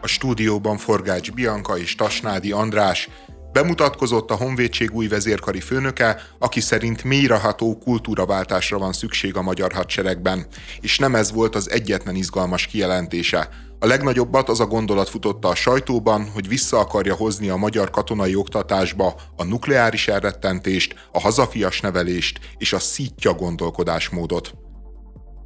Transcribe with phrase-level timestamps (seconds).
[0.00, 3.08] A stúdióban Forgács Bianka és Tasnádi András
[3.52, 10.46] Bemutatkozott a Honvédség új vezérkari főnöke, aki szerint mélyreható kultúraváltásra van szükség a magyar hadseregben,
[10.80, 13.48] és nem ez volt az egyetlen izgalmas kijelentése.
[13.78, 18.34] A legnagyobbat az a gondolat futotta a sajtóban, hogy vissza akarja hozni a magyar katonai
[18.34, 24.54] oktatásba a nukleáris elrettentést, a hazafias nevelést és a szítja gondolkodásmódot.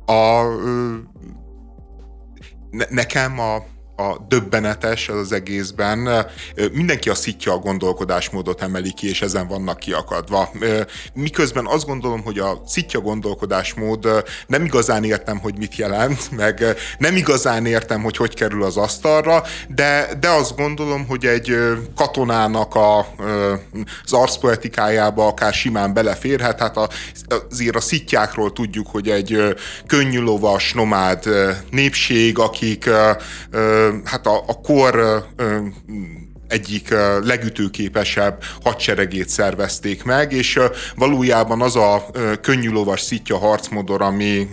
[0.06, 0.42] A,
[2.88, 3.64] nekem a
[3.96, 6.26] a döbbenetes az egészben.
[6.72, 10.50] Mindenki a szitja a gondolkodásmódot emeli ki, és ezen vannak kiakadva.
[11.14, 16.64] Miközben azt gondolom, hogy a szitja gondolkodásmód nem igazán értem, hogy mit jelent, meg
[16.98, 21.56] nem igazán értem, hogy hogy kerül az asztalra, de, de azt gondolom, hogy egy
[21.96, 22.98] katonának a,
[24.04, 26.60] az arszpoetikájába akár simán beleférhet.
[26.60, 26.76] Hát
[27.50, 29.54] azért a szitjákról tudjuk, hogy egy
[29.86, 31.24] könnyű lovas, nomád
[31.70, 32.90] népség, akik
[34.04, 35.24] hát a, a kor
[36.48, 40.58] egyik legütőképesebb hadseregét szervezték meg, és
[40.94, 42.06] valójában az a
[42.40, 44.48] könnyű lovas szitja harcmodor, ami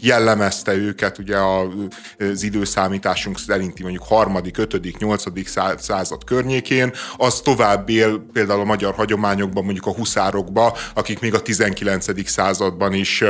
[0.00, 5.48] jellemezte őket ugye az időszámításunk szerinti mondjuk harmadik, ötödik, nyolcadik
[5.78, 11.42] század környékén, az tovább él például a magyar hagyományokban, mondjuk a huszárokba, akik még a
[11.42, 12.30] 19.
[12.30, 13.24] században is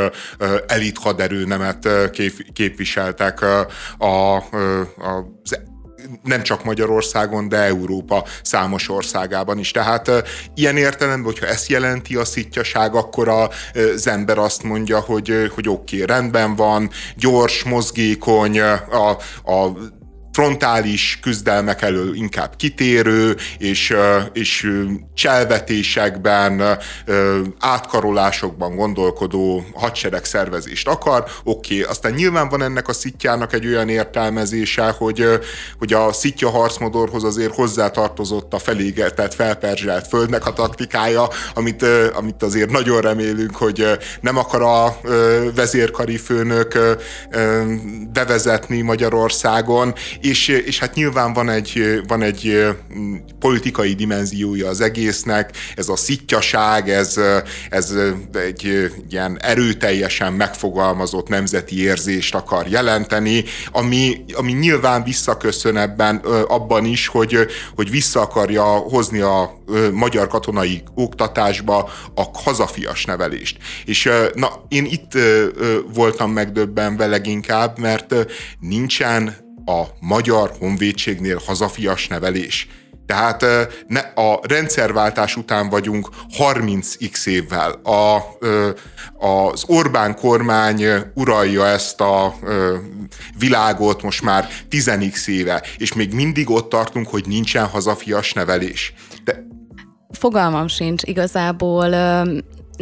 [0.66, 1.88] elit haderőnemet
[2.52, 3.66] képviseltek a,
[4.04, 4.36] a,
[5.42, 5.60] az
[6.22, 9.70] nem csak Magyarországon, de Európa számos országában is.
[9.70, 10.10] Tehát
[10.54, 16.02] ilyen értelemben, hogyha ezt jelenti a szitjaság, akkor az ember azt mondja, hogy, hogy oké,
[16.02, 19.08] okay, rendben van, gyors, mozgékony, a,
[19.44, 19.76] a
[20.32, 23.94] frontális küzdelmek elől inkább kitérő, és,
[24.32, 24.70] és
[25.14, 26.78] cselvetésekben,
[27.58, 31.24] átkarolásokban gondolkodó hadsereg szervezést akar.
[31.44, 31.90] Oké, okay.
[31.90, 35.24] aztán nyilván van ennek a szitjának egy olyan értelmezése, hogy,
[35.78, 41.84] hogy a szitja harcmodorhoz azért hozzátartozott a felégetett, felperzselt földnek a taktikája, amit,
[42.14, 43.86] amit azért nagyon remélünk, hogy
[44.20, 45.00] nem akar a
[45.54, 46.78] vezérkari főnök
[48.12, 52.66] bevezetni Magyarországon, és, és hát nyilván van egy, van egy
[53.38, 57.20] politikai dimenziója az egésznek, ez a szitjaság, ez,
[57.70, 57.94] ez
[58.32, 66.16] egy ilyen erőteljesen megfogalmazott nemzeti érzést akar jelenteni, ami, ami nyilván visszaköszön ebben
[66.48, 69.62] abban is, hogy, hogy vissza akarja hozni a
[69.92, 73.58] magyar katonai oktatásba a hazafias nevelést.
[73.84, 75.12] És na, én itt
[75.94, 78.14] voltam megdöbbenve leginkább, mert
[78.60, 82.68] nincsen a magyar honvédségnél hazafias nevelés.
[83.06, 83.44] Tehát
[83.86, 86.08] ne, a rendszerváltás után vagyunk
[86.38, 87.70] 30x évvel.
[87.72, 88.18] A,
[89.26, 90.84] az Orbán kormány
[91.14, 92.34] uralja ezt a
[93.38, 98.94] világot most már 10x éve, és még mindig ott tartunk, hogy nincsen hazafias nevelés.
[99.24, 99.46] De...
[100.18, 101.94] Fogalmam sincs igazából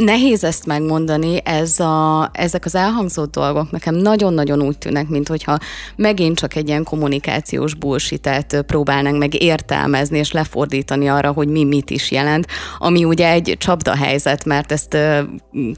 [0.05, 5.59] Nehéz ezt megmondani, ez a, ezek az elhangzott dolgok nekem nagyon-nagyon úgy tűnnek, mint hogyha
[5.97, 8.28] megint csak egy ilyen kommunikációs bullshit
[8.66, 12.47] próbálnánk meg értelmezni és lefordítani arra, hogy mi mit is jelent,
[12.78, 14.97] ami ugye egy csapda helyzet, mert ezt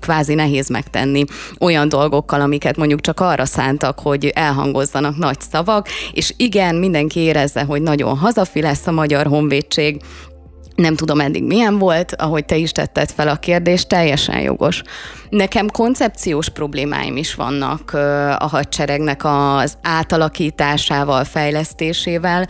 [0.01, 1.25] kvázi nehéz megtenni
[1.61, 7.63] olyan dolgokkal, amiket mondjuk csak arra szántak, hogy elhangozzanak nagy szavak, és igen, mindenki érezze,
[7.63, 10.01] hogy nagyon hazafi lesz a magyar honvédség,
[10.75, 14.83] nem tudom eddig milyen volt, ahogy te is tetted fel a kérdést, teljesen jogos.
[15.31, 17.93] Nekem koncepciós problémáim is vannak
[18.39, 22.47] a hadseregnek az átalakításával, fejlesztésével,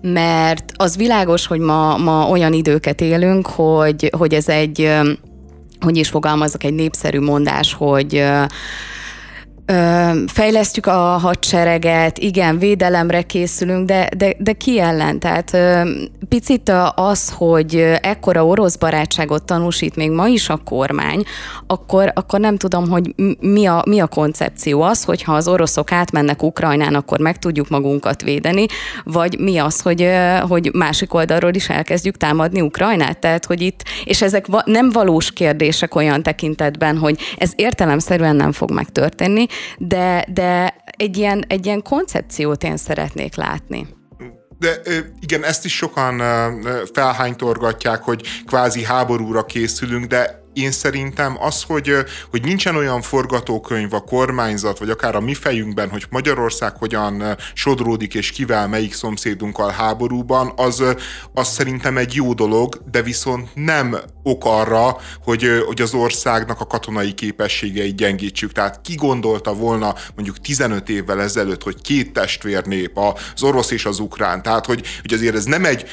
[0.00, 4.92] mert az világos, hogy ma, ma olyan időket élünk, hogy, hogy ez egy,
[5.80, 8.24] hogy is fogalmazok, egy népszerű mondás, hogy
[10.26, 15.18] fejlesztjük a hadsereget, igen, védelemre készülünk, de, de, de ki ellen?
[15.18, 15.56] Tehát
[16.28, 21.22] picit az, hogy ekkora orosz barátságot tanúsít még ma is a kormány,
[21.66, 26.42] akkor, akkor nem tudom, hogy mi a, mi a koncepció az, hogyha az oroszok átmennek
[26.42, 28.66] Ukrajnán, akkor meg tudjuk magunkat védeni,
[29.04, 30.08] vagy mi az, hogy,
[30.48, 33.18] hogy másik oldalról is elkezdjük támadni Ukrajnát?
[33.18, 38.52] Tehát, hogy itt, és ezek va, nem valós kérdések olyan tekintetben, hogy ez értelemszerűen nem
[38.52, 39.46] fog megtörténni,
[39.78, 43.86] de, de egy, ilyen, egy ilyen koncepciót én szeretnék látni.
[44.58, 44.80] De
[45.20, 46.22] igen, ezt is sokan
[46.92, 51.94] felhánytorgatják, hogy kvázi háborúra készülünk, de én szerintem az, hogy,
[52.30, 58.14] hogy nincsen olyan forgatókönyv a kormányzat, vagy akár a mi fejünkben, hogy Magyarország hogyan sodródik,
[58.14, 60.82] és kivel melyik szomszédunkkal háborúban, az,
[61.34, 66.66] az szerintem egy jó dolog, de viszont nem ok arra, hogy, hogy az országnak a
[66.66, 68.52] katonai képességeit gyengítsük.
[68.52, 73.98] Tehát ki gondolta volna mondjuk 15 évvel ezelőtt, hogy két testvérnép, az orosz és az
[73.98, 75.84] ukrán, tehát hogy, hogy azért ez nem egy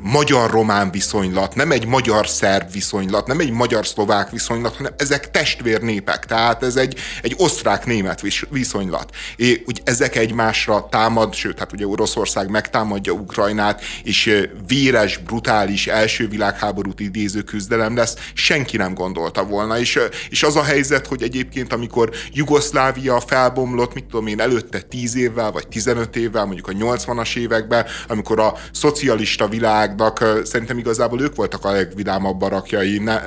[0.00, 3.52] magyar-román viszonylat, nem egy magyar-szerb viszonylat, nem egy
[4.00, 9.14] magyar-szlovák viszonylat, hanem ezek testvérnépek, tehát ez egy, egy osztrák-német viszonylat.
[9.36, 16.28] És úgy ezek egymásra támad, sőt, hát ugye Oroszország megtámadja Ukrajnát, és véres, brutális első
[16.28, 19.78] világháborút idéző küzdelem lesz, senki nem gondolta volna.
[19.78, 19.98] És,
[20.28, 25.50] és az a helyzet, hogy egyébként amikor Jugoszlávia felbomlott, mit tudom én, előtte 10 évvel,
[25.50, 31.64] vagy 15 évvel, mondjuk a 80-as években, amikor a szocialista világnak szerintem igazából ők voltak
[31.64, 33.20] a legvidámabb barakjai, ne,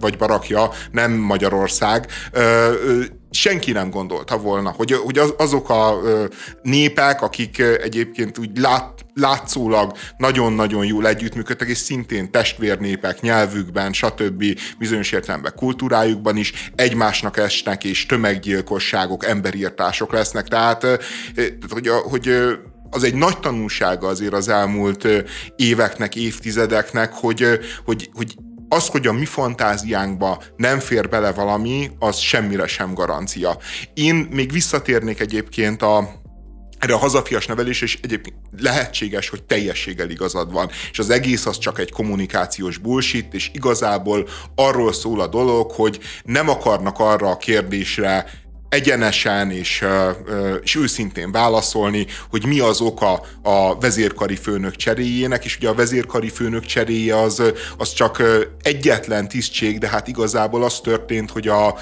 [0.00, 2.06] vagy barakja, nem Magyarország,
[3.30, 6.00] senki nem gondolta volna, hogy, hogy az, azok a
[6.62, 14.44] népek, akik egyébként úgy lát, látszólag nagyon-nagyon jól együttműködtek, és szintén testvérnépek nyelvükben, stb.
[14.78, 20.48] bizonyos értelemben kultúrájukban is egymásnak esnek, és tömeggyilkosságok, emberírtások lesznek.
[20.48, 20.86] Tehát,
[21.68, 22.32] hogy, hogy
[22.90, 25.08] az egy nagy tanulsága azért az elmúlt
[25.56, 28.34] éveknek, évtizedeknek, hogy, hogy, hogy
[28.68, 33.58] az, hogy a mi fantáziánkba nem fér bele valami, az semmire sem garancia.
[33.94, 36.10] Én még visszatérnék egyébként a,
[36.78, 41.58] erre a hazafias nevelés, és egyébként lehetséges, hogy teljességgel igazad van, és az egész az
[41.58, 47.36] csak egy kommunikációs bullshit, és igazából arról szól a dolog, hogy nem akarnak arra a
[47.36, 48.30] kérdésre
[48.68, 49.84] egyenesen és,
[50.62, 56.28] és őszintén válaszolni, hogy mi az oka a vezérkari főnök cseréjének, és ugye a vezérkari
[56.28, 57.42] főnök cseréje az,
[57.78, 58.22] az csak
[58.62, 61.74] egyetlen tisztség, de hát igazából az történt, hogy a,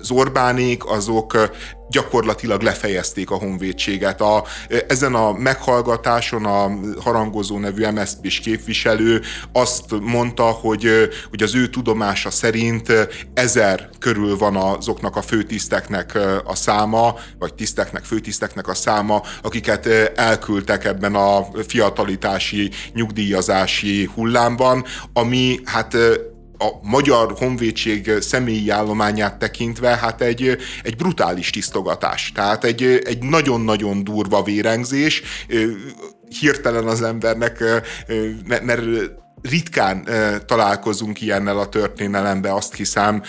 [0.00, 1.50] az Orbánék azok
[1.92, 4.20] gyakorlatilag lefejezték a honvédséget.
[4.20, 4.44] A,
[4.88, 9.20] ezen a meghallgatáson a harangozó nevű MSZP-s képviselő
[9.52, 10.88] azt mondta, hogy,
[11.30, 12.92] hogy az ő tudomása szerint
[13.34, 19.86] ezer körül van azoknak a főtiszteknek a száma, vagy tiszteknek, főtiszteknek a száma, akiket
[20.16, 25.96] elküldtek ebben a fiatalitási, nyugdíjazási hullámban, ami hát
[26.62, 32.32] a magyar honvédség személyi állományát tekintve, hát egy, egy brutális tisztogatás.
[32.34, 35.22] Tehát egy, egy nagyon-nagyon durva vérengzés,
[36.40, 37.64] hirtelen az embernek,
[38.46, 38.82] mert
[39.42, 40.08] ritkán
[40.46, 43.22] találkozunk ilyennel a történelembe, azt hiszem,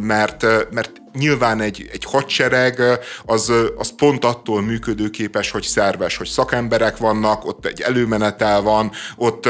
[0.00, 2.82] mert, mert nyilván egy, egy hadsereg
[3.24, 9.48] az, az pont attól működőképes, hogy szerves, hogy szakemberek vannak, ott egy előmenetel van, ott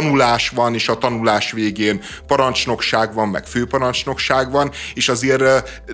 [0.00, 5.42] tanulás van, és a tanulás végén parancsnokság van, meg főparancsnokság van, és azért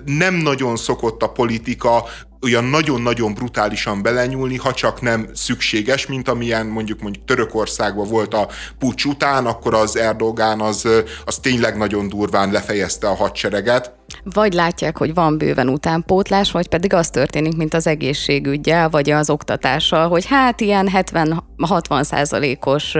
[0.05, 2.05] nem nagyon szokott a politika
[2.43, 8.47] olyan nagyon-nagyon brutálisan belenyúlni, ha csak nem szükséges, mint amilyen mondjuk mondjuk Törökországban volt a
[8.79, 10.87] pucs után, akkor az Erdogán az,
[11.25, 13.93] az tényleg nagyon durván lefejezte a hadsereget.
[14.23, 19.29] Vagy látják, hogy van bőven utánpótlás, vagy pedig az történik, mint az egészségügyel, vagy az
[19.29, 22.93] oktatással, hogy hát ilyen 70-60 százalékos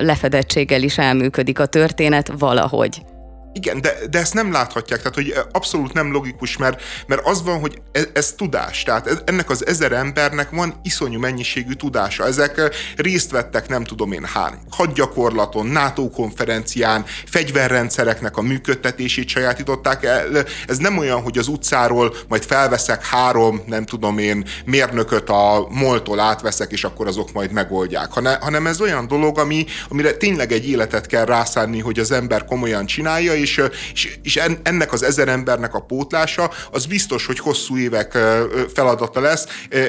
[0.00, 3.02] lefedettséggel is elműködik a történet valahogy.
[3.52, 7.60] Igen, de, de ezt nem láthatják, tehát hogy abszolút nem logikus, mert, mert az van,
[7.60, 12.26] hogy ez, ez tudás, tehát ennek az ezer embernek van iszonyú mennyiségű tudása.
[12.26, 12.60] Ezek
[12.96, 20.44] részt vettek, nem tudom én hány, hadgyakorlaton, NATO konferencián, fegyverrendszereknek a működtetését sajátították el.
[20.66, 26.20] Ez nem olyan, hogy az utcáról majd felveszek három, nem tudom én, mérnököt a moltól
[26.20, 30.68] átveszek, és akkor azok majd megoldják, hanem, hanem ez olyan dolog, ami, amire tényleg egy
[30.68, 35.74] életet kell rászánni, hogy az ember komolyan csinálja, és, és, és ennek az ezer embernek
[35.74, 38.18] a pótlása, az biztos, hogy hosszú évek
[38.74, 39.46] feladata lesz.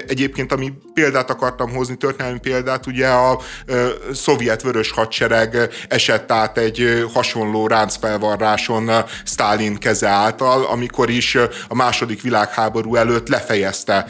[0.07, 3.39] Egyébként, ami példát akartam hozni, történelmi példát, ugye a
[4.13, 8.91] szovjet vörös hadsereg esett át egy hasonló ráncfelvarráson
[9.25, 14.05] Stalin keze által, amikor is a második világháború előtt lefejezte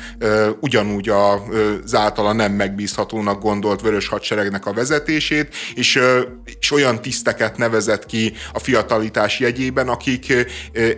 [0.59, 5.99] ugyanúgy az általa nem megbízhatónak gondolt vörös hadseregnek a vezetését, és,
[6.59, 10.33] és olyan tiszteket nevezett ki a fiatalitás választás jegyében, akik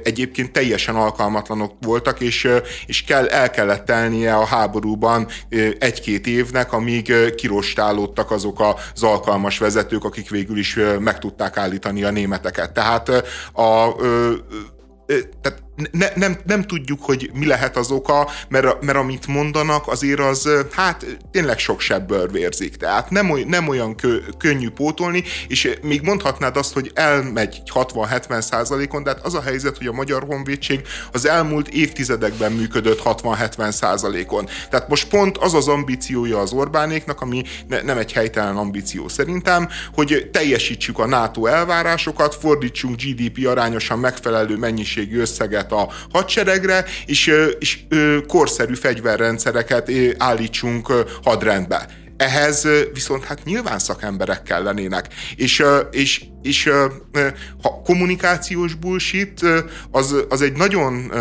[0.04, 2.48] egyébként teljesen alkalmatlanok voltak, és,
[2.86, 5.28] és kell, el kellett telnie a háborúban
[5.80, 8.60] egy-két évnek, amíg kirostálódtak azok
[8.94, 12.74] az alkalmas vezetők, akik végül is meg tudták állítani a németeket.
[12.74, 13.10] Tehát
[13.54, 13.96] a,
[15.42, 20.20] tehát ne, nem, nem tudjuk, hogy mi lehet az oka, mert, mert amit mondanak, azért
[20.20, 22.76] az hát tényleg sok sebből vérzik.
[22.76, 28.42] Tehát nem, oly, nem olyan kö, könnyű pótolni, és még mondhatnád azt, hogy elmegy 60-70
[28.42, 33.72] százalékon, de hát az a helyzet, hogy a Magyar Honvédség az elmúlt évtizedekben működött 60-70
[33.72, 34.50] százalékon.
[34.70, 39.70] Tehát most pont az az ambíciója az Orbánéknak, ami ne, nem egy helytelen ambíció szerintem,
[39.94, 47.80] hogy teljesítsük a NATO elvárásokat, fordítsunk GDP arányosan megfelelő mennyiségű összeget a hadseregre, és, és
[48.28, 50.94] korszerű fegyverrendszereket állítsunk
[51.24, 51.88] hadrendbe.
[52.18, 55.08] Ehhez viszont hát nyilván szakemberek kellenének.
[55.36, 56.70] És, és, és
[57.62, 59.46] ha kommunikációs bullshit,
[59.92, 61.12] az, az egy nagyon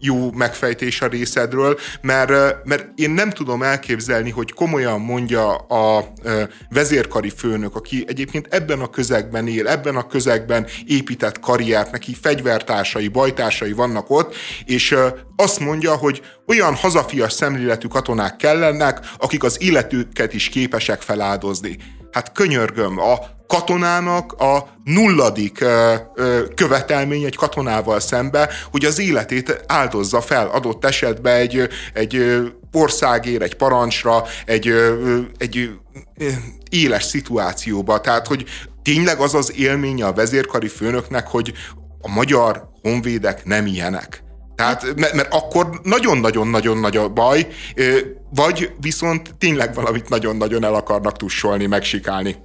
[0.00, 6.12] jó megfejtés a részedről, mert, mert én nem tudom elképzelni, hogy komolyan mondja a
[6.70, 13.08] vezérkari főnök, aki egyébként ebben a közegben él, ebben a közegben épített karriert, neki fegyvertársai,
[13.08, 14.34] bajtársai vannak ott,
[14.64, 14.96] és
[15.36, 21.76] azt mondja, hogy olyan hazafias szemléletű katonák kellenek, akik az életüket is képesek feláldozni.
[22.12, 29.64] Hát könyörgöm, a katonának a nulladik ö, ö, követelmény egy katonával szembe, hogy az életét
[29.66, 34.72] áldozza fel adott esetben egy, egy országért, egy parancsra, egy,
[35.38, 35.70] egy
[36.68, 38.00] éles szituációba.
[38.00, 38.44] Tehát, hogy
[38.82, 41.52] tényleg az az élménye a vezérkari főnöknek, hogy
[42.00, 44.22] a magyar honvédek nem ilyenek.
[44.60, 47.46] Tehát, mert, akkor nagyon-nagyon-nagyon nagy a baj,
[48.34, 52.36] vagy viszont tényleg valamit nagyon-nagyon el akarnak tussolni, megsikálni.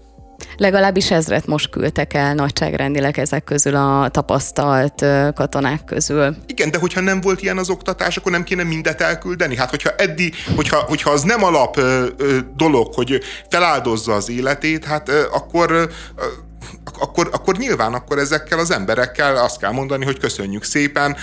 [0.57, 6.36] Legalábbis ezret most küldtek el nagyságrendileg ezek közül a tapasztalt katonák közül.
[6.45, 9.55] Igen, de hogyha nem volt ilyen az oktatás, akkor nem kéne mindet elküldeni?
[9.55, 13.19] Hát hogyha eddig, hogyha, hogyha az nem alap ö, ö, dolog, hogy
[13.50, 15.89] feláldozza az életét, hát ö, akkor
[17.00, 21.15] akkor, akkor nyilván akkor ezekkel az emberekkel azt kell mondani, hogy köszönjük szépen,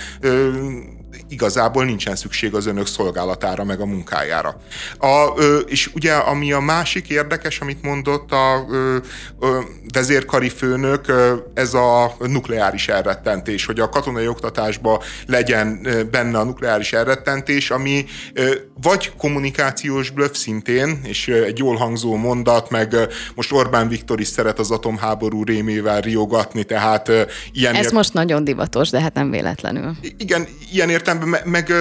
[1.27, 4.57] igazából nincsen szükség az önök szolgálatára, meg a munkájára.
[4.97, 8.97] A, ö, és ugye, ami a másik érdekes, amit mondott a ö,
[9.39, 9.59] ö,
[9.93, 16.93] vezérkari főnök, ö, ez a nukleáris elrettentés, hogy a katonai oktatásban legyen benne a nukleáris
[16.93, 22.95] elrettentés, ami ö, vagy kommunikációs blöff szintén, és egy jól hangzó mondat, meg
[23.35, 27.11] most Orbán Viktor is szeret az atomháború rémével riogatni, tehát
[27.51, 27.75] ilyen...
[27.75, 27.93] Ez ért...
[27.93, 29.91] most nagyon divatos, de hát nem véletlenül.
[30.17, 31.73] Igen, ilyen értelemben, meg, meg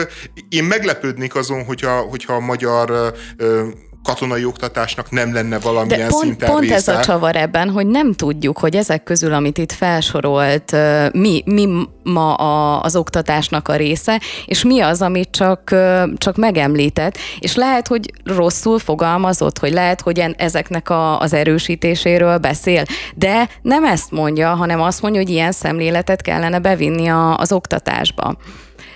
[0.49, 3.14] én meglepődnék azon, hogyha, hogyha a magyar
[4.02, 6.75] katonai oktatásnak nem lenne valamilyen De pont, szinten pont része.
[6.75, 10.76] ez a csavar ebben, hogy nem tudjuk, hogy ezek közül, amit itt felsorolt,
[11.12, 11.69] mi, mi
[12.02, 15.75] ma a, az oktatásnak a része, és mi az, amit csak,
[16.17, 22.83] csak megemlített, és lehet, hogy rosszul fogalmazott, hogy lehet, hogy ezeknek a, az erősítéséről beszél,
[23.14, 28.37] de nem ezt mondja, hanem azt mondja, hogy ilyen szemléletet kellene bevinni a, az oktatásba.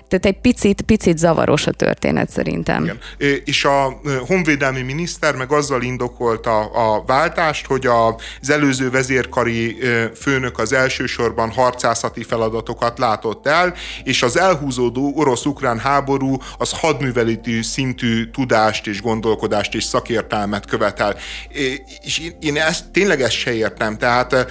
[0.08, 2.82] Tehát egy picit, picit zavaros a történet szerintem.
[2.84, 2.98] Igen.
[3.44, 9.78] És a honvédelmi miniszter meg azzal indokolta a váltást, hogy az előző vezérkari
[10.20, 18.30] főnök az elsősorban harcászati feladatokat látott el, és az elhúzódó orosz-ukrán háború az hadműveleti szintű
[18.30, 21.16] tudást és gondolkodást és szakértelmet követel.
[22.04, 23.98] És én ezt tényleg ezt se értem.
[23.98, 24.46] Tehát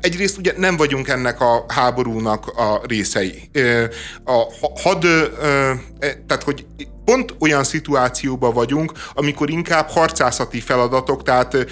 [0.00, 3.50] egyrészt ugye nem vagyunk ennek a háborúnak a részei.
[4.24, 4.42] A
[4.82, 5.72] had had, ö,
[6.26, 6.66] tehát hogy
[7.04, 11.66] pont olyan szituációban vagyunk, amikor inkább harcászati feladatok, tehát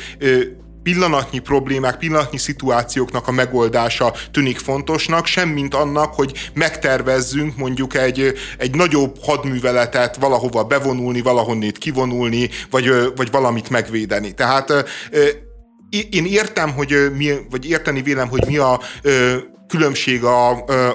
[0.82, 8.74] pillanatnyi problémák, pillanatnyi szituációknak a megoldása tűnik fontosnak, semmint annak, hogy megtervezzünk mondjuk egy, egy
[8.74, 14.34] nagyobb hadműveletet valahova bevonulni, valahonnét kivonulni, vagy, vagy valamit megvédeni.
[14.34, 14.72] Tehát
[16.10, 18.80] én értem, hogy mi, vagy érteni vélem, hogy mi a
[19.68, 20.50] különbség a,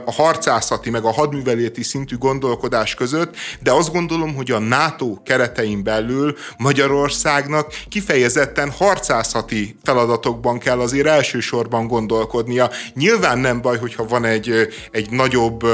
[0.06, 5.84] a harcászati meg a hadműveléti szintű gondolkodás között, de azt gondolom, hogy a NATO keretein
[5.84, 12.70] belül Magyarországnak kifejezetten harcászati feladatokban kell azért elsősorban gondolkodnia.
[12.94, 15.66] Nyilván nem baj, hogyha van egy, egy nagyobb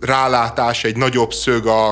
[0.00, 1.88] rálátás, egy nagyobb szög a,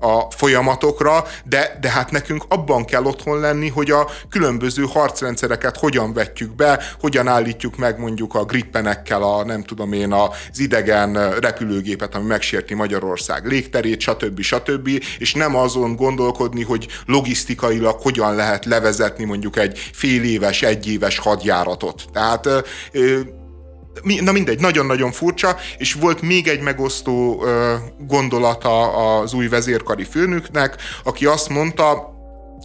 [0.00, 6.12] a folyamatokra, de, de hát nekünk abban kell otthon lenni, hogy a különböző harcrendszereket hogyan
[6.12, 12.14] vetjük be, hogyan állítjuk meg mondjuk a grippenekkel a nem tudom én az idegen repülőgépet,
[12.14, 14.40] ami megsérti Magyarország légterét, stb.
[14.40, 14.88] stb.
[15.18, 22.04] és nem azon gondolkodni, hogy logisztikailag hogyan lehet levezetni mondjuk egy fél éves, egyéves hadjáratot.
[22.12, 22.48] Tehát
[24.20, 27.44] na mindegy, nagyon-nagyon furcsa, és volt még egy megosztó
[27.98, 32.11] gondolata az új vezérkari főnöknek, aki azt mondta,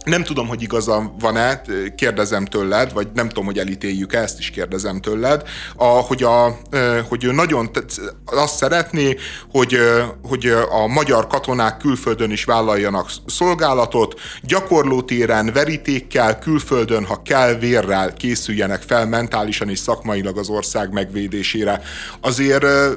[0.04, 1.62] nem tudom, hogy igazam van-e,
[1.96, 5.42] kérdezem tőled, vagy nem tudom, hogy elítéljük ezt is kérdezem tőled,
[5.76, 6.58] a, hogy, a,
[7.08, 7.70] hogy ő nagyon
[8.24, 9.16] azt szeretné,
[9.50, 9.78] hogy,
[10.22, 18.82] hogy a magyar katonák külföldön is vállaljanak szolgálatot, gyakorlótéren, verítékkel, külföldön, ha kell, vérrel készüljenek
[18.82, 21.80] fel mentálisan és szakmailag az ország megvédésére.
[22.20, 22.90] Azért e,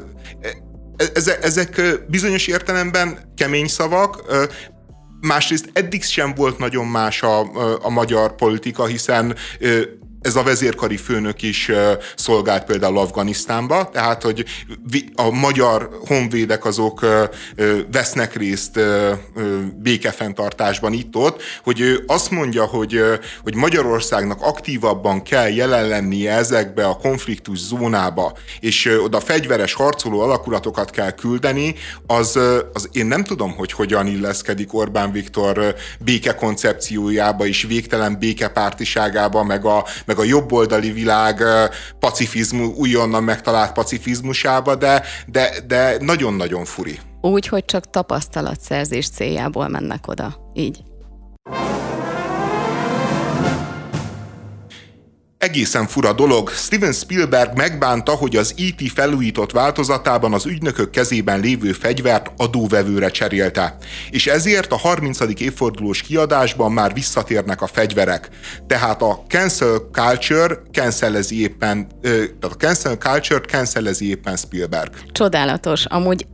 [1.42, 4.24] ezek bizonyos értelemben kemény szavak,
[5.22, 7.40] Másrészt eddig sem volt nagyon más a,
[7.82, 9.36] a magyar politika, hiszen
[10.22, 11.72] ez a vezérkari főnök is
[12.16, 14.46] szolgált például Afganisztánba, tehát hogy
[15.16, 17.06] a magyar honvédek azok
[17.92, 18.80] vesznek részt
[19.76, 23.02] békefenntartásban itt-ott, hogy ő azt mondja, hogy,
[23.44, 30.90] hogy Magyarországnak aktívabban kell jelen lennie ezekbe a konfliktus zónába, és oda fegyveres harcoló alakulatokat
[30.90, 31.76] kell küldeni,
[32.08, 32.40] az,
[32.74, 39.86] az én nem tudom, hogy hogyan illeszkedik Orbán Viktor békekoncepciójába és végtelen békepártiságába, meg a,
[40.12, 41.44] meg a jobboldali világ
[42.00, 47.00] pacifizmus, újonnan megtalált pacifizmusába, de, de, de nagyon-nagyon furi.
[47.22, 50.52] Úgy, hogy csak tapasztalatszerzés céljából mennek oda.
[50.54, 50.84] Így.
[55.42, 56.50] Egészen fura dolog.
[56.50, 58.92] Steven Spielberg megbánta, hogy az E.T.
[58.92, 63.78] felújított változatában az ügynökök kezében lévő fegyvert adóvevőre cserélte.
[64.10, 65.20] És ezért a 30.
[65.38, 68.30] évfordulós kiadásban már visszatérnek a fegyverek.
[68.68, 74.92] Tehát a cancel culture cancelezi éppen, tehát a cancel culture cancelezi éppen Spielberg.
[75.12, 75.86] Csodálatos.
[75.86, 76.26] Amúgy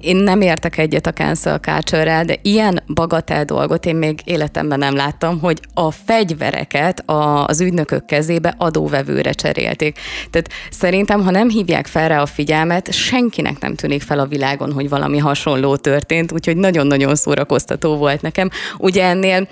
[0.00, 4.94] én nem értek egyet a cancel culture de ilyen bagatel dolgot én még életemben nem
[4.94, 9.98] láttam, hogy a fegyvereket a, az ügynökök kezébe adóvevőre cserélték.
[10.30, 14.72] Tehát szerintem, ha nem hívják fel rá a figyelmet, senkinek nem tűnik fel a világon,
[14.72, 18.50] hogy valami hasonló történt, úgyhogy nagyon-nagyon szórakoztató volt nekem.
[18.78, 19.48] Ugye ennél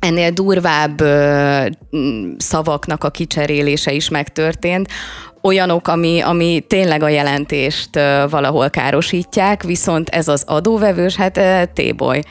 [0.00, 1.66] ennél durvább ö,
[2.36, 4.88] szavaknak a kicserélése is megtörtént
[5.42, 7.94] olyanok, ami, ami tényleg a jelentést
[8.30, 11.40] valahol károsítják, viszont ez az adóvevős, hát
[11.72, 12.22] téboly.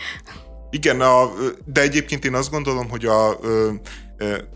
[0.72, 1.32] Igen, a,
[1.66, 3.40] de egyébként én azt gondolom, hogy a,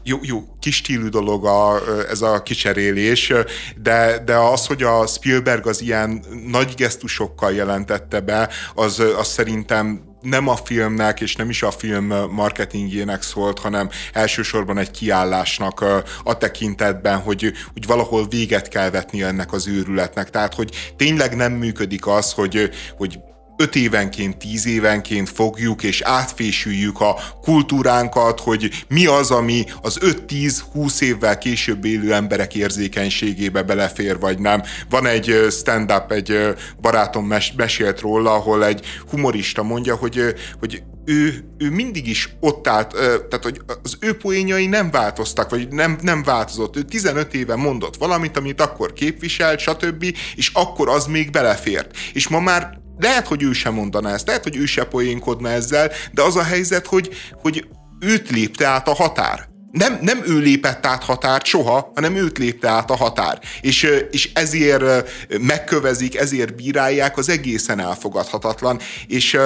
[0.03, 3.33] jó, jó kis stílű dolog a, ez a kicserélés,
[3.81, 10.12] de, de az, hogy a Spielberg az ilyen nagy gesztusokkal jelentette be, az, az szerintem
[10.23, 15.83] nem a filmnek és nem is a film marketingjének szólt, hanem elsősorban egy kiállásnak
[16.23, 20.29] a tekintetben, hogy, hogy valahol véget kell vetni ennek az őrületnek.
[20.29, 23.19] Tehát, hogy tényleg nem működik az, hogy, hogy
[23.57, 31.01] öt évenként, tíz évenként fogjuk és átfésüljük a kultúránkat, hogy mi az, ami az 5-10-20
[31.01, 34.61] évvel később élő emberek érzékenységébe belefér, vagy nem.
[34.89, 40.19] Van egy stand-up, egy barátom mes- mesélt róla, ahol egy humorista mondja, hogy,
[40.59, 45.67] hogy ő, ő mindig is ott állt, tehát hogy az ő poénjai nem változtak, vagy
[45.67, 46.75] nem, nem változott.
[46.75, 51.97] Ő 15 éve mondott valamit, amit akkor képviselt, stb., és akkor az még belefért.
[52.13, 55.91] És ma már lehet, hogy ő sem mondaná ezt, lehet, hogy ő se poénkodna ezzel,
[56.11, 57.09] de az a helyzet, hogy,
[57.41, 57.67] hogy
[57.99, 59.51] őt lépte át a határ.
[59.71, 63.39] Nem, nem ő lépett át határt soha, hanem őt lépte át a határ.
[63.61, 69.37] És, és ezért megkövezik, ezért bírálják, az egészen elfogadhatatlan, és,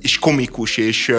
[0.00, 1.12] és komikus, és,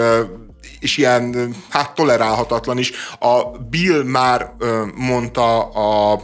[0.80, 2.92] és ilyen, hát tolerálhatatlan is.
[3.18, 4.52] A Bill már
[4.94, 6.20] mondta a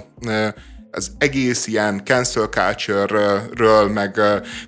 [0.97, 4.21] az egész ilyen cancel culture-ről, meg,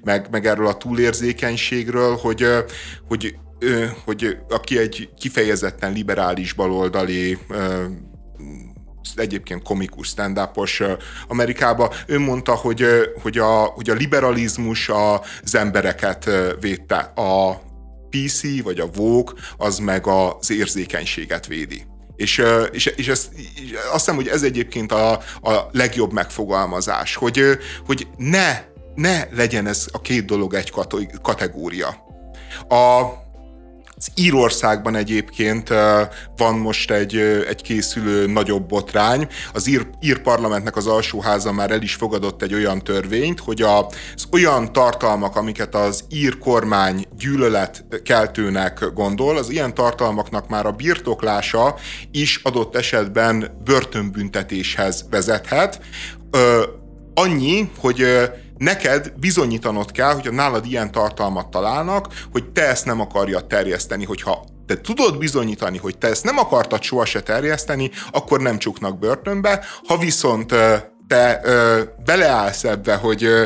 [0.05, 2.47] meg, meg erről a túlérzékenységről, hogy,
[3.09, 3.35] hogy,
[4.05, 7.39] hogy aki egy kifejezetten liberális baloldali
[9.15, 10.41] egyébként komikus stand
[11.29, 11.95] Amerikába.
[12.07, 12.85] Ő mondta, hogy,
[13.23, 16.97] hogy, a, hogy a liberalizmus az embereket védte.
[17.15, 17.61] A
[18.11, 21.83] PC vagy a Vogue az meg az érzékenységet védi.
[22.19, 25.11] És, és, és, ezt, és azt hiszem, hogy ez egyébként a,
[25.43, 27.43] a legjobb megfogalmazás, hogy,
[27.87, 28.63] hogy ne,
[28.95, 30.73] ne legyen ez a két dolog egy
[31.23, 31.97] kategória.
[32.69, 33.03] A,
[33.99, 35.69] az Írországban egyébként
[36.37, 37.17] van most egy,
[37.49, 39.29] egy készülő nagyobb botrány.
[39.53, 44.27] Az ír, ír parlamentnek az alsóháza már el is fogadott egy olyan törvényt, hogy az
[44.33, 51.75] olyan tartalmak, amiket az ír kormány gyűlöletkeltőnek gondol, az ilyen tartalmaknak már a birtoklása
[52.11, 55.81] is adott esetben börtönbüntetéshez vezethet.
[57.15, 58.05] Annyi, hogy
[58.59, 64.45] neked bizonyítanod kell, hogyha nálad ilyen tartalmat találnak, hogy te ezt nem akarja terjeszteni, hogyha
[64.67, 69.65] te tudod bizonyítani, hogy te ezt nem akartad soha se terjeszteni, akkor nem csuknak börtönbe,
[69.87, 70.55] ha viszont
[71.09, 73.45] te ö, beleállsz ebbe, hogy ö,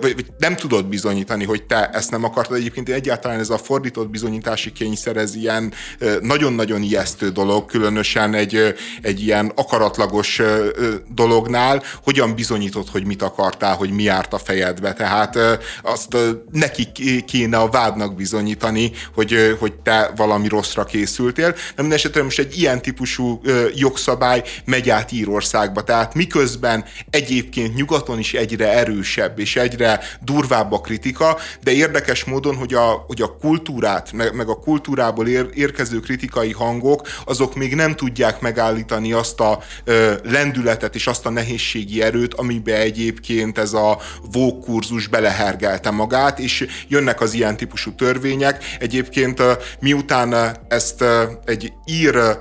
[0.00, 2.56] vagy, vagy nem tudod bizonyítani, hogy te ezt nem akartad.
[2.56, 8.54] Egyébként egyáltalán ez a fordított bizonyítási kényszer, ez ilyen ö, nagyon-nagyon ijesztő dolog, különösen egy,
[8.54, 8.68] ö,
[9.02, 10.68] egy ilyen akaratlagos ö,
[11.14, 14.92] dolognál, hogyan bizonyítod, hogy mit akartál, hogy mi járt a fejedbe.
[14.92, 16.92] Tehát ö, azt ö, neki
[17.26, 21.50] kéne a vádnak bizonyítani, hogy, ö, hogy te valami rosszra készültél.
[21.50, 25.82] De minden esetre most egy ilyen típusú ö, jogszabály megy át Írországba.
[25.82, 32.56] Tehát miközben egyébként nyugaton is egyre erősebb és egyre durvább a kritika, de érdekes módon,
[32.56, 37.74] hogy a, hogy a kultúrát, meg, meg a kultúrából ér, érkező kritikai hangok, azok még
[37.74, 43.72] nem tudják megállítani azt a ö, lendületet és azt a nehézségi erőt, amibe egyébként ez
[43.72, 43.98] a
[44.32, 48.64] vókurzus belehergelte magát, és jönnek az ilyen típusú törvények.
[48.78, 49.42] Egyébként
[49.80, 51.04] miután ezt
[51.44, 52.38] egy ír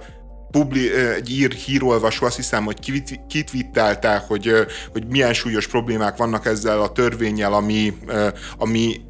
[0.52, 4.52] publi, egy ír hírolvasó azt hiszem, hogy kitvittelte, hogy,
[4.92, 7.94] hogy milyen súlyos problémák vannak ezzel a törvényel, ami,
[8.58, 9.02] ami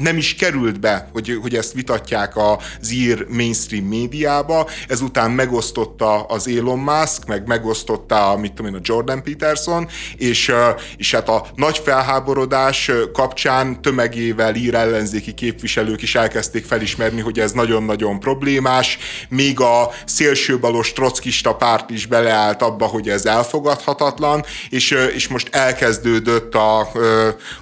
[0.00, 6.48] nem is került be, hogy, hogy ezt vitatják az ír mainstream médiába, ezután megosztotta az
[6.48, 10.52] Elon Musk, meg megosztotta, mit tudom én, a Jordan Peterson, és,
[10.96, 17.52] és hát a nagy felháborodás kapcsán tömegével ír ellenzéki képviselők is elkezdték felismerni, hogy ez
[17.52, 25.28] nagyon-nagyon problémás, még a szélsőbalos trockista párt is beleállt abba, hogy ez elfogadhatatlan, és, és
[25.28, 26.78] most elkezdődött a,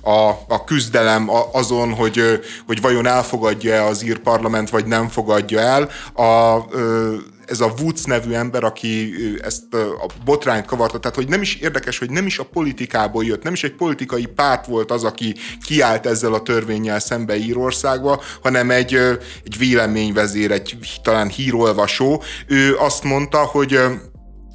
[0.00, 2.27] a, a küzdelem azon, hogy
[2.66, 5.88] hogy vajon elfogadja-e az ír parlament, vagy nem fogadja el.
[6.24, 6.64] A,
[7.46, 11.98] ez a Woods nevű ember, aki ezt a botrányt kavarta, tehát hogy nem is érdekes,
[11.98, 15.34] hogy nem is a politikából jött, nem is egy politikai párt volt az, aki
[15.66, 18.94] kiállt ezzel a törvényel szembe Írországba, hanem egy,
[19.44, 22.22] egy véleményvezér, egy talán hírolvasó.
[22.46, 23.80] Ő azt mondta, hogy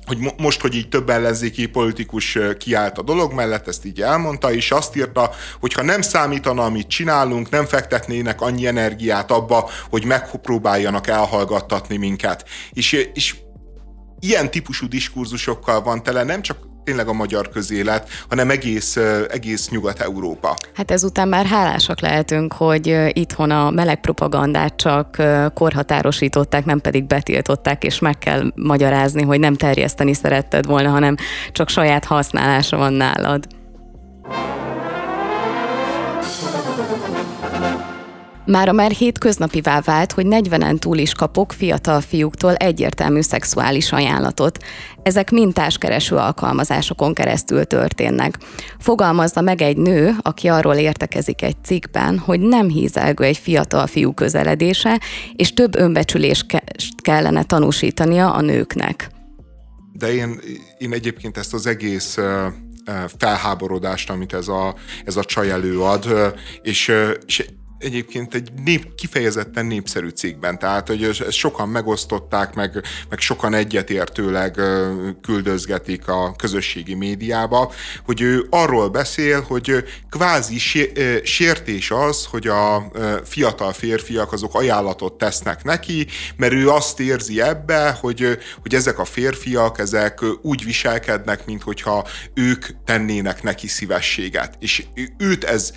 [0.05, 4.71] hogy most, hogy így több ellenzéki politikus kiállt a dolog mellett, ezt így elmondta, és
[4.71, 11.07] azt írta, hogy ha nem számítana, amit csinálunk, nem fektetnének annyi energiát abba, hogy megpróbáljanak
[11.07, 12.45] elhallgattatni minket.
[12.71, 13.35] És, és
[14.19, 18.97] ilyen típusú diskurzusokkal van tele nem csak tényleg a magyar közélet, hanem egész,
[19.29, 20.55] egész Nyugat-Európa.
[20.73, 25.21] Hát ezután már hálásak lehetünk, hogy itthon a meleg propagandát csak
[25.53, 31.15] korhatárosították, nem pedig betiltották, és meg kell magyarázni, hogy nem terjeszteni szeretted volna, hanem
[31.51, 33.47] csak saját használása van nálad.
[38.45, 44.63] Mára már hétköznapivá vált, hogy 40-en túl is kapok fiatal fiúktól egyértelmű szexuális ajánlatot.
[45.03, 48.37] Ezek mintáskereső alkalmazásokon keresztül történnek.
[48.79, 54.13] Fogalmazza meg egy nő, aki arról értekezik egy cikkben, hogy nem hízelgő egy fiatal fiú
[54.13, 54.99] közeledése,
[55.35, 56.45] és több önbecsülést
[57.01, 59.09] kellene tanúsítania a nőknek.
[59.93, 60.39] De én,
[60.77, 62.17] én egyébként ezt az egész
[63.17, 64.75] felháborodást, amit ez a,
[65.05, 66.91] ez a csaj előad, és,
[67.25, 67.45] és
[67.83, 74.59] egyébként egy nép, kifejezetten népszerű cikkben, tehát hogy ezt sokan megosztották, meg, meg sokan egyetértőleg
[75.21, 77.71] küldözgetik a közösségi médiába,
[78.05, 80.57] hogy ő arról beszél, hogy kvázi
[81.23, 82.91] sértés az, hogy a
[83.23, 89.05] fiatal férfiak azok ajánlatot tesznek neki, mert ő azt érzi ebbe, hogy, hogy ezek a
[89.05, 94.55] férfiak, ezek úgy viselkednek, mintha ők tennének neki szívességet.
[94.59, 94.83] És
[95.17, 95.73] őt ez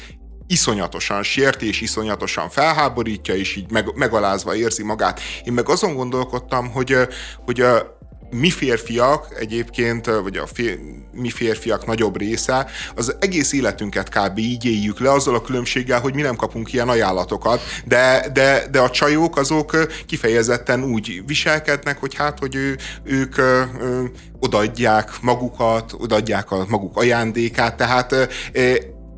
[0.46, 5.20] iszonyatosan sérti, és iszonyatosan felháborítja, és így meg, megalázva érzi magát.
[5.44, 6.96] Én meg azon gondolkodtam, hogy,
[7.44, 7.94] hogy a
[8.30, 10.78] mi férfiak egyébként, vagy a fér,
[11.12, 14.38] mi férfiak nagyobb része, az egész életünket kb.
[14.38, 18.80] így éljük le, azzal a különbséggel, hogy mi nem kapunk ilyen ajánlatokat, de, de, de
[18.80, 24.04] a csajok azok kifejezetten úgy viselkednek, hogy hát, hogy ő, ők ö, ö,
[24.40, 28.12] odaadják magukat, odaadják a maguk ajándékát, tehát
[28.52, 28.74] ö,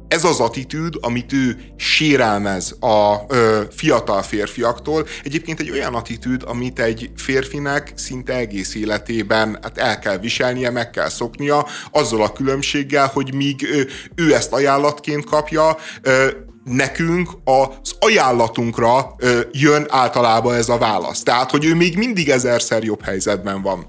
[0.09, 6.79] ez az attitűd, amit ő sérelmez a ö, fiatal férfiaktól, egyébként egy olyan attitűd, amit
[6.79, 13.07] egy férfinek szinte egész életében hát el kell viselnie, meg kell szoknia, azzal a különbséggel,
[13.07, 13.81] hogy míg ö,
[14.15, 16.31] ő ezt ajánlatként kapja, ö,
[16.65, 21.23] nekünk az ajánlatunkra ö, jön általában ez a válasz.
[21.23, 23.87] Tehát, hogy ő még mindig ezerszer jobb helyzetben van.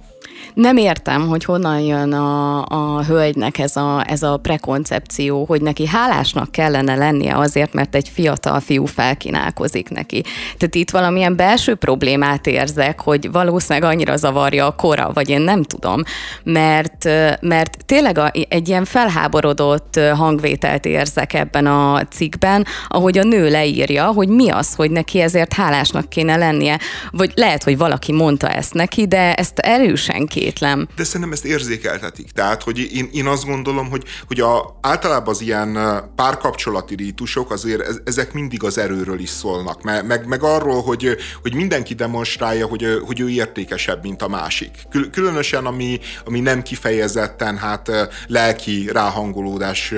[0.59, 5.87] Nem értem, hogy honnan jön a, a hölgynek ez a, ez a prekoncepció, hogy neki
[5.87, 10.21] hálásnak kellene lennie azért, mert egy fiatal fiú felkínálkozik neki.
[10.57, 15.63] Tehát itt valamilyen belső problémát érzek, hogy valószínűleg annyira zavarja a kora, vagy én nem
[15.63, 16.01] tudom,
[16.43, 17.03] mert,
[17.41, 24.05] mert tényleg a, egy ilyen felháborodott hangvételt érzek ebben a cikkben, ahogy a nő leírja,
[24.05, 26.79] hogy mi az, hogy neki ezért hálásnak kéne lennie,
[27.11, 30.89] vagy lehet, hogy valaki mondta ezt neki, de ezt erősen kér feltétlen.
[30.95, 32.31] De szerintem ezt érzékeltetik.
[32.31, 35.77] Tehát, hogy én, én azt gondolom, hogy, hogy a, általában az ilyen
[36.15, 41.53] párkapcsolati rítusok azért ezek mindig az erőről is szólnak, meg, meg, meg arról, hogy, hogy
[41.53, 44.71] mindenki demonstrálja, hogy, hogy ő értékesebb, mint a másik.
[45.11, 47.91] Különösen, ami, ami nem kifejezetten hát
[48.27, 49.93] lelki ráhangolódás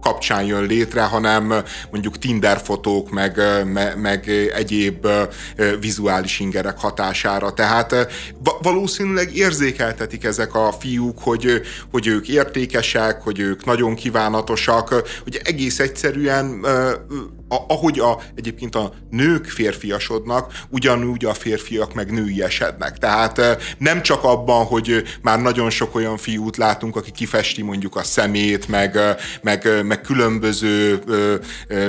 [0.00, 1.54] kapcsán jön létre, hanem
[1.90, 3.40] mondjuk Tinder fotók, meg,
[3.96, 5.06] meg, egyéb
[5.80, 7.52] vizuális ingerek hatására.
[7.52, 7.94] Tehát
[8.62, 14.88] valószínűleg érzékeltetik ezek a fiúk, hogy, hogy ők értékesek, hogy ők nagyon kívánatosak,
[15.22, 16.66] hogy egész egyszerűen
[17.48, 22.98] ahogy a, egyébként a nők férfiasodnak, ugyanúgy a férfiak meg nőiesednek.
[22.98, 23.40] Tehát
[23.78, 28.68] nem csak abban, hogy már nagyon sok olyan fiút látunk, aki kifesti mondjuk a szemét,
[28.68, 28.98] meg,
[29.42, 31.02] meg, meg különböző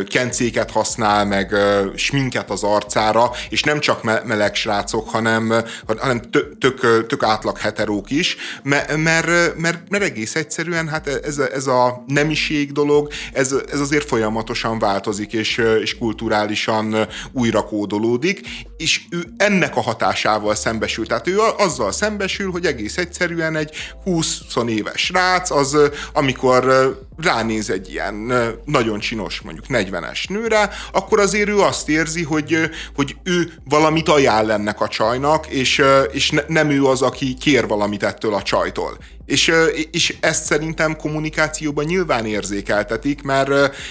[0.07, 1.55] kencéket használ, meg
[1.95, 5.53] sminket az arcára, és nem csak meleg srácok, hanem,
[5.85, 6.21] hanem
[6.59, 12.71] tök, tök átlag heterók is, mert, mert, mert egész egyszerűen hát ez, ez a nemiség
[12.71, 18.41] dolog, ez, ez azért folyamatosan változik, és és, és kulturálisan újra kódolódik,
[18.77, 21.05] és ő ennek a hatásával szembesül.
[21.07, 25.77] Tehát ő azzal szembesül, hogy egész egyszerűen egy 20 éves rác, az
[26.13, 28.33] amikor ránéz egy ilyen
[28.65, 32.57] nagyon csinos, mondjuk 40-es nőre, akkor azért ő azt érzi, hogy,
[32.95, 35.81] hogy ő valamit ajánl ennek a csajnak, és,
[36.11, 38.97] és nem ő az, aki kér valamit ettől a csajtól.
[39.29, 39.51] És,
[39.91, 43.49] és ezt szerintem kommunikációban nyilván érzékeltetik, mert,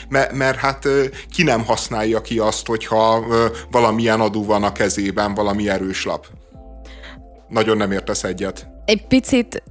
[0.09, 0.89] mert, mert hát
[1.33, 3.27] ki nem használja ki azt, hogyha
[3.71, 6.27] valamilyen adó van a kezében, valami erős lap.
[7.49, 8.78] Nagyon nem értesz egyet.
[8.89, 9.63] Egy picit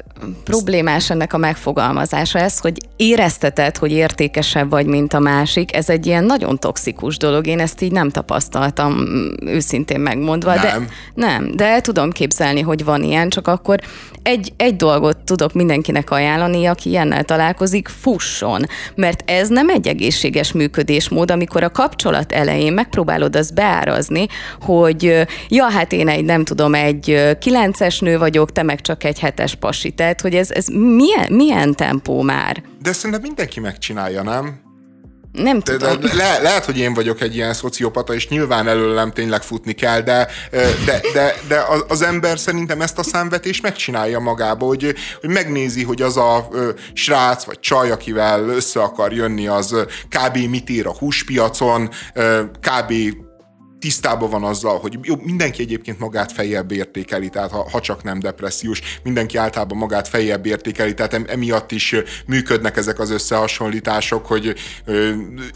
[0.43, 6.05] problémás ennek a megfogalmazása ez, hogy érezteted, hogy értékesebb vagy, mint a másik, ez egy
[6.05, 7.47] ilyen nagyon toxikus dolog.
[7.47, 9.05] Én ezt így nem tapasztaltam,
[9.45, 10.53] őszintén megmondva.
[10.53, 10.61] Nem.
[10.63, 13.79] De, nem, de tudom képzelni, hogy van ilyen, csak akkor
[14.23, 18.65] egy, egy dolgot tudok mindenkinek ajánlani, aki ilyennel találkozik, fusson.
[18.95, 24.27] Mert ez nem egy egészséges működésmód, amikor a kapcsolat elején megpróbálod azt beárazni,
[24.61, 29.19] hogy ja, hát én egy, nem tudom, egy kilences nő vagyok, te meg csak egy
[29.19, 29.91] hetes pasi.
[29.91, 32.63] Tehát, hogy ez, ez milyen, milyen tempó már?
[32.81, 34.65] De szerintem mindenki megcsinálja, nem?
[35.31, 35.99] Nem de, tudom.
[35.99, 40.01] De, le, lehet, hogy én vagyok egy ilyen szociopata, és nyilván előlem tényleg futni kell,
[40.01, 40.27] de,
[40.85, 46.01] de, de, de az ember szerintem ezt a számvetést megcsinálja magába, hogy, hogy megnézi, hogy
[46.01, 46.47] az a
[46.93, 49.75] srác vagy csaj, akivel össze akar jönni, az
[50.09, 50.37] kb.
[50.37, 51.89] mit ír a húspiacon,
[52.61, 52.93] kb
[53.79, 58.19] tisztában van azzal, hogy jó, mindenki egyébként magát feljebb értékeli, tehát ha, ha csak nem
[58.19, 64.55] depressziós, mindenki általában magát feljebb értékeli, tehát emiatt is működnek ezek az összehasonlítások, hogy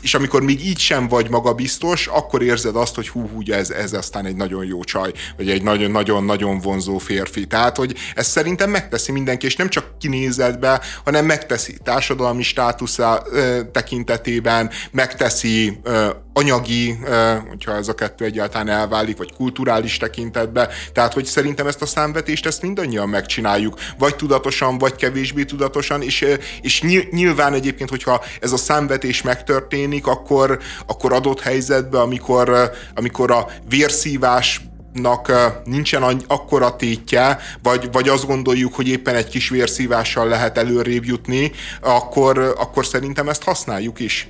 [0.02, 3.94] és amikor még így sem vagy magabiztos, akkor érzed azt, hogy hú, hú ez, ez
[3.94, 7.46] aztán egy nagyon jó csaj, vagy egy nagyon-nagyon-nagyon vonzó férfi.
[7.46, 13.24] Tehát, hogy ezt szerintem megteszi mindenki, és nem csak kinézetbe, hanem megteszi társadalmi státusza
[13.72, 15.80] tekintetében, megteszi
[16.34, 16.98] anyagi,
[17.50, 20.70] hogyha ez a kettő egyáltalán elválik, vagy kulturális tekintetben.
[20.94, 26.26] Tehát, hogy szerintem ezt a számvetést, ezt mindannyian megcsináljuk, vagy tudatosan, vagy kevésbé tudatosan, és,
[26.62, 33.48] és nyilván egyébként, hogyha ez a számvetés megtörténik, akkor, akkor adott helyzetben, amikor, amikor a
[33.70, 34.62] vérszívás
[34.94, 35.32] nak
[35.64, 41.52] nincsen akkora tétje, vagy, vagy azt gondoljuk, hogy éppen egy kis vérszívással lehet előrébb jutni,
[41.82, 44.30] akkor, akkor szerintem ezt használjuk is.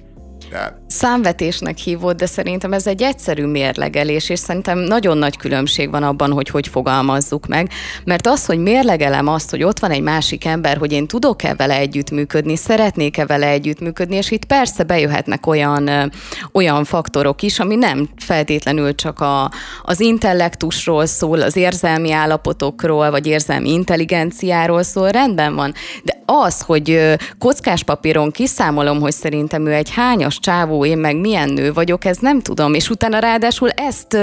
[0.51, 0.79] Tehát...
[0.87, 6.31] Számvetésnek hívod, de szerintem ez egy egyszerű mérlegelés, és szerintem nagyon nagy különbség van abban,
[6.31, 7.69] hogy hogy fogalmazzuk meg.
[8.03, 11.75] Mert az, hogy mérlegelem azt, hogy ott van egy másik ember, hogy én tudok-e vele
[11.75, 16.11] együttműködni, szeretnék-e vele együttműködni, és itt persze bejöhetnek olyan,
[16.51, 19.51] olyan faktorok is, ami nem feltétlenül csak a,
[19.83, 25.73] az intellektusról szól, az érzelmi állapotokról, vagy érzelmi intelligenciáról szól, rendben van.
[26.03, 31.49] De az, hogy kockás papíron kiszámolom, hogy szerintem ő egy hányas csávó, én meg milyen
[31.49, 34.17] nő vagyok, ez nem tudom, és utána ráadásul ezt,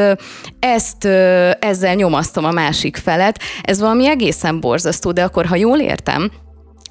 [0.58, 1.04] ezt
[1.58, 6.30] ezzel nyomasztom a másik felet, ez valami egészen borzasztó, de akkor, ha jól értem,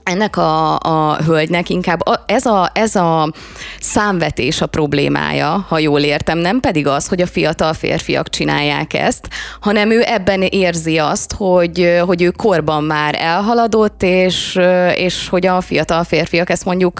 [0.07, 3.31] ennek a, a hölgynek inkább a, ez, a, ez a
[3.79, 9.27] számvetés a problémája, ha jól értem, nem pedig az, hogy a fiatal férfiak csinálják ezt,
[9.59, 14.59] hanem ő ebben érzi azt, hogy, hogy ő korban már elhaladott, és,
[14.95, 16.99] és hogy a fiatal férfiak ezt mondjuk,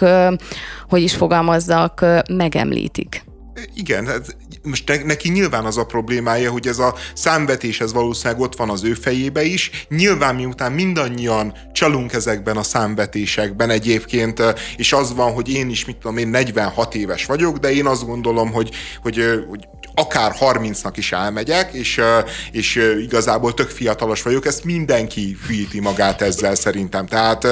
[0.90, 3.26] hogy is fogalmazzak, megemlítik.
[3.74, 4.36] Igen, hát
[4.68, 8.84] most neki nyilván az a problémája, hogy ez a számvetés, ez valószínűleg ott van az
[8.84, 9.86] ő fejébe is.
[9.90, 14.44] Nyilván miután mindannyian csalunk ezekben a számvetésekben egyébként,
[14.78, 18.06] és az van, hogy én is, mit tudom én, 46 éves vagyok, de én azt
[18.06, 22.02] gondolom, hogy, hogy, hogy akár 30-nak is elmegyek, és,
[22.52, 27.06] és igazából tök fiatalos vagyok, ezt mindenki hűíti magát ezzel szerintem.
[27.06, 27.48] Tehát,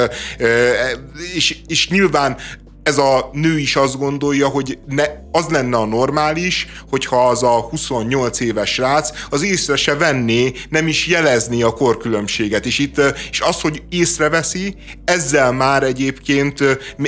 [1.35, 2.37] és, és nyilván
[2.85, 7.59] ez a nő is azt gondolja, hogy ne, az lenne a normális, hogyha az a
[7.69, 12.65] 28 éves srác az észre se venné, nem is jelezné a korkülönbséget.
[12.65, 16.63] És itt és az, hogy észreveszi, ezzel már egyébként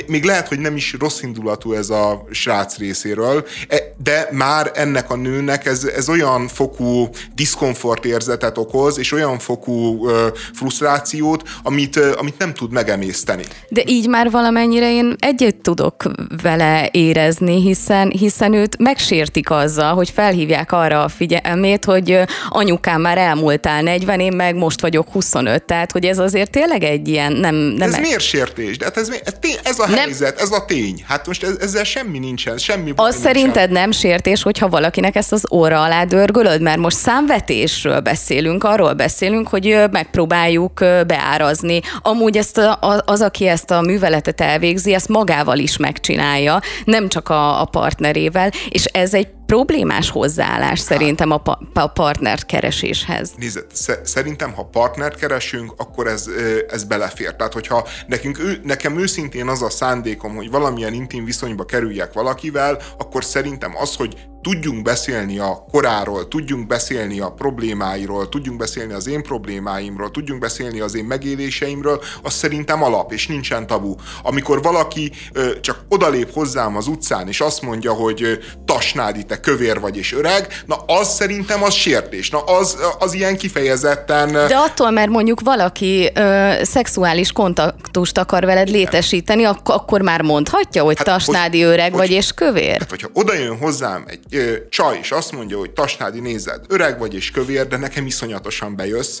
[0.06, 5.10] még lehet, hogy nem is rossz indulatú ez a srác részéről, e, de már ennek
[5.10, 10.08] a nőnek ez, ez olyan fokú diszkomfort érzetet okoz, és olyan fokú
[10.54, 13.44] frusztrációt, amit, amit nem tud megemészteni.
[13.68, 16.10] De így már valamennyire én együtt tudok
[16.42, 23.18] vele érezni, hiszen, hiszen őt megsértik azzal, hogy felhívják arra a figyelmét, hogy anyukám már
[23.18, 27.54] elmúltál 40, én meg most vagyok 25, tehát hogy ez azért tényleg egy ilyen nem...
[27.54, 28.00] nem ez e...
[28.00, 28.78] miért sértés?
[28.78, 29.98] De hát ez, ez, ez a nem...
[29.98, 31.04] helyzet, ez a tény.
[31.06, 33.20] Hát most ezzel semmi nincsen, semmi Az nincsen.
[33.20, 36.60] szerinted nem sértés, hogyha valakinek ezt az óra alá dörgölöd?
[36.60, 41.80] Mert most számvetésről beszélünk, arról beszélünk, hogy megpróbáljuk beárazni.
[42.02, 47.28] Amúgy ezt a, az, aki ezt a műveletet elvégzi, ezt magával is megcsinálja, nem csak
[47.28, 53.32] a, a partnerével, és ez egy problémás hozzáállás szerintem a, pa- a partner kereséshez.
[53.36, 53.64] Nézd,
[54.02, 56.26] szerintem, ha partner keresünk, akkor ez,
[56.68, 57.36] ez belefér.
[57.36, 63.24] Tehát, hogyha nekünk, nekem őszintén az a szándékom, hogy valamilyen intim viszonyba kerüljek valakivel, akkor
[63.24, 69.22] szerintem az, hogy tudjunk beszélni a koráról, tudjunk beszélni a problémáiról, tudjunk beszélni az én
[69.22, 73.94] problémáimról, tudjunk beszélni az én megéléseimről, az szerintem alap, és nincsen tabu.
[74.22, 75.12] Amikor valaki
[75.60, 80.62] csak odalép hozzám az utcán, és azt mondja, hogy Tasnádi, te kövér vagy és öreg,
[80.66, 82.30] na az szerintem az sértés.
[82.30, 84.32] Na az, az ilyen kifejezetten...
[84.32, 90.82] De attól, mert mondjuk valaki ö, szexuális kontaktust akar veled létesíteni, ak- akkor már mondhatja,
[90.82, 92.78] hogy hát, Tasnádi hogy, öreg hogy, vagy és kövér?
[92.78, 96.98] Hát, hogyha oda jön hozzám egy ö, csaj, és azt mondja, hogy Tasnádi nézed, öreg
[96.98, 99.18] vagy és kövér, de nekem iszonyatosan bejössz,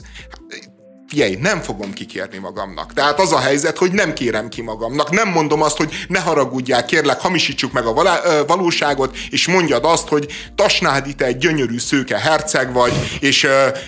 [1.08, 2.92] figyelj, nem fogom kikérni magamnak.
[2.92, 5.10] Tehát az a helyzet, hogy nem kérem ki magamnak.
[5.10, 10.26] Nem mondom azt, hogy ne haragudjál, kérlek, hamisítsuk meg a valóságot, és mondjad azt, hogy
[10.54, 13.46] Tasnádi, te egy gyönyörű szőke herceg vagy, és,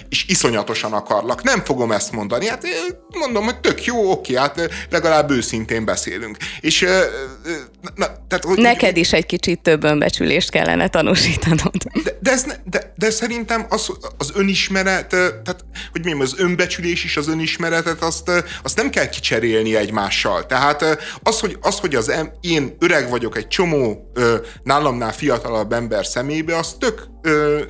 [0.09, 1.43] és iszonyatosan akarlak.
[1.43, 2.49] Nem fogom ezt mondani.
[2.49, 2.67] Hát
[3.19, 6.37] mondom, hogy tök jó, oké, hát legalább őszintén beszélünk.
[6.61, 6.87] És
[7.95, 11.77] na, tehát, hogy, Neked is egy kicsit több önbecsülést kellene tanúsítanod.
[12.05, 17.17] De, de, ez, de, de szerintem az, az önismeret, tehát, hogy mi az önbecsülés is
[17.17, 18.31] az önismeretet, azt,
[18.63, 20.47] azt nem kell kicserélni egymással.
[20.47, 24.13] Tehát az, hogy az, hogy az em, én öreg vagyok egy csomó
[24.63, 27.09] nálamnál fiatalabb ember szemébe, az tök,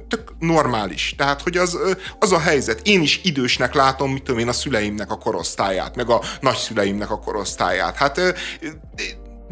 [0.09, 1.14] tök normális.
[1.16, 1.79] Tehát, hogy az,
[2.18, 2.81] az a helyzet.
[2.83, 7.18] Én is idősnek látom, mit tudom én, a szüleimnek a korosztályát, meg a nagyszüleimnek a
[7.18, 7.96] korosztályát.
[7.96, 8.20] Hát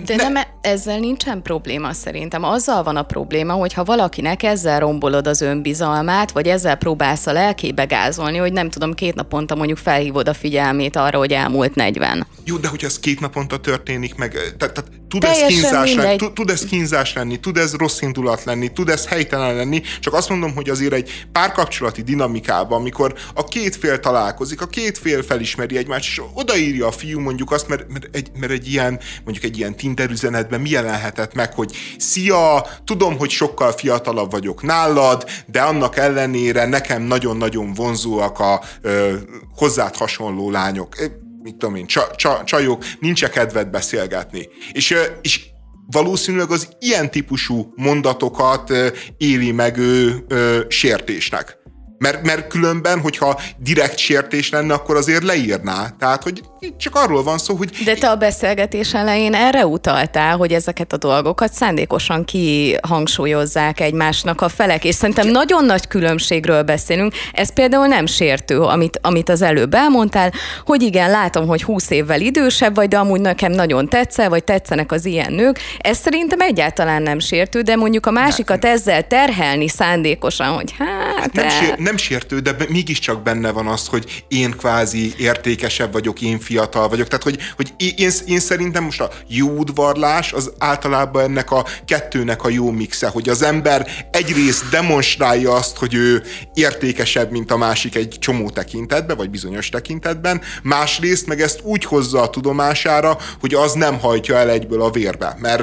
[0.05, 0.23] de ne.
[0.23, 2.43] nem, e- ezzel nincsen probléma szerintem.
[2.43, 7.33] Azzal van a probléma, hogy ha valakinek ezzel rombolod az önbizalmát, vagy ezzel próbálsz a
[7.33, 12.27] lelkébe gázolni, hogy nem tudom, két naponta mondjuk felhívod a figyelmét arra, hogy elmúlt 40.
[12.45, 16.33] Jó, de hogy ez két naponta történik meg, tehát, tehát tud ez kínzás lenni, tud,
[16.33, 20.29] tud ez kínzás lenni, tud ez rossz indulat lenni, tud ez helytelen lenni, csak azt
[20.29, 25.77] mondom, hogy azért egy párkapcsolati dinamikában, amikor a két fél találkozik, a két fél felismeri
[25.77, 29.59] egymást, és odaírja a fiú mondjuk azt, mert, mert, egy, mert egy ilyen, mondjuk egy
[29.59, 35.61] ilyen Tinder üzenetben mi jelenhetett meg, hogy szia, tudom, hogy sokkal fiatalabb vagyok nálad, de
[35.61, 39.15] annak ellenére nekem nagyon-nagyon vonzóak a ö,
[39.57, 40.95] hozzád hasonló lányok
[41.43, 44.49] mit tudom én, csa, csa, csajok, nincs kedved beszélgetni.
[44.73, 45.47] És, és
[45.87, 48.73] valószínűleg az ilyen típusú mondatokat
[49.17, 51.59] éli meg ő ö, sértésnek.
[51.99, 55.89] Mert, mert különben, hogyha direkt sértés lenne, akkor azért leírná.
[55.99, 56.43] Tehát, hogy
[56.77, 57.71] csak arról van szó, hogy...
[57.85, 64.49] De te a beszélgetés elején erre utaltál, hogy ezeket a dolgokat szándékosan kihangsúlyozzák egymásnak a
[64.49, 65.33] felek, és szerintem ja.
[65.33, 67.15] nagyon nagy különbségről beszélünk.
[67.33, 70.33] Ez például nem sértő, amit, amit az előbb elmondtál,
[70.65, 74.93] hogy igen, látom, hogy 20 évvel idősebb vagy, de amúgy nekem nagyon tetszel, vagy tetszenek
[74.93, 75.59] az ilyen nők.
[75.79, 78.73] Ez szerintem egyáltalán nem sértő, de mondjuk a másikat nem.
[78.73, 81.33] ezzel terhelni szándékosan, hogy hát...
[81.33, 86.39] Nem, sér, nem sértő, de mégiscsak benne van az, hogy én kvázi értékesebb vagyok, én
[86.49, 87.09] fiatal vagyok.
[87.09, 92.43] Tehát, hogy, hogy én, én szerintem most a jó udvarlás az általában ennek a kettőnek
[92.45, 96.23] a jó mixe, hogy az ember egyrészt demonstrálja azt, hogy ő
[96.55, 102.23] értékesebb, mint a másik egy csomó tekintetben, vagy bizonyos tekintetben, másrészt meg ezt úgy hozza
[102.23, 105.37] a tudomására, hogy az nem hajtja el egyből a vérbe.
[105.39, 105.63] Mert,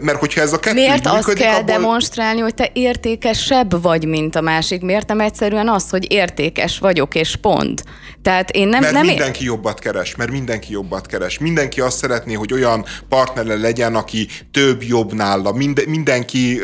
[0.00, 1.74] mert hogyha ez a kettő Miért működik, azt kell abból...
[1.74, 4.82] demonstrálni, hogy te értékesebb vagy, mint a másik?
[4.82, 7.82] Miért nem egyszerűen az, hogy értékes vagyok, és pont?
[8.22, 11.38] Tehát én nem, mert nem mindenki jobbat keres, mert mindenki jobbat keres.
[11.38, 15.52] Mindenki azt szeretné, hogy olyan partnere legyen, aki több jobb nála.
[15.52, 16.60] Minde, mindenki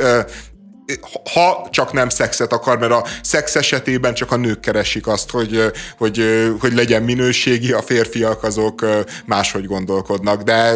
[1.33, 5.73] ha csak nem szexet akar, mert a szex esetében csak a nők keresik azt, hogy,
[5.99, 6.25] hogy,
[6.61, 8.87] hogy legyen minőségi, a férfiak azok
[9.27, 10.73] máshogy gondolkodnak, de,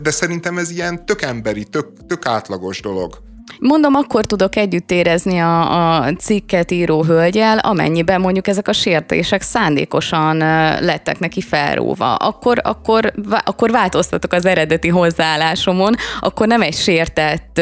[0.00, 3.27] de szerintem ez ilyen tök emberi, tök, tök átlagos dolog.
[3.60, 9.42] Mondom, akkor tudok együtt érezni a, a cikket író hölgyel, amennyiben mondjuk ezek a sértések
[9.42, 10.36] szándékosan
[10.80, 12.14] lettek neki felróva.
[12.14, 13.12] Akkor, akkor,
[13.44, 17.60] akkor változtatok az eredeti hozzáállásomon, akkor nem egy sértett,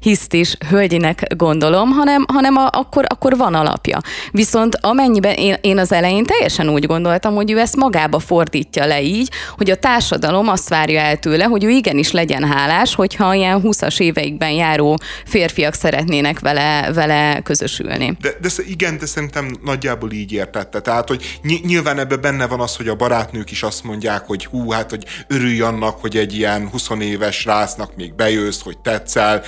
[0.00, 3.98] hisztis hölgyinek gondolom, hanem, hanem a, akkor, akkor van alapja.
[4.30, 9.02] Viszont amennyiben én, én az elején teljesen úgy gondoltam, hogy ő ezt magába fordítja le
[9.02, 13.60] így, hogy a társadalom azt várja el tőle, hogy ő igenis legyen hálás, hogyha ilyen
[13.64, 18.16] 20-as éveikben járó férfiak szeretnének vele, vele közösülni.
[18.20, 20.80] De, de igen, de szerintem nagyjából így értette.
[20.80, 24.70] Tehát, hogy nyilván ebben benne van az, hogy a barátnők is azt mondják, hogy hú,
[24.70, 29.42] hát, hogy örülj annak, hogy egy ilyen 20 éves rásznak még bejössz, hogy tetszel.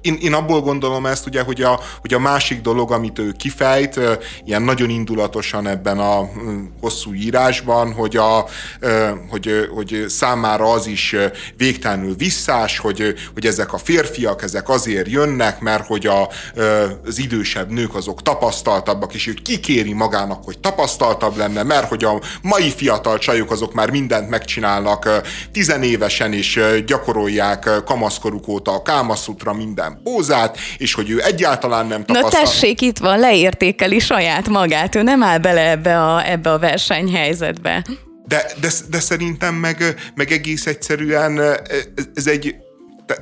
[0.00, 4.00] Én, én abból gondolom ezt, ugye, hogy a, hogy a másik dolog, amit ő kifejt,
[4.44, 6.30] ilyen nagyon indulatosan ebben a
[6.80, 8.46] hosszú írásban, hogy, a,
[9.28, 11.16] hogy, hogy számára az is
[11.56, 16.28] végtelenül visszás, hogy, hogy ezek a férfiak, ezek azért jönnek, mert hogy a,
[17.06, 22.20] az idősebb nők azok tapasztaltabbak, és ő kikéri magának, hogy tapasztaltabb lenne, mert hogy a
[22.42, 25.20] mai fiatal csajok azok már mindent megcsinálnak
[25.52, 32.40] tizenévesen, és gyakorolják kamaszkoruk óta a kámaszutra minden pózát, és hogy ő egyáltalán nem tapasztal.
[32.40, 36.58] Na tessék, itt van, leértékeli saját magát, ő nem áll bele ebbe a, ebbe a
[36.58, 37.84] versenyhelyzetbe.
[38.26, 41.38] De, de, de szerintem meg, meg egész egyszerűen
[42.14, 42.54] ez egy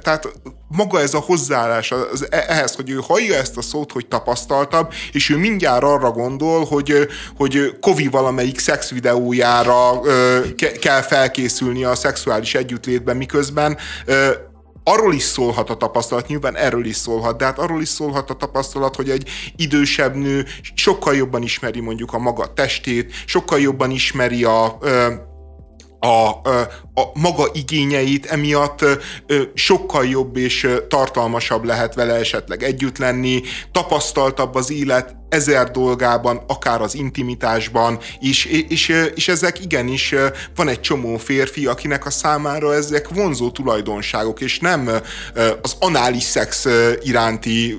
[0.02, 0.32] tehát
[0.68, 4.92] maga ez a hozzáállás az, e, ehhez, hogy ő hallja ezt a szót, hogy tapasztaltabb,
[5.12, 10.00] és ő mindjárt arra gondol, hogy, hogy Kovi valamelyik szex videójára
[10.56, 13.78] ke, kell felkészülni a szexuális együttlétben, miközben
[14.84, 18.34] arról is szólhat a tapasztalat, nyilván erről is szólhat, de hát arról is szólhat a
[18.34, 24.44] tapasztalat, hogy egy idősebb nő sokkal jobban ismeri mondjuk a maga testét, sokkal jobban ismeri
[24.44, 24.78] a,
[26.00, 26.28] a,
[26.94, 28.84] a maga igényeit, emiatt
[29.54, 33.42] sokkal jobb és tartalmasabb lehet vele esetleg együtt lenni,
[33.72, 40.14] tapasztaltabb az élet ezer dolgában, akár az intimitásban is, és, és ezek igenis
[40.54, 44.90] van egy csomó férfi, akinek a számára ezek vonzó tulajdonságok, és nem
[45.62, 46.66] az anális szex
[47.02, 47.76] iránti,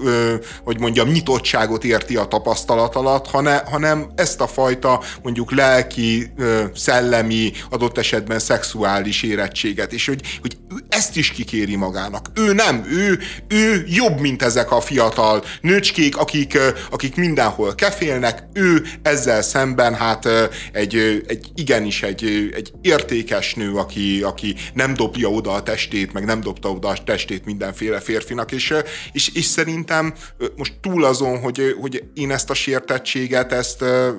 [0.64, 3.28] hogy mondjam, nyitottságot érti a tapasztalat alatt,
[3.66, 6.34] hanem ezt a fajta mondjuk lelki,
[6.76, 10.58] szellemi, adott esetben szexuális érettséget, és hogy, hogy
[10.90, 12.26] ezt is kikéri magának.
[12.34, 16.58] Ő nem, ő, ő jobb, mint ezek a fiatal nőcskék, akik,
[16.90, 20.28] akik minden mindenhol kefélnek, ő ezzel szemben hát
[20.72, 26.26] egy, egy igenis egy, egy értékes nő, aki, aki nem dobja oda a testét, meg
[26.26, 28.74] nem dobta oda a testét mindenféle férfinak, és,
[29.12, 30.14] és, és szerintem
[30.56, 34.10] most túl azon, hogy, hogy én ezt a sértettséget, ezt ö,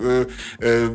[0.58, 0.86] ö,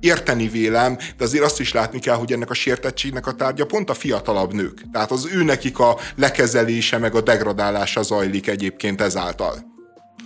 [0.00, 3.90] érteni vélem, de azért azt is látni kell, hogy ennek a sértettségnek a tárgya pont
[3.90, 4.82] a fiatalabb nők.
[4.92, 9.73] Tehát az ő nekik a lekezelése, meg a degradálása zajlik egyébként ezáltal.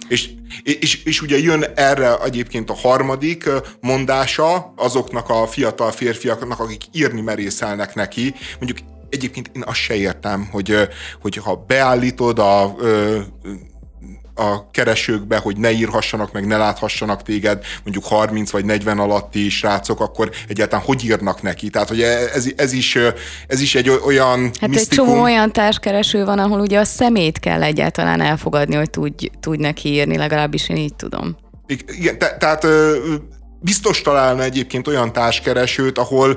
[0.08, 0.30] És,
[0.62, 3.48] és, és ugye jön erre egyébként a harmadik
[3.80, 8.34] mondása azoknak a fiatal férfiaknak, akik írni merészelnek neki.
[8.58, 8.78] Mondjuk
[9.10, 10.88] egyébként én azt se értem, hogy,
[11.20, 12.76] hogy ha beállítod a
[14.38, 20.00] a keresőkbe, hogy ne írhassanak, meg ne láthassanak téged, mondjuk 30 vagy 40 alatti srácok,
[20.00, 21.70] akkor egyáltalán hogy írnak neki?
[21.70, 22.98] Tehát, hogy ez, ez, is,
[23.46, 24.74] ez is egy olyan Hát misztikum.
[24.74, 29.62] egy csomó olyan társkereső van, ahol ugye a szemét kell egyáltalán elfogadni, hogy tudj, tudj
[29.62, 31.36] neki írni, legalábbis én így tudom.
[31.66, 32.66] Igen, te, tehát
[33.60, 36.36] biztos találna egyébként olyan társkeresőt, ahol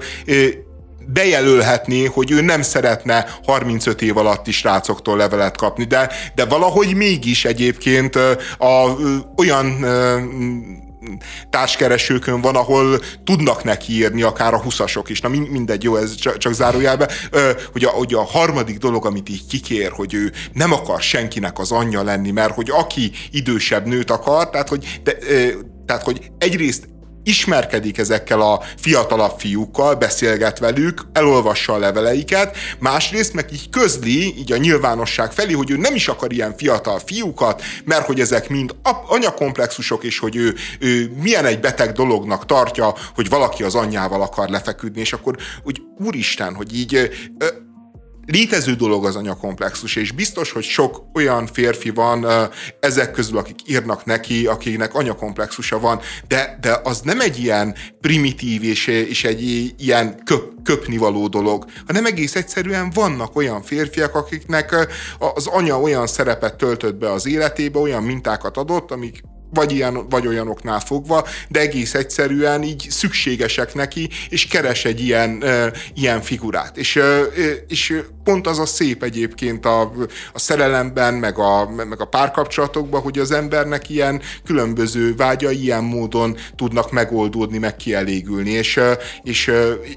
[1.07, 7.45] bejelölhetné, hogy ő nem szeretne 35 év alatti srácoktól levelet kapni, de, de valahogy mégis
[7.45, 8.97] egyébként a, a,
[9.37, 9.85] olyan
[11.49, 15.21] társkeresőkön van, ahol tudnak neki írni akár a huszasok is.
[15.21, 17.09] Na mindegy, jó, ez csak, csak zárójelbe.
[17.71, 21.71] Hogy a, hogy a harmadik dolog, amit így kikér, hogy ő nem akar senkinek az
[21.71, 25.17] anyja lenni, mert hogy aki idősebb nőt akar, tehát hogy, de,
[25.85, 26.87] tehát, hogy egyrészt
[27.23, 34.51] ismerkedik ezekkel a fiatalabb fiúkkal, beszélget velük, elolvassa a leveleiket, másrészt meg így közli, így
[34.51, 38.75] a nyilvánosság felé, hogy ő nem is akar ilyen fiatal fiúkat, mert hogy ezek mind
[39.07, 44.49] anyakomplexusok, és hogy ő, ő milyen egy beteg dolognak tartja, hogy valaki az anyjával akar
[44.49, 47.45] lefeküdni, és akkor úgy úristen, hogy így ö,
[48.25, 52.25] létező dolog az anyakomplexus, és biztos, hogy sok olyan férfi van
[52.79, 58.63] ezek közül, akik írnak neki, akiknek anyakomplexusa van, de, de az nem egy ilyen primitív
[58.63, 64.75] és, és egy ilyen köp, köpnivaló dolog, hanem egész egyszerűen vannak olyan férfiak, akiknek
[65.35, 69.21] az anya olyan szerepet töltött be az életébe, olyan mintákat adott, amik
[69.53, 75.43] vagy, ilyen, vagy olyanoknál fogva, de egész egyszerűen így szükségesek neki, és keres egy ilyen,
[75.93, 76.77] ilyen figurát.
[76.77, 76.99] És,
[77.67, 79.81] és pont az a szép egyébként a,
[80.33, 86.37] a szerelemben, meg a, meg a párkapcsolatokban, hogy az embernek ilyen különböző vágyai ilyen módon
[86.55, 88.79] tudnak megoldódni, meg kielégülni, és,
[89.23, 89.51] és,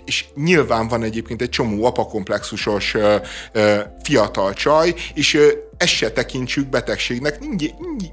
[0.04, 2.96] és nyilván van egyébként egy csomó apakomplexusos
[4.02, 5.38] fiatal csaj, és
[5.76, 7.38] ezt se tekintsük betegségnek.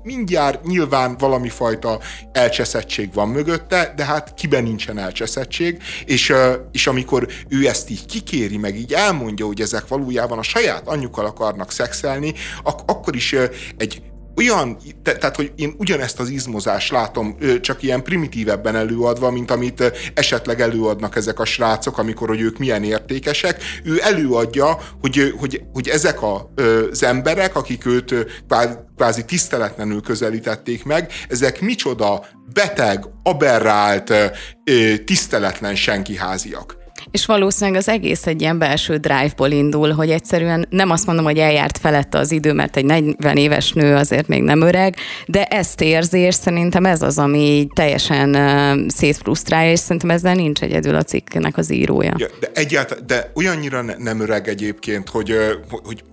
[0.03, 1.99] Mindjárt nyilván valami fajta
[2.31, 6.33] elcseszettség van mögötte, de hát kiben nincsen elcseszettség, és,
[6.71, 11.25] és amikor ő ezt így kikéri, meg így elmondja, hogy ezek valójában a saját anyjukkal
[11.25, 12.33] akarnak szexelni,
[12.63, 13.35] ak- akkor is
[13.77, 14.01] egy
[14.35, 20.11] olyan, te, tehát, hogy én ugyanezt az izmozást látom, csak ilyen primitívebben előadva, mint amit
[20.13, 23.63] esetleg előadnak ezek a srácok, amikor, hogy ők milyen értékesek.
[23.83, 28.15] Ő előadja, hogy, hogy, hogy ezek az emberek, akik őt
[28.95, 34.13] kvázi tiszteletlenül közelítették meg, ezek micsoda beteg, aberrált,
[35.05, 36.80] tiszteletlen senkiháziak.
[37.11, 41.37] És valószínűleg az egész egy ilyen belső drive-ból indul, hogy egyszerűen nem azt mondom, hogy
[41.37, 44.95] eljárt felette az idő, mert egy 40 éves nő azért még nem öreg,
[45.25, 50.61] de ezt érzi, és szerintem ez az, ami teljesen uh, szétfrusztrálja, és szerintem ezzel nincs
[50.61, 52.13] egyedül a cikknek az írója.
[52.17, 55.35] Ja, de egyáltalán, de olyannyira ne, nem öreg egyébként, hogy,
[55.69, 56.03] hogy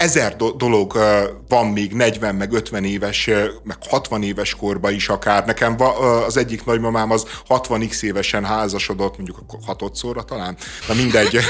[0.00, 0.98] ezer do- dolog
[1.48, 3.26] van még 40, meg 50 éves,
[3.62, 5.44] meg 60 éves korba is akár.
[5.44, 5.76] Nekem
[6.26, 10.56] az egyik nagymamám az 60x évesen házasodott, mondjuk hatodszorra talán,
[10.88, 11.38] na mindegy.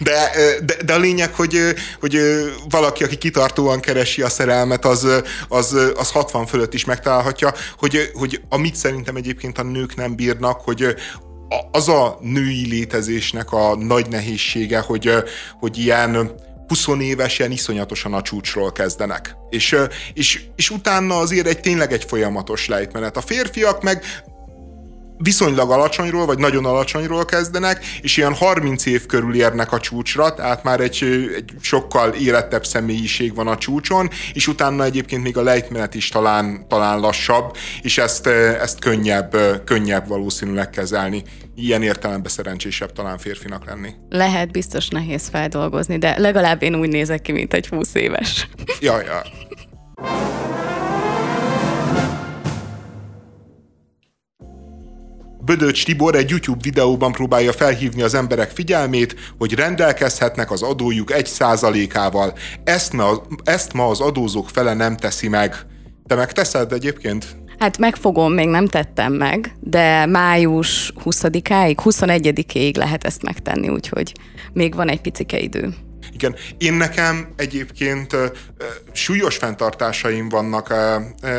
[0.00, 0.30] De,
[0.64, 1.58] de, de a lényeg, hogy,
[2.00, 2.18] hogy
[2.68, 5.06] valaki, aki kitartóan keresi a szerelmet, az,
[5.48, 10.60] az, az 60 fölött is megtalálhatja, hogy, hogy amit szerintem egyébként a nők nem bírnak,
[10.60, 10.94] hogy
[11.72, 15.10] az a női létezésnek a nagy nehézsége, hogy,
[15.58, 16.34] hogy ilyen
[16.68, 19.36] 20 évesen iszonyatosan a csúcsról kezdenek.
[19.50, 19.76] És,
[20.14, 23.16] és, és utána azért egy tényleg egy folyamatos lejtmenet.
[23.16, 24.04] A férfiak meg
[25.18, 30.62] viszonylag alacsonyról, vagy nagyon alacsonyról kezdenek, és ilyen 30 év körül érnek a csúcsra, tehát
[30.62, 31.02] már egy,
[31.36, 36.68] egy sokkal érettebb személyiség van a csúcson, és utána egyébként még a lejtmenet is talán,
[36.68, 41.22] talán lassabb, és ezt, ezt könnyebb, könnyebb valószínűleg kezelni.
[41.56, 43.90] Ilyen értelemben szerencsésebb talán férfinak lenni.
[44.08, 48.48] Lehet, biztos nehéz feldolgozni, de legalább én úgy nézek ki, mint egy 20 éves.
[48.80, 49.22] Ja, ja.
[55.44, 61.26] Bödöcs Tibor egy YouTube videóban próbálja felhívni az emberek figyelmét, hogy rendelkezhetnek az adójuk egy
[61.26, 62.32] százalékával.
[62.64, 65.56] Ezt ma, ezt ma az adózók fele nem teszi meg.
[66.06, 67.36] Te megteszed egyébként?
[67.58, 74.12] Hát megfogom, még nem tettem meg, de május 20-áig, 21-ig lehet ezt megtenni, úgyhogy
[74.52, 75.74] még van egy picike idő.
[76.14, 78.16] Igen, én nekem egyébként
[78.92, 80.68] súlyos fenntartásaim vannak,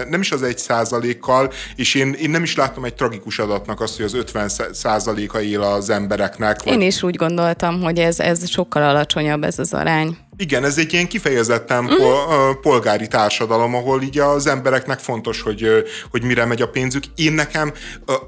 [0.10, 3.96] nem is az egy százalékkal, és én, én nem is látom egy tragikus adatnak azt,
[3.96, 6.64] hogy az 50 százaléka él az embereknek.
[6.64, 6.74] Vagy...
[6.74, 10.18] Én is úgy gondoltam, hogy ez, ez sokkal alacsonyabb ez az arány.
[10.38, 12.52] Igen, ez egy ilyen kifejezetten mm.
[12.62, 17.04] polgári társadalom, ahol így az embereknek fontos, hogy, hogy mire megy a pénzük.
[17.16, 17.74] Én nekem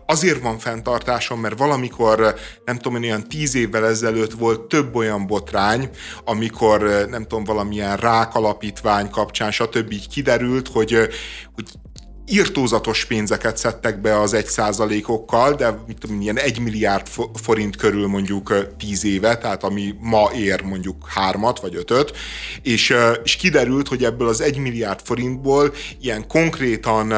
[0.06, 2.36] azért van fenntartásom, mert valamikor,
[2.66, 5.90] nem tudom, olyan tíz évvel ezelőtt volt több olyan botrány,
[6.26, 9.92] amikor, nem tudom, valamilyen rákalapítvány kapcsán, stb.
[9.92, 11.10] így kiderült, hogy,
[11.56, 11.66] hogy
[12.28, 18.08] írtózatos pénzeket szedtek be az egy százalékokkal, de mit tudom, ilyen egy milliárd forint körül
[18.08, 22.12] mondjuk tíz éve, tehát ami ma ér mondjuk hármat vagy ötöt,
[22.62, 27.14] és, és kiderült, hogy ebből az egy milliárd forintból ilyen konkrétan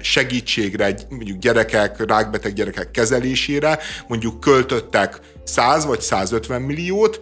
[0.00, 3.78] segítségre, mondjuk gyerekek, rákbeteg gyerekek kezelésére
[4.08, 7.20] mondjuk költöttek 100 vagy 150 milliót,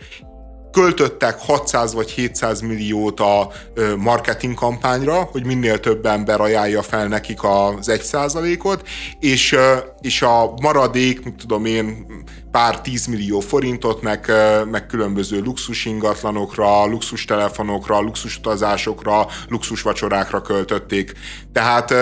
[0.73, 3.51] költöttek 600 vagy 700 milliót a
[3.97, 8.89] marketing kampányra, hogy minél több ember ajánlja fel nekik az egy százalékot,
[9.21, 9.57] és,
[10.01, 12.07] és a maradék, mit tudom én,
[12.51, 14.33] pár tízmillió forintot, meg,
[14.71, 21.13] meg különböző luxus ingatlanokra, luxus telefonokra, luxus utazásokra, luxus vacsorákra költötték.
[21.53, 21.95] Tehát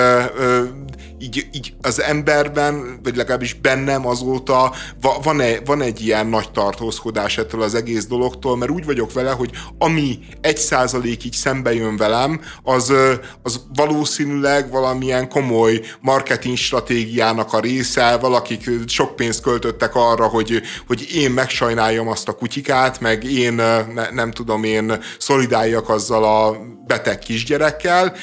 [1.18, 4.72] így, így az emberben, vagy legalábbis bennem azóta
[5.22, 9.30] van, -e, van egy ilyen nagy tartózkodás ettől az egész dologtól, mert úgy vagyok vele,
[9.30, 12.92] hogy ami egy százalékig szembe jön velem, az,
[13.42, 21.06] az valószínűleg valamilyen komoly marketing stratégiának a része, valakik sok pénzt költöttek arra, hogy, hogy
[21.14, 23.52] én megsajnáljam azt a kutyikát, meg én
[23.94, 28.16] ne, nem tudom, én szolidáljak azzal a beteg kisgyerekkel,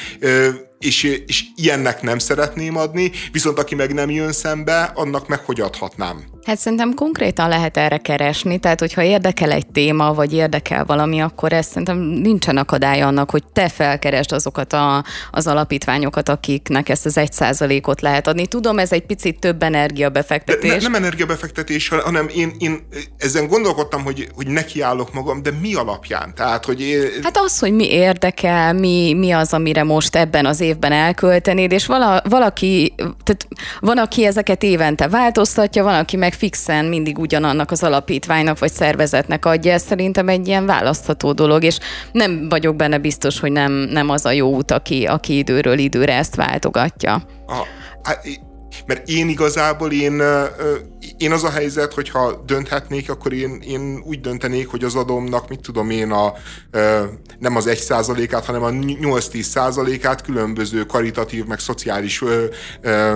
[0.80, 5.62] és, és ilyennek nem szeretném adni, viszont aki meg nem jön szembe, annak meg hogy
[5.62, 6.35] adhatnám.
[6.46, 11.54] Hát szerintem konkrétan lehet erre keresni, tehát hogyha érdekel egy téma, vagy érdekel valami, akkor
[11.54, 17.18] ez szerintem nincsen akadály annak, hogy te felkeresd azokat a, az alapítványokat, akiknek ezt az
[17.18, 18.48] egy százalékot lehet adni.
[18.48, 20.70] Tudom, ez egy picit több energiabefektetés.
[20.70, 22.88] De ne, nem energiabefektetés, hanem én, én
[23.18, 26.36] ezen gondolkodtam, hogy, hogy nekiállok magam, de mi alapján?
[26.36, 27.02] Tehát, hogy én...
[27.24, 31.86] Hát az, hogy mi érdekel, mi, mi az, amire most ebben az évben elköltenéd, és
[31.86, 33.48] vala, valaki, tehát
[33.80, 39.46] van, aki ezeket évente változtatja, van, aki meg fixen mindig ugyanannak az alapítványnak vagy szervezetnek
[39.46, 39.72] adja.
[39.72, 41.78] Ez szerintem egy ilyen választható dolog, és
[42.12, 46.14] nem vagyok benne biztos, hogy nem, nem az a jó út, aki, aki időről időre
[46.18, 47.14] ezt váltogatja.
[47.48, 47.66] A,
[48.04, 48.28] hát,
[48.86, 50.22] mert én igazából én,
[51.18, 55.60] én az a helyzet, hogyha dönthetnék, akkor én, én úgy döntenék, hogy az adomnak, mit
[55.60, 56.34] tudom én, a,
[57.40, 62.24] nem az egy százalékát, hanem a 8-10 százalékát különböző karitatív, meg szociális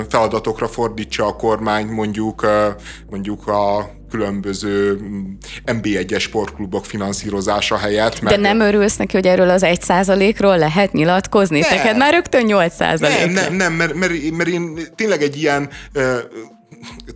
[0.10, 2.46] feladatokra fordítsa a kormány, mondjuk,
[3.10, 5.00] mondjuk a különböző
[5.66, 8.22] MB1-es mm, sportklubok finanszírozása helyett.
[8.22, 8.36] Mert...
[8.36, 11.60] De nem örülsz neki, hogy erről az egy százalékról lehet nyilatkozni?
[11.60, 11.76] Nem.
[11.76, 13.18] Neked már rögtön 8 százalék.
[13.18, 15.70] Nem, nem, nem mert, mert, mert én tényleg egy ilyen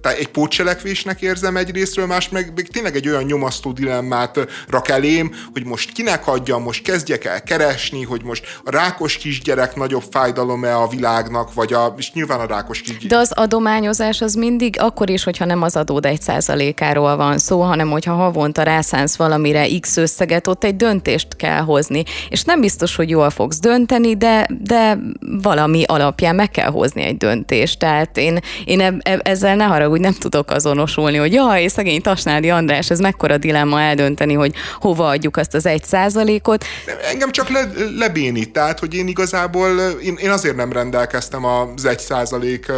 [0.01, 5.65] egy pótcselekvésnek érzem egyrésztről, más meg, meg tényleg egy olyan nyomasztó dilemmát rak elém, hogy
[5.65, 10.87] most kinek adjam, most kezdjek el keresni, hogy most a rákos kisgyerek nagyobb fájdalom-e a
[10.87, 13.07] világnak, vagy a, és nyilván a rákos kisgyerek.
[13.07, 17.61] De az adományozás az mindig akkor is, hogyha nem az adód egy százalékáról van szó,
[17.61, 22.03] hanem hogyha havonta rászánsz valamire X összeget, ott egy döntést kell hozni.
[22.29, 24.97] És nem biztos, hogy jól fogsz dönteni, de, de
[25.41, 27.79] valami alapján meg kell hozni egy döntést.
[27.79, 29.19] Tehát én, én e, e,
[29.53, 34.33] ezzel ne haragudj, nem tudok azonosulni, hogy jaj, szegény Tasnádi András, ez mekkora dilemma eldönteni,
[34.33, 36.65] hogy hova adjuk azt az egy százalékot.
[37.11, 41.99] Engem csak le, lebénít, tehát, hogy én igazából, én, én azért nem rendelkeztem az egy
[41.99, 42.71] százalék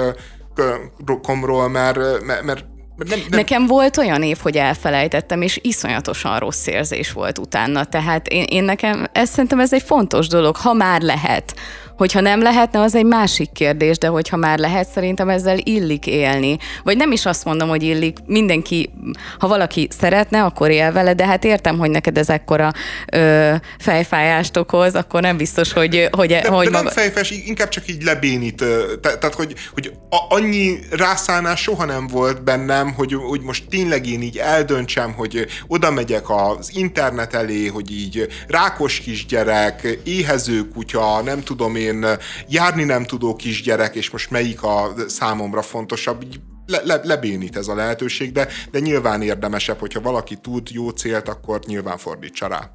[1.22, 2.66] komról, mert, mert, mert
[2.96, 3.20] nem, nem.
[3.30, 7.84] Nekem volt olyan év, hogy elfelejtettem, és iszonyatosan rossz érzés volt utána.
[7.84, 11.56] Tehát én, én nekem, ez szerintem ez egy fontos dolog, ha már lehet
[11.98, 16.58] Hogyha nem lehetne, az egy másik kérdés, de hogyha már lehet, szerintem ezzel illik élni.
[16.84, 18.90] Vagy nem is azt mondom, hogy illik, mindenki,
[19.40, 22.72] ha valaki szeretne, akkor él vele, de hát értem, hogy neked ez ekkora
[23.12, 26.84] ö, fejfájást okoz, akkor nem biztos, hogy, hogy, de, hogy de maga...
[26.84, 28.64] nem fejfás, inkább csak így lebénít.
[29.02, 29.94] Te, tehát, hogy, hogy
[30.30, 35.92] annyi rászánás soha nem volt bennem, hogy, hogy most tényleg én így eldöntsem, hogy oda
[35.92, 42.06] megyek az internet elé, hogy így rákos kisgyerek, éhező kutya, nem tudom én, én
[42.48, 47.68] járni nem tudó kisgyerek, és most melyik a számomra fontosabb, így le, le, lebénít ez
[47.68, 52.72] a lehetőség, de, de nyilván érdemesebb, hogyha valaki tud jó célt, akkor nyilván fordítsa rá.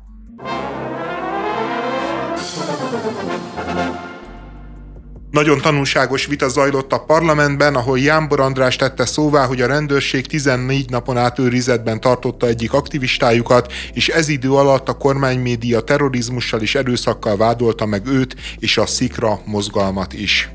[5.31, 10.91] Nagyon tanulságos vita zajlott a parlamentben, ahol Jánbor András tette szóvá, hogy a rendőrség 14
[10.91, 17.37] napon át őrizetben tartotta egyik aktivistájukat, és ez idő alatt a kormánymédia terrorizmussal és erőszakkal
[17.37, 20.51] vádolta meg őt és a Szikra mozgalmat is.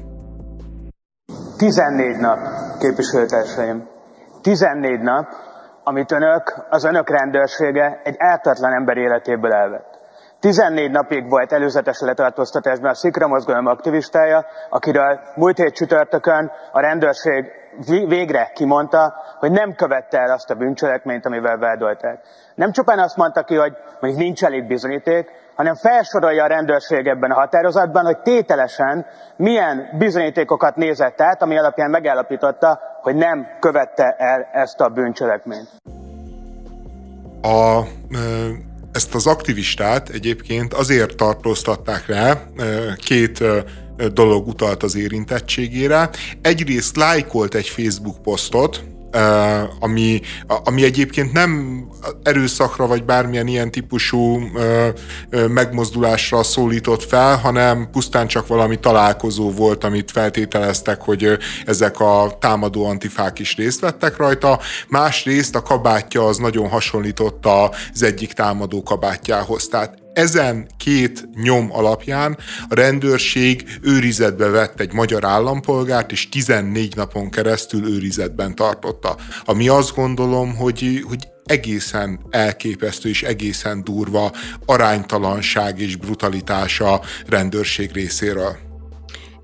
[1.57, 2.39] 14 nap,
[2.79, 3.87] képviselőtársaim.
[4.41, 5.27] 14 nap,
[5.83, 9.94] amit önök, az önök rendőrsége egy ártatlan ember életéből elvett.
[10.45, 17.45] 14 napig volt előzetes letartóztatásban a Szikra mozgalom aktivistája, akiről múlt hét csütörtökön a rendőrség
[18.07, 22.19] végre kimondta, hogy nem követte el azt a bűncselekményt, amivel vádolták.
[22.55, 27.31] Nem csupán azt mondta ki, hogy mondjuk nincs elég bizonyíték, hanem felsorolja a rendőrség ebben
[27.31, 34.49] a határozatban, hogy tételesen milyen bizonyítékokat nézett át, ami alapján megállapította, hogy nem követte el
[34.51, 35.69] ezt a bűncselekményt.
[37.41, 37.81] A
[38.95, 42.51] ezt az aktivistát egyébként azért tartóztatták le,
[42.97, 43.43] két
[44.13, 46.09] dolog utalt az érintettségére.
[46.41, 48.83] Egyrészt lájkolt egy Facebook posztot,
[49.79, 50.21] ami,
[50.63, 51.83] ami egyébként nem
[52.23, 54.39] erőszakra vagy bármilyen ilyen típusú
[55.49, 62.85] megmozdulásra szólított fel, hanem pusztán csak valami találkozó volt, amit feltételeztek, hogy ezek a támadó
[62.85, 64.59] antifák is részt vettek rajta.
[64.87, 69.67] Másrészt a kabátja az nagyon hasonlított az egyik támadó kabátjához.
[69.67, 72.37] Tehát ezen két nyom alapján
[72.69, 79.15] a rendőrség őrizetbe vett egy magyar állampolgárt, és 14 napon keresztül őrizetben tartotta.
[79.45, 84.31] Ami azt gondolom, hogy, hogy egészen elképesztő és egészen durva
[84.65, 88.64] aránytalanság és brutalitás a rendőrség részéről.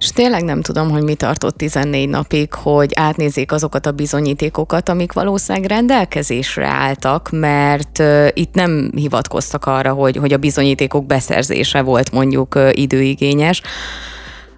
[0.02, 5.14] És tényleg nem tudom, hogy mi tartott 14 napig, hogy átnézzék azokat a bizonyítékokat, amik
[5.14, 12.60] valószínűleg rendelkezésre álltak, mert itt nem hivatkoztak arra, hogy, hogy a bizonyítékok beszerzése volt mondjuk
[12.72, 13.62] időigényes.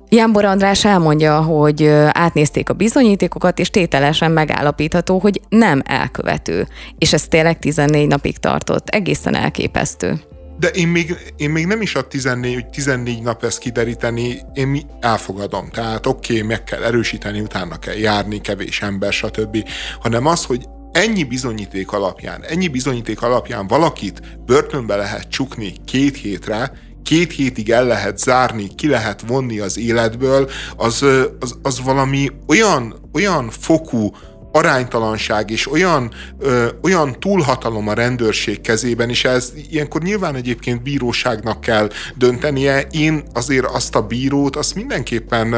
[0.10, 6.68] Jánbor András elmondja, hogy átnézték a bizonyítékokat, és tételesen megállapítható, hogy nem elkövető.
[6.98, 8.90] És ez tényleg 14 napig tartott.
[8.90, 10.22] Egészen elképesztő.
[10.64, 14.68] De én még, én még nem is a 14, hogy 14 nap ezt kideríteni, én
[14.68, 15.70] mi elfogadom.
[15.70, 19.70] Tehát oké, okay, meg kell erősíteni, utána kell járni, kevés ember, stb.
[20.00, 26.72] Hanem az, hogy ennyi bizonyíték alapján, ennyi bizonyíték alapján valakit börtönbe lehet csukni két hétre,
[27.04, 31.06] két hétig el lehet zárni, ki lehet vonni az életből, az,
[31.40, 34.12] az, az valami olyan, olyan fokú
[34.56, 41.62] aránytalanság és olyan, ö, olyan túlhatalom a rendőrség kezében, és ez ilyenkor nyilván egyébként bíróságnak
[41.62, 42.88] kell döntenie.
[42.92, 45.54] Én azért azt a bírót, azt mindenképpen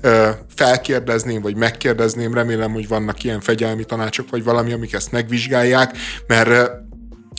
[0.00, 5.96] ö, felkérdezném, vagy megkérdezném, remélem, hogy vannak ilyen fegyelmi tanácsok, vagy valami, amik ezt megvizsgálják,
[6.26, 6.70] mert,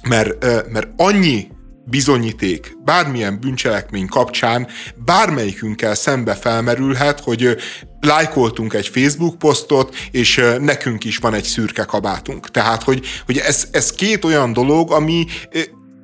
[0.09, 1.47] mert, mert annyi
[1.89, 4.67] bizonyíték bármilyen bűncselekmény kapcsán
[5.05, 7.57] bármelyikünkkel szembe felmerülhet, hogy
[7.99, 12.51] lájkoltunk egy Facebook posztot, és nekünk is van egy szürke kabátunk.
[12.51, 15.25] Tehát, hogy, hogy ez, ez két olyan dolog, ami,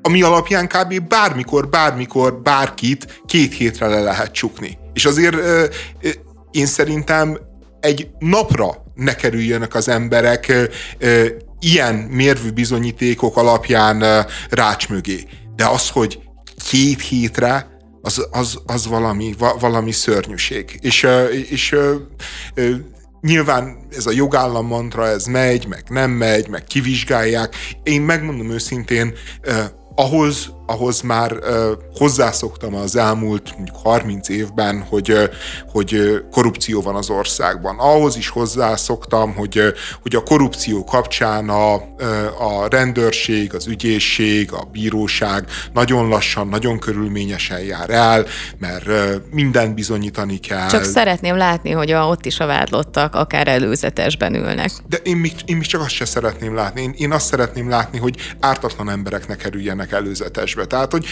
[0.02, 1.08] ami alapján kb.
[1.08, 4.78] bármikor, bármikor bárkit két hétre le lehet csukni.
[4.94, 5.36] És azért
[6.52, 7.38] én szerintem
[7.80, 10.70] egy napra ne kerüljenek az emberek
[11.60, 15.28] ilyen mérvű bizonyítékok alapján rács mögé.
[15.56, 16.20] De az, hogy
[16.70, 17.68] két hétre,
[18.02, 20.80] az, az, az valami, valami szörnyűség.
[20.82, 21.08] És,
[21.50, 21.76] és
[23.22, 27.56] nyilván ez a jogállam mantra, ez megy, meg nem megy, meg kivizsgálják.
[27.84, 29.14] Én megmondom őszintén,
[29.96, 35.24] ahhoz, ahhoz már uh, hozzászoktam az elmúlt mondjuk 30 évben, hogy, uh,
[35.72, 37.80] hogy korrupció van az országban.
[37.80, 39.68] Ahhoz is hozzászoktam, hogy, uh,
[40.02, 46.80] hogy a korrupció kapcsán a, uh, a rendőrség, az ügyészség, a bíróság nagyon lassan, nagyon
[46.80, 48.26] körülményesen jár el,
[48.58, 50.68] mert uh, mindent bizonyítani kell.
[50.68, 54.72] Csak szeretném látni, hogy a, ott is a vádlottak akár előzetesben ülnek.
[54.88, 56.82] De én még, én még csak azt sem szeretném látni.
[56.82, 60.66] Én, én azt szeretném látni, hogy ártatlan embereknek kerüljenek előzetes nyomozásba.
[60.66, 61.06] Tehát, hogy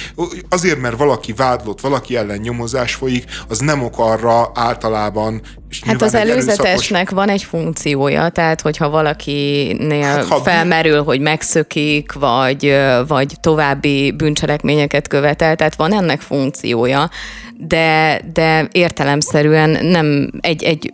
[0.49, 6.01] azért, mert valaki vádlott, valaki ellen nyomozás folyik, az nem ok arra általában, és hát
[6.01, 7.09] az előzetesnek erőszakos...
[7.09, 12.75] van egy funkciója, tehát hogyha valakinél hát, ha felmerül, hogy megszökik, vagy,
[13.07, 17.09] vagy további bűncselekményeket követel, tehát van ennek funkciója,
[17.57, 20.93] de, de értelemszerűen nem egy, egy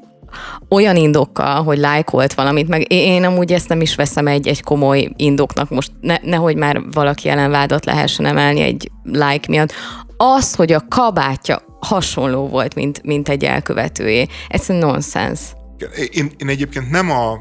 [0.69, 5.09] olyan indokkal, hogy lájkolt valamit, meg én amúgy ezt nem is veszem egy, egy komoly
[5.15, 9.71] indoknak, most ne, nehogy már valaki ellen vádat lehessen emelni egy like miatt,
[10.17, 14.27] az, hogy a kabátja hasonló volt, mint, mint egy elkövetőjé.
[14.47, 15.39] Ez nonsens.
[16.11, 17.39] Én, én egyébként nem a,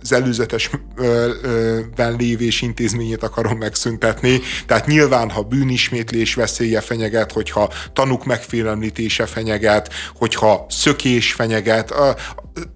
[0.00, 9.26] az előzetesben lévés intézményét akarom megszüntetni, tehát nyilván, ha bűnismétlés veszélye fenyeget, hogyha tanuk megfélemlítése
[9.26, 11.94] fenyeget, hogyha szökés fenyeget,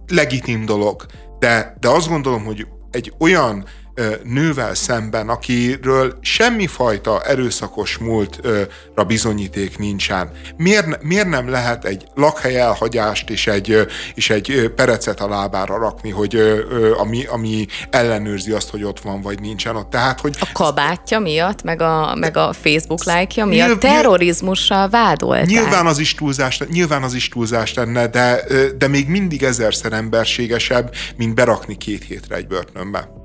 [0.09, 1.07] legitim dolog.
[1.39, 3.65] De, de azt gondolom, hogy egy olyan
[4.23, 10.31] nővel szemben, akiről semmifajta erőszakos múltra bizonyíték nincsen.
[10.57, 16.11] Miért, miért nem lehet egy lakhely elhagyást és egy, és egy perecet a lábára rakni,
[16.11, 16.63] hogy
[16.97, 19.91] ami, ami ellenőrzi azt, hogy ott van vagy nincsen ott.
[19.91, 25.47] Tehát, hogy a kabátja miatt, meg a, meg a Facebook lájkja miatt nyilv, terrorizmussal vádolták.
[25.47, 28.41] Nyilván az is túlzás, nyilván az is túlzás lenne, de,
[28.79, 33.23] de még mindig ezerszer emberségesebb, mint berakni két hétre egy börtönbe.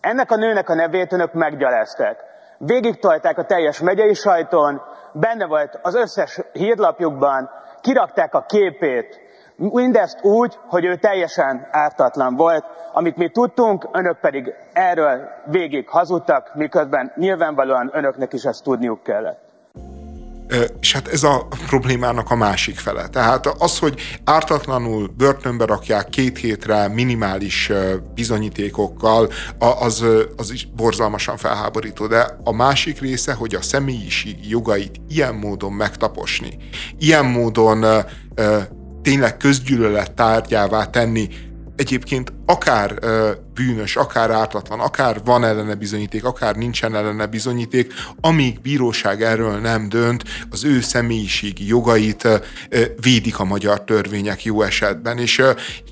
[0.00, 2.24] Ennek a nőnek a nevét önök meggyalázták.
[2.58, 2.98] Végig
[3.38, 4.82] a teljes megyei sajton,
[5.12, 9.20] benne volt az összes hírlapjukban, kirakták a képét,
[9.56, 16.54] mindezt úgy, hogy ő teljesen ártatlan volt, amit mi tudtunk, önök pedig erről végig hazudtak,
[16.54, 19.47] miközben nyilvánvalóan önöknek is ezt tudniuk kellett.
[20.80, 23.08] És hát ez a problémának a másik fele.
[23.08, 27.72] Tehát az, hogy ártatlanul börtönbe rakják két hétre minimális
[28.14, 30.04] bizonyítékokkal, az,
[30.36, 32.06] az is borzalmasan felháborító.
[32.06, 36.58] De a másik része, hogy a személyiségi jogait ilyen módon megtaposni,
[36.98, 37.84] ilyen módon
[39.02, 41.28] tényleg közgyűlölet tárgyává tenni,
[41.78, 48.60] egyébként akár ö, bűnös, akár ártatlan, akár van ellene bizonyíték, akár nincsen ellene bizonyíték, amíg
[48.60, 52.36] bíróság erről nem dönt, az ő személyiségi jogait ö,
[53.00, 55.50] védik a magyar törvények jó esetben, és ö,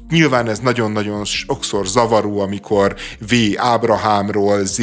[0.08, 2.94] nyilván ez nagyon-nagyon sokszor zavaró, amikor
[3.28, 3.34] V.
[3.56, 4.80] Ábrahámról, Z.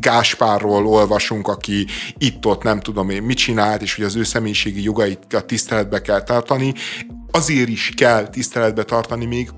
[0.00, 1.86] Gáspárról olvasunk, aki
[2.18, 6.74] itt-ott nem tudom én mit csinált, és hogy az ő személyiségi jogait tiszteletbe kell tartani
[7.30, 9.50] azért is kell tiszteletbe tartani még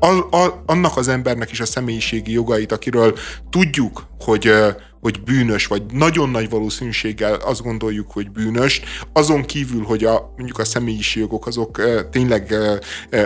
[0.00, 3.18] a, a, annak az embernek is a személyiségi jogait, akiről
[3.50, 4.52] tudjuk, hogy,
[5.00, 8.80] hogy bűnös, vagy nagyon nagy valószínűséggel azt gondoljuk, hogy bűnös,
[9.12, 11.80] azon kívül, hogy a, mondjuk a személyiség jogok azok
[12.10, 12.54] tényleg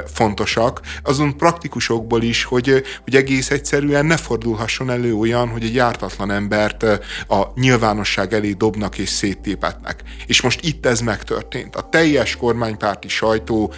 [0.06, 6.30] fontosak, azon praktikusokból is, hogy, hogy egész egyszerűen ne fordulhasson elő olyan, hogy egy jártatlan
[6.30, 6.82] embert
[7.28, 10.02] a nyilvánosság elé dobnak és széttépetnek.
[10.26, 11.76] És most itt ez megtörtént.
[11.76, 13.72] A teljes kormánypárti sajtó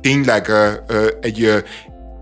[0.00, 0.50] tényleg
[1.20, 1.64] egy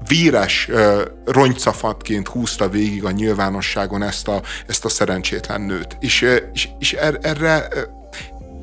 [0.08, 5.96] véres uh, rongycafatként húzta végig a nyilvánosságon ezt a, ezt a szerencsétlen nőt.
[6.00, 7.68] És, és, és er, erre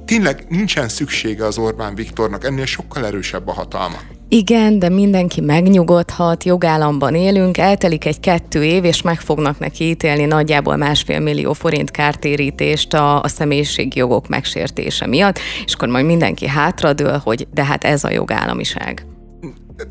[0.05, 3.97] tényleg nincsen szüksége az Orbán Viktornak, ennél sokkal erősebb a hatalma.
[4.29, 10.25] Igen, de mindenki megnyugodhat, jogállamban élünk, eltelik egy kettő év, és meg fognak neki ítélni
[10.25, 16.47] nagyjából másfél millió forint kártérítést a, a személyiségi jogok megsértése miatt, és akkor majd mindenki
[16.47, 19.05] hátradől, hogy de hát ez a jogállamiság.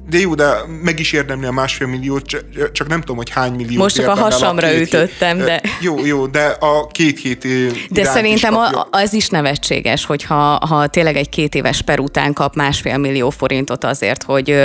[0.09, 3.78] De jó, de meg is érdemli a másfél milliót, csak nem tudom, hogy hány millió.
[3.82, 5.61] Most csak a hasamra a ütöttem, de...
[5.80, 7.47] Jó, jó, de a két hét
[7.91, 8.55] De szerintem
[8.91, 13.85] az is nevetséges, hogyha ha tényleg egy két éves per után kap másfél millió forintot
[13.85, 14.57] azért, hogy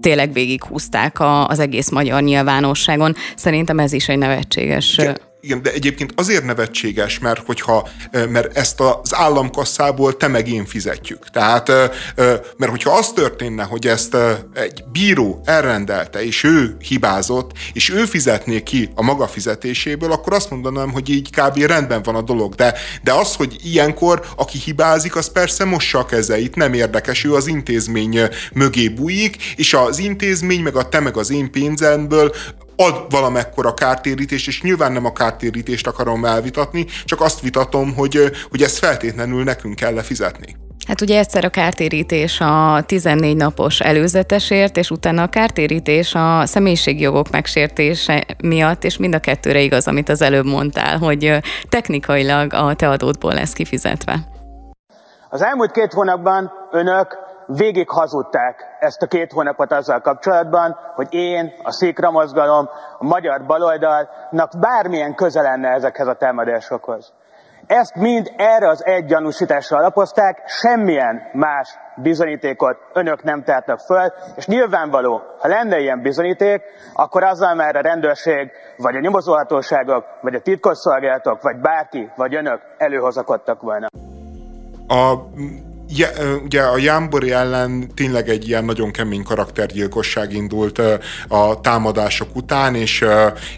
[0.00, 3.16] tényleg végighúzták az egész magyar nyilvánosságon.
[3.36, 4.98] Szerintem ez is egy nevetséges...
[4.98, 7.88] Igen igen, de egyébként azért nevetséges, mert hogyha,
[8.28, 11.30] mert ezt az államkasszából te meg én fizetjük.
[11.30, 11.68] Tehát,
[12.56, 14.16] mert hogyha az történne, hogy ezt
[14.54, 20.50] egy bíró elrendelte, és ő hibázott, és ő fizetné ki a maga fizetéséből, akkor azt
[20.50, 21.58] mondanám, hogy így kb.
[21.58, 22.54] rendben van a dolog.
[22.54, 27.34] De, de az, hogy ilyenkor, aki hibázik, az persze mossa a kezeit, nem érdekes, ő
[27.34, 28.20] az intézmény
[28.52, 32.34] mögé bújik, és az intézmény, meg a te, meg az én pénzemből
[32.76, 38.18] ad valamekkora kártérítést, és nyilván nem a kártérítést akarom elvitatni, csak azt vitatom, hogy,
[38.50, 40.56] hogy ezt feltétlenül nekünk kell lefizetni.
[40.86, 47.30] Hát ugye egyszer a kártérítés a 14 napos előzetesért, és utána a kártérítés a személyiségjogok
[47.30, 52.88] megsértése miatt, és mind a kettőre igaz, amit az előbb mondtál, hogy technikailag a te
[52.88, 54.18] adódból lesz kifizetve.
[55.30, 61.52] Az elmúlt két hónapban önök végig hazudták ezt a két hónapot azzal kapcsolatban, hogy én,
[61.62, 62.68] a Székra mozgalom,
[62.98, 67.12] a magyar baloldalnak bármilyen köze lenne ezekhez a támadásokhoz.
[67.66, 74.46] Ezt mind erre az egy gyanúsításra alapozták, semmilyen más bizonyítékot önök nem tehetnek föl, és
[74.46, 76.62] nyilvánvaló, ha lenne ilyen bizonyíték,
[76.92, 82.60] akkor azzal már a rendőrség, vagy a nyomozóhatóságok, vagy a titkosszolgálatok, vagy bárki, vagy önök
[82.78, 83.86] előhozakodtak volna.
[84.88, 85.14] A
[86.44, 90.80] ugye a Jámbori ellen tényleg egy ilyen nagyon kemény karaktergyilkosság indult
[91.28, 93.04] a támadások után, és,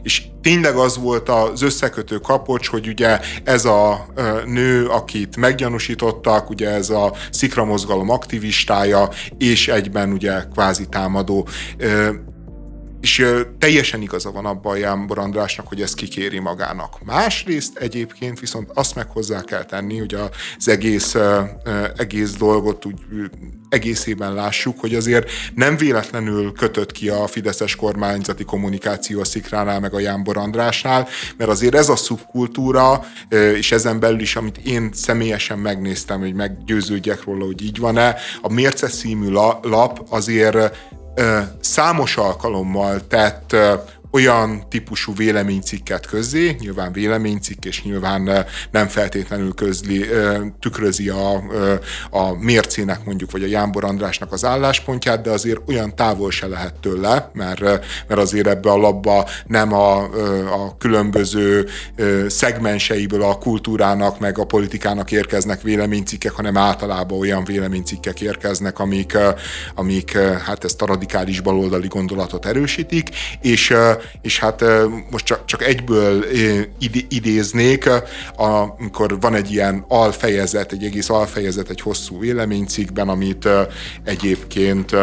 [0.02, 4.06] és tényleg az volt az összekötő kapocs, hogy ugye ez a
[4.46, 9.08] nő, akit meggyanúsítottak, ugye ez a szikramozgalom aktivistája,
[9.38, 11.48] és egyben ugye kvázi támadó
[13.04, 13.26] és
[13.58, 17.04] teljesen igaza van abban a Jámbor Andrásnak, hogy ezt kikéri magának.
[17.04, 20.14] Másrészt egyébként viszont azt meg hozzá kell tenni, hogy
[20.58, 21.16] az egész,
[21.96, 23.00] egész dolgot úgy
[23.68, 29.94] egészében lássuk, hogy azért nem véletlenül kötött ki a Fideszes kormányzati kommunikáció a Szikránál meg
[29.94, 33.04] a Jámbor Andrásnál, mert azért ez a szubkultúra,
[33.54, 38.52] és ezen belül is, amit én személyesen megnéztem, hogy meggyőződjek róla, hogy így van-e, a
[38.52, 39.28] Mérce című
[39.62, 40.56] lap azért
[41.60, 43.56] számos alkalommal tett
[44.14, 50.06] olyan típusú véleménycikket közzé, nyilván véleménycikk, és nyilván nem feltétlenül közli,
[50.60, 51.42] tükrözi a,
[52.10, 56.74] a mércének mondjuk, vagy a Jámbor Andrásnak az álláspontját, de azért olyan távol se lehet
[56.74, 57.60] tőle, mert,
[58.08, 59.96] mert azért ebbe a labba nem a,
[60.64, 61.68] a különböző
[62.26, 69.18] szegmenseiből a kultúrának, meg a politikának érkeznek véleménycikkek, hanem általában olyan véleménycikkek érkeznek, amik,
[69.74, 73.08] amik hát ezt a radikális baloldali gondolatot erősítik,
[73.40, 73.74] és
[74.22, 74.64] és hát
[75.10, 76.24] most csak, csak egyből
[77.08, 77.88] idéznék,
[78.36, 83.48] amikor van egy ilyen alfejezet, egy egész alfejezet egy hosszú véleménycikkben, amit
[84.04, 84.96] egyébként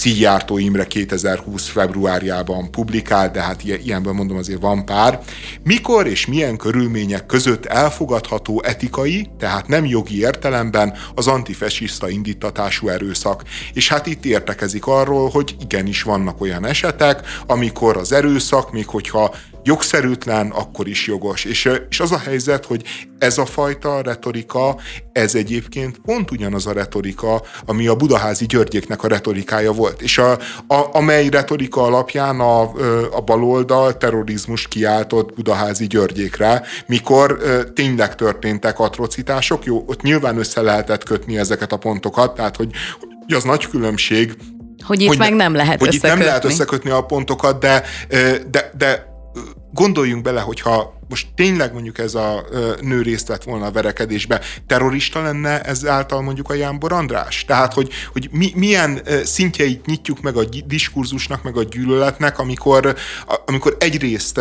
[0.00, 5.20] Szijjártó Imre 2020 februárjában publikált, de hát ilyenben mondom azért van pár.
[5.62, 13.42] Mikor és milyen körülmények között elfogadható etikai, tehát nem jogi értelemben az antifesiszta indítatású erőszak?
[13.72, 19.34] És hát itt értekezik arról, hogy igenis vannak olyan esetek, amikor az erőszak, még hogyha
[19.62, 21.44] jogszerűtlen, akkor is jogos.
[21.44, 22.82] És, és az a helyzet, hogy
[23.18, 24.76] ez a fajta retorika,
[25.12, 30.02] ez egyébként pont ugyanaz a retorika, ami a budaházi Györgyéknek a retorikája volt.
[30.02, 30.32] És a,
[30.66, 32.60] a, amely retorika alapján a,
[33.16, 37.38] a baloldal terrorizmust kiáltott budaházi Györgyékre, mikor
[37.74, 39.64] tényleg történtek atrocitások.
[39.64, 42.70] Jó, ott nyilván össze lehetett kötni ezeket a pontokat, tehát hogy
[43.34, 44.36] az nagy különbség,
[44.84, 46.10] hogy itt hogy meg nem lehet hogy összekötni.
[46.10, 47.82] itt nem lehet összekötni a pontokat, de,
[48.50, 49.09] de, de
[49.72, 52.44] gondoljunk bele, hogyha most tényleg mondjuk ez a
[52.80, 57.44] nő részt vett volna a verekedésbe, terrorista lenne ezáltal mondjuk a Jánbor András?
[57.44, 62.96] Tehát, hogy, hogy mi, milyen szintjeit nyitjuk meg a diskurzusnak, meg a gyűlöletnek, amikor,
[63.46, 64.40] amikor egyrészt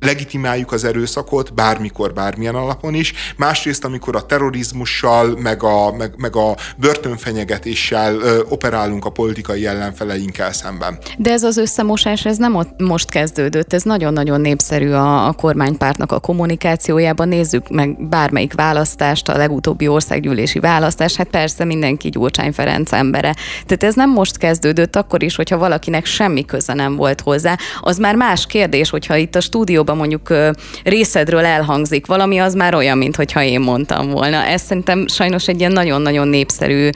[0.00, 3.12] legitimáljuk az erőszakot bármikor, bármilyen alapon is.
[3.36, 10.52] Másrészt, amikor a terrorizmussal, meg a, meg, meg a börtönfenyegetéssel ö, operálunk a politikai ellenfeleinkkel
[10.52, 10.98] szemben.
[11.18, 16.12] De ez az összemosás, ez nem ott most kezdődött, ez nagyon-nagyon népszerű a, a kormánypártnak
[16.12, 17.28] a kommunikációjában.
[17.28, 23.34] Nézzük meg bármelyik választást, a legutóbbi országgyűlési választást, hát persze mindenki Gyurcsány Ferenc embere.
[23.66, 27.56] Tehát ez nem most kezdődött, akkor is, hogyha valakinek semmi köze nem volt hozzá.
[27.80, 29.40] Az már más kérdés, hogyha itt a
[29.84, 30.54] stúdióban mondjuk
[30.84, 34.36] részedről elhangzik valami, az már olyan, mintha én mondtam volna.
[34.36, 36.88] Ez szerintem sajnos egy ilyen nagyon-nagyon népszerű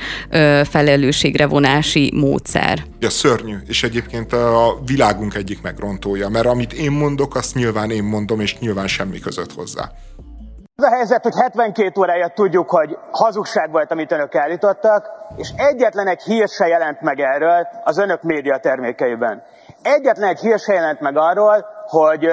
[0.65, 2.79] felelősségre vonási módszer.
[3.01, 8.05] Ja, szörnyű, és egyébként a világunk egyik megrontója, mert amit én mondok, azt nyilván én
[8.05, 9.91] mondom, és nyilván semmi között hozzá.
[10.81, 16.09] Az a helyzet, hogy 72 órája tudjuk, hogy hazugság volt, amit önök állítottak, és egyetlen
[16.09, 19.43] egy hír se jelent meg erről az önök média termékeiben.
[19.83, 22.27] Egyetlen egy hír se jelent meg arról, hogy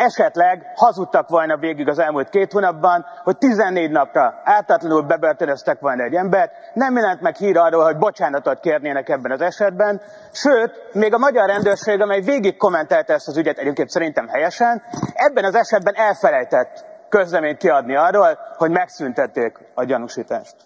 [0.00, 6.14] esetleg hazudtak volna végig az elmúlt két hónapban, hogy 14 napra ártatlanul bebörtönöztek volna egy
[6.14, 10.00] embert, nem jelent meg hír arról, hogy bocsánatot kérnének ebben az esetben,
[10.32, 14.82] sőt, még a magyar rendőrség, amely végig kommentelte ezt az ügyet egyébként szerintem helyesen,
[15.14, 20.56] ebben az esetben elfelejtett közleményt kiadni arról, hogy megszüntették a gyanúsítást.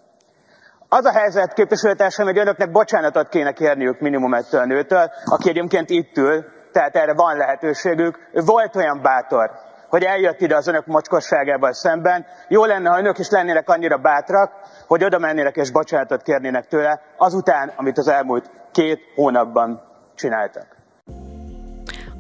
[0.88, 5.90] Az a helyzet, képviselőtársam, hogy önöknek bocsánatot kéne kérniük minimum ettől a nőtől, aki egyébként
[5.90, 6.44] itt ül,
[6.74, 8.18] tehát erre van lehetőségük.
[8.32, 9.50] Volt olyan bátor,
[9.88, 12.26] hogy eljött ide az önök mocskosságával szemben.
[12.48, 14.52] Jó lenne, ha önök is lennének annyira bátrak,
[14.86, 19.82] hogy oda mennének és bocsánatot kérnének tőle, azután, amit az elmúlt két hónapban
[20.14, 20.66] csináltak.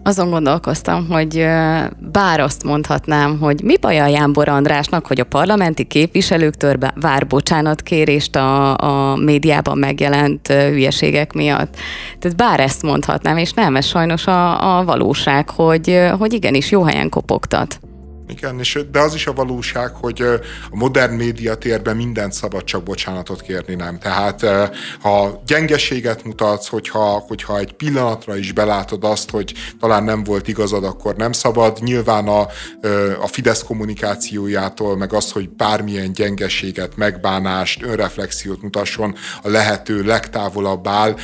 [0.06, 1.46] Azon gondolkoztam, hogy
[2.12, 8.36] bár azt mondhatnám, hogy mi baj a Jánbor Andrásnak, hogy a parlamenti képviselőktől vár bocsánatkérést
[8.36, 11.76] a, a médiában megjelent hülyeségek miatt.
[12.18, 16.82] Tehát bár ezt mondhatnám, és nem, ez sajnos a, a valóság, hogy, hogy igenis jó
[16.82, 17.80] helyen kopogtat.
[18.28, 20.22] Igen, és, de az is a valóság, hogy
[20.70, 23.98] a modern média térben mindent szabad csak bocsánatot kérni, nem.
[23.98, 24.46] Tehát
[25.00, 30.84] ha gyengeséget mutatsz, hogyha, hogyha egy pillanatra is belátod azt, hogy talán nem volt igazad,
[30.84, 31.78] akkor nem szabad.
[31.80, 32.40] Nyilván a,
[33.20, 41.16] a Fidesz kommunikációjától, meg az, hogy bármilyen gyengeséget, megbánást, önreflexiót mutasson, a lehető legtávolabb áll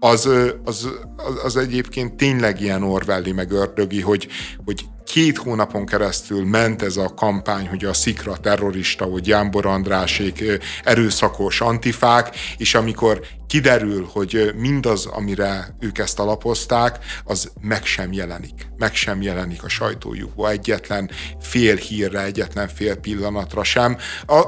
[0.00, 0.26] az,
[0.64, 4.28] az, az, az egyébként tényleg ilyen orwelli meg ördögi, hogy,
[4.64, 10.44] hogy két hónapon keresztül ment ez a kampány, hogy a szikra terrorista, hogy Jámbor Andrásék
[10.84, 18.68] erőszakos antifák, és amikor kiderül, hogy mindaz, amire ők ezt alapozták, az meg sem jelenik.
[18.76, 23.96] Meg sem jelenik a sajtójukba egyetlen fél hírre, egyetlen fél pillanatra sem.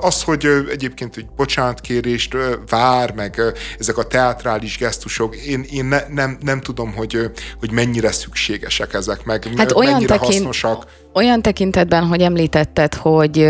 [0.00, 2.36] Az, hogy egyébként egy bocsánatkérést
[2.68, 3.40] vár, meg
[3.78, 9.24] ezek a teatrális gesztusok, én, én ne, nem, nem tudom, hogy, hogy mennyire szükségesek ezek,
[9.24, 10.86] meg hát olyan mennyire tekint, hasznosak.
[11.14, 13.48] Olyan tekintetben, hogy említetted, hogy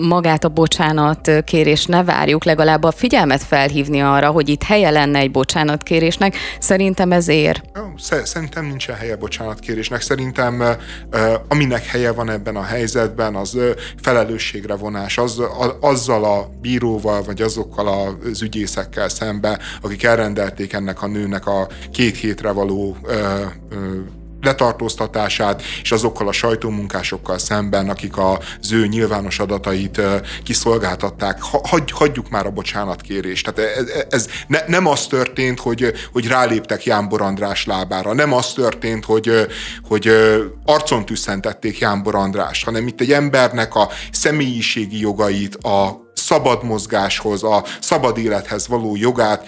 [0.00, 5.18] magát a bocsánat kérés ne várjuk, legalább a figyelmet felhívni arra, hogy itt helye lenne
[5.18, 7.62] egy bocsánatkérésnek, szerintem ez ér.
[8.24, 10.00] Szerintem nincsen helye bocsánatkérésnek.
[10.00, 10.62] Szerintem
[11.48, 13.58] aminek helye van ebben a helyzetben, az
[14.02, 15.18] felelősségre vonás.
[15.18, 15.42] Az,
[15.80, 17.88] azzal a bíróval, vagy azokkal
[18.30, 22.96] az ügyészekkel szembe, akik elrendelték ennek a nőnek a két hétre való
[24.42, 30.00] letartóztatását, és azokkal a sajtómunkásokkal szemben, akik az ő nyilvános adatait
[30.44, 31.38] kiszolgáltatták.
[31.42, 33.52] Hagy, hagyjuk már a bocsánatkérést.
[33.52, 38.52] Tehát ez, ez ne, nem az történt, hogy, hogy ráléptek Jánbor András lábára, nem az
[38.52, 39.46] történt, hogy,
[39.88, 40.10] hogy
[40.64, 47.64] arcon tüsszentették Jánbor András, hanem itt egy embernek a személyiségi jogait, a szabad mozgáshoz, a
[47.80, 49.46] szabad élethez való jogát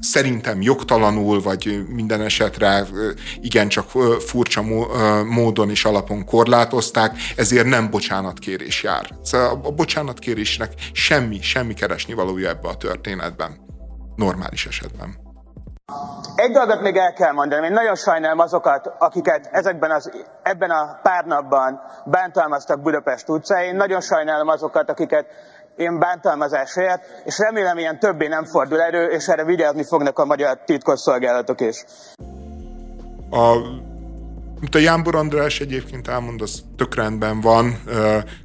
[0.00, 2.84] szerintem jogtalanul, vagy minden esetre
[3.40, 3.90] igencsak
[4.20, 4.62] furcsa
[5.24, 9.08] módon és alapon korlátozták, ezért nem bocsánatkérés jár.
[9.22, 13.66] Szóval a bocsánatkérésnek semmi, semmi keresni valója ebbe a történetben.
[14.16, 15.26] Normális esetben.
[16.34, 20.10] Egy dolgot még el kell mondani, én nagyon sajnálom azokat, akiket ezekben az,
[20.42, 25.26] ebben a pár napban bántalmaztak Budapest utcáin, nagyon sajnálom azokat, akiket
[25.78, 30.58] én bántalmazásért, és remélem ilyen többé nem fordul erő, és erre vigyázni fognak a magyar
[30.64, 31.84] titkosszolgálatok is.
[33.30, 33.56] A
[34.60, 37.82] Mint a Jámbor András egyébként elmond, az tök rendben van,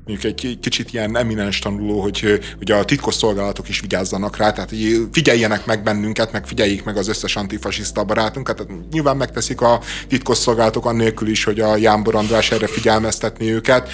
[0.06, 4.72] mondjuk egy kicsit ilyen eminens tanuló, hogy, hogy a titkos szolgálatok is vigyázzanak rá, tehát
[5.12, 10.38] figyeljenek meg bennünket, meg figyeljék meg az összes antifasiszta barátunkat, tehát nyilván megteszik a titkos
[10.38, 13.90] szolgálatok annélkül is, hogy a Jámbor András erre figyelmeztetni őket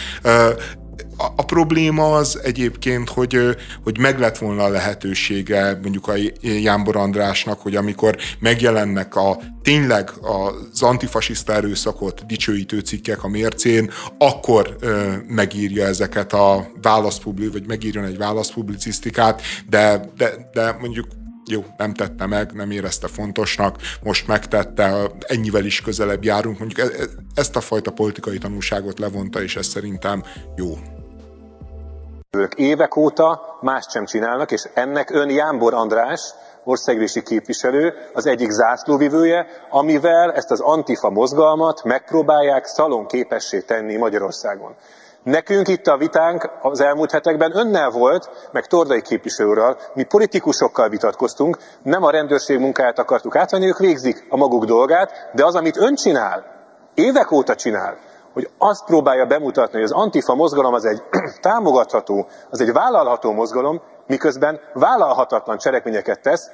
[1.18, 3.39] a, a probléma az egyébként, hogy,
[3.84, 10.12] hogy meg lett volna a lehetősége mondjuk a Jámbor Andrásnak, hogy amikor megjelennek a tényleg
[10.22, 18.06] az antifasiszta erőszakot dicsőítő cikkek a mércén, akkor ö, megírja ezeket a válaszpubli, vagy megírjon
[18.06, 21.08] egy válaszpublicisztikát, de, de, de mondjuk
[21.52, 26.60] jó, nem tette meg, nem érezte fontosnak, most megtette, ennyivel is közelebb járunk.
[26.60, 30.24] Mondjuk e, e, ezt a fajta politikai tanulságot levonta, és ez szerintem
[30.56, 30.68] jó.
[32.32, 36.22] Ők évek óta más sem csinálnak, és ennek ön Jámbor András,
[36.64, 44.76] országgyűlési képviselő, az egyik zászlóvivője, amivel ezt az antifa mozgalmat megpróbálják szalonképessé tenni Magyarországon.
[45.24, 51.57] Nekünk itt a vitánk az elmúlt hetekben önnel volt, meg Tordai képviselőről, mi politikusokkal vitatkoztunk,
[51.84, 55.95] nem a rendőrség munkáját akartuk átvenni, ők végzik a maguk dolgát, de az, amit ön
[55.95, 56.45] csinál,
[56.93, 57.97] évek óta csinál,
[58.34, 61.03] hogy azt próbálja bemutatni, hogy az antifa mozgalom az egy
[61.41, 66.51] támogatható, az egy vállalható mozgalom, miközben vállalhatatlan cselekményeket tesz,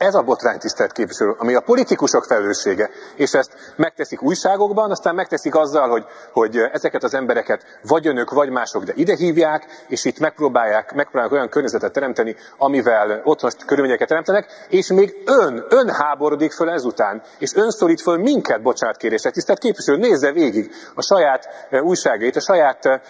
[0.00, 5.54] ez a botrány tisztelt képviselő, ami a politikusok felelőssége, és ezt megteszik újságokban, aztán megteszik
[5.54, 10.18] azzal, hogy, hogy ezeket az embereket vagy önök, vagy mások, de ide hívják, és itt
[10.18, 16.70] megpróbálják, megpróbálják olyan környezetet teremteni, amivel otthonos körülményeket teremtenek, és még ön, ön háborodik föl
[16.70, 19.30] ezután, és ön szorít föl minket bocsánatkérésre.
[19.30, 21.48] Tisztelt képviselő, nézze végig a saját
[21.82, 23.00] újságait, a saját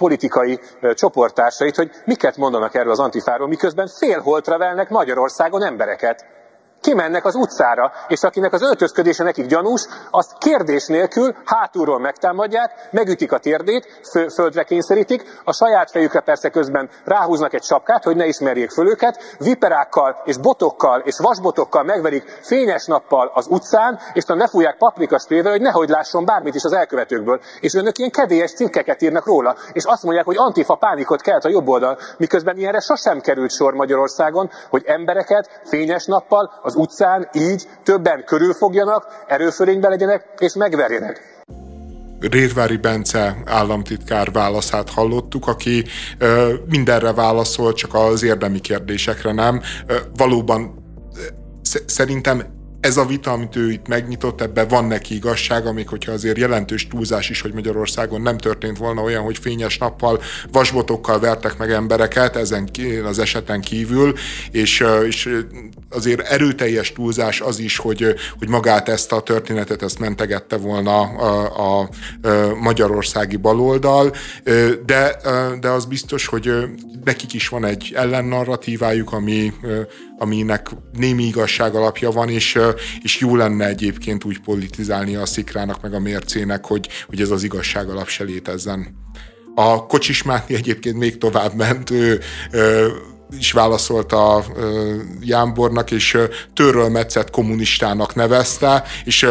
[0.00, 0.60] politikai
[0.94, 6.39] csoporttársait, hogy miket mondanak erről az antifáról, miközben félholtra velnek Magyarországon embereket.
[6.80, 13.32] Kimennek az utcára, és akinek az öltözködése nekik gyanús, azt kérdés nélkül hátulról megtámadják, megütik
[13.32, 14.00] a térdét,
[14.34, 19.36] földre kényszerítik, a saját fejükre persze közben ráhúznak egy sapkát, hogy ne ismerjék föl őket,
[19.38, 25.60] viperákkal és botokkal és vasbotokkal megverik fényes nappal az utcán, és ne fújják paprikastével, hogy
[25.60, 27.40] nehogy lásson bármit is az elkövetőkből.
[27.60, 31.48] És önök ilyen kedélyes cikkeket írnak róla, és azt mondják, hogy antifa pánikot kelt a
[31.48, 37.68] jobb oldal, miközben ilyenre sosem került sor Magyarországon, hogy embereket fényes nappal az utcán így
[37.84, 41.42] többen körülfogjanak, erőfölénybe legyenek és megverjenek.
[42.20, 45.84] Rétvári Bence államtitkár válaszát hallottuk, aki
[46.66, 49.60] mindenre válaszol, csak az érdemi kérdésekre nem.
[50.16, 50.84] Valóban
[51.86, 52.42] szerintem
[52.80, 56.88] ez a vita, amit ő itt megnyitott, ebben van neki igazsága, még hogyha azért jelentős
[56.88, 60.20] túlzás is, hogy Magyarországon nem történt volna olyan, hogy fényes nappal
[60.52, 62.68] vasbotokkal vertek meg embereket ezen
[63.04, 64.14] az eseten kívül,
[64.50, 65.28] és, és
[65.90, 71.56] azért erőteljes túlzás az is, hogy, hogy magát ezt a történetet ezt mentegette volna a,
[71.56, 74.12] a, a magyarországi baloldal,
[74.86, 75.16] de,
[75.60, 76.52] de az biztos, hogy
[77.04, 79.52] nekik is van egy ellennarratívájuk, ami,
[80.22, 82.58] aminek némi igazság alapja van, és,
[83.02, 87.42] és jó lenne egyébként úgy politizálni a szikrának meg a mércének, hogy, hogy ez az
[87.42, 88.96] igazság alap se létezzen.
[89.54, 92.20] A kocsismáti egyébként még tovább ment, ő,
[92.52, 92.92] ő
[93.38, 94.44] is válaszolt a
[95.20, 96.18] Jámbornak, és
[96.88, 99.26] metszett kommunistának nevezte, és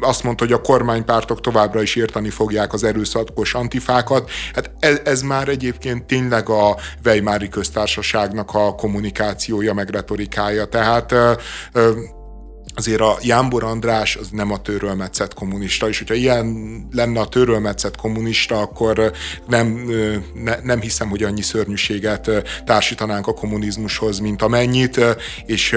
[0.00, 4.30] azt mondta, hogy a kormánypártok továbbra is érteni fogják az erőszakos antifákat.
[4.54, 10.64] Hát ez, ez már egyébként tényleg a Weimári köztársaságnak a kommunikációja, meg retorikája.
[10.64, 11.14] Tehát
[12.80, 16.46] azért a Jámbor András az nem a törölmetszett kommunista, és hogyha ilyen
[16.92, 19.12] lenne a törölmetszett kommunista, akkor
[19.46, 19.66] nem,
[20.34, 22.30] ne, nem hiszem, hogy annyi szörnyűséget
[22.64, 25.00] társítanánk a kommunizmushoz, mint amennyit,
[25.46, 25.76] és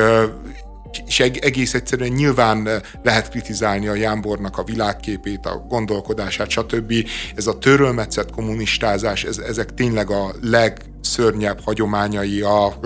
[1.06, 2.70] és egész egyszerűen nyilván
[3.04, 6.94] lehet kritizálni a Jámbornak a világképét, a gondolkodását, stb.
[7.36, 12.80] Ez a törölmetszett kommunistázás, ez, ezek tényleg a legszörnyebb hagyományai a,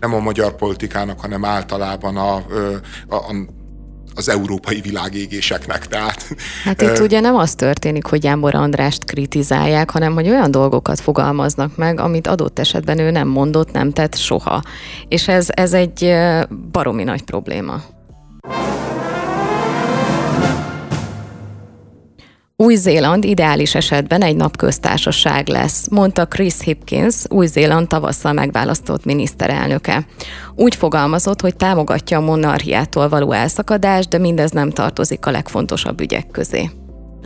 [0.00, 2.34] nem a magyar politikának, hanem általában a,
[3.08, 3.34] a, a
[4.14, 5.86] az európai világégéseknek.
[5.86, 11.00] Tehát, hát itt ugye nem az történik, hogy Jámbor Andrást kritizálják, hanem hogy olyan dolgokat
[11.00, 14.62] fogalmaznak meg, amit adott esetben ő nem mondott, nem tett soha.
[15.08, 16.14] És ez, ez egy
[16.72, 17.82] baromi nagy probléma.
[22.60, 30.06] Új-Zéland ideális esetben egy napköztársaság lesz, mondta Chris Hipkins, Új-Zéland tavasszal megválasztott miniszterelnöke.
[30.54, 36.26] Úgy fogalmazott, hogy támogatja a monarchiától való elszakadást, de mindez nem tartozik a legfontosabb ügyek
[36.30, 36.70] közé.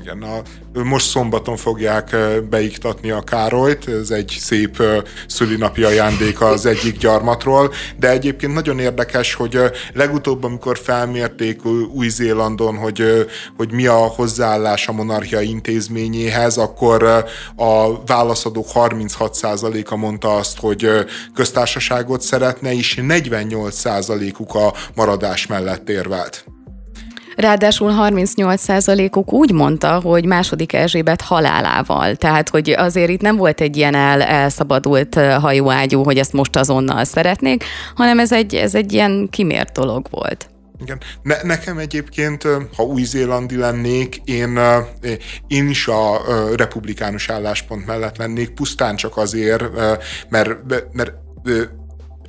[0.04, 0.42] Igen, a,
[0.82, 2.16] most szombaton fogják
[2.50, 4.82] beiktatni a Károlyt, ez egy szép
[5.26, 9.58] szülinapi ajándék az egyik gyarmatról, de egyébként nagyon érdekes, hogy
[9.92, 11.60] legutóbb, amikor felmérték
[11.94, 13.26] Új-Zélandon, hogy,
[13.56, 17.02] hogy mi a hozzáállás a monarchia intézményéhez, akkor
[17.56, 20.88] a válaszadók 36%-a mondta azt, hogy
[21.34, 26.44] köztársaságot szeretne, és 48%-uk a maradás mellett érvelt.
[27.36, 32.16] Ráadásul 38%-uk úgy mondta, hogy második Erzsébet halálával.
[32.16, 37.04] Tehát, hogy azért itt nem volt egy ilyen el, elszabadult hajóágyú, hogy ezt most azonnal
[37.04, 40.48] szeretnék, hanem ez egy, ez egy ilyen kimért dolog volt.
[40.82, 41.00] Igen.
[41.22, 42.42] Ne, nekem egyébként,
[42.76, 44.58] ha új-zélandi lennék, én,
[45.46, 46.20] én is a
[46.56, 49.64] republikánus álláspont mellett lennék, pusztán csak azért,
[50.28, 50.56] mert,
[50.92, 51.12] mert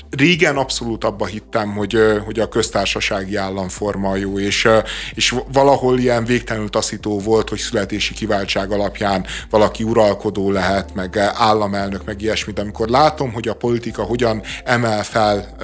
[0.10, 4.68] régen abszolút abba hittem, hogy, hogy a köztársasági államforma jó, és,
[5.16, 12.06] és valahol ilyen végtelenül taszító volt, hogy születési kiváltság alapján valaki uralkodó lehet, meg államelnök,
[12.06, 15.56] meg ilyesmi, de amikor látom, hogy a politika hogyan emel fel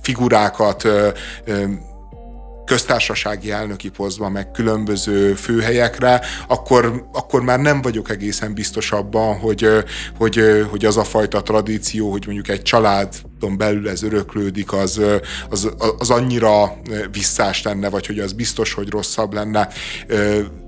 [0.00, 0.88] figurákat,
[2.72, 9.68] köztársasági elnöki posztba, meg különböző főhelyekre, akkor, akkor már nem vagyok egészen biztos abban, hogy,
[10.18, 15.00] hogy, hogy az a fajta tradíció, hogy mondjuk egy családon belül ez öröklődik, az,
[15.50, 16.76] az, az annyira
[17.10, 19.68] visszás lenne, vagy hogy az biztos, hogy rosszabb lenne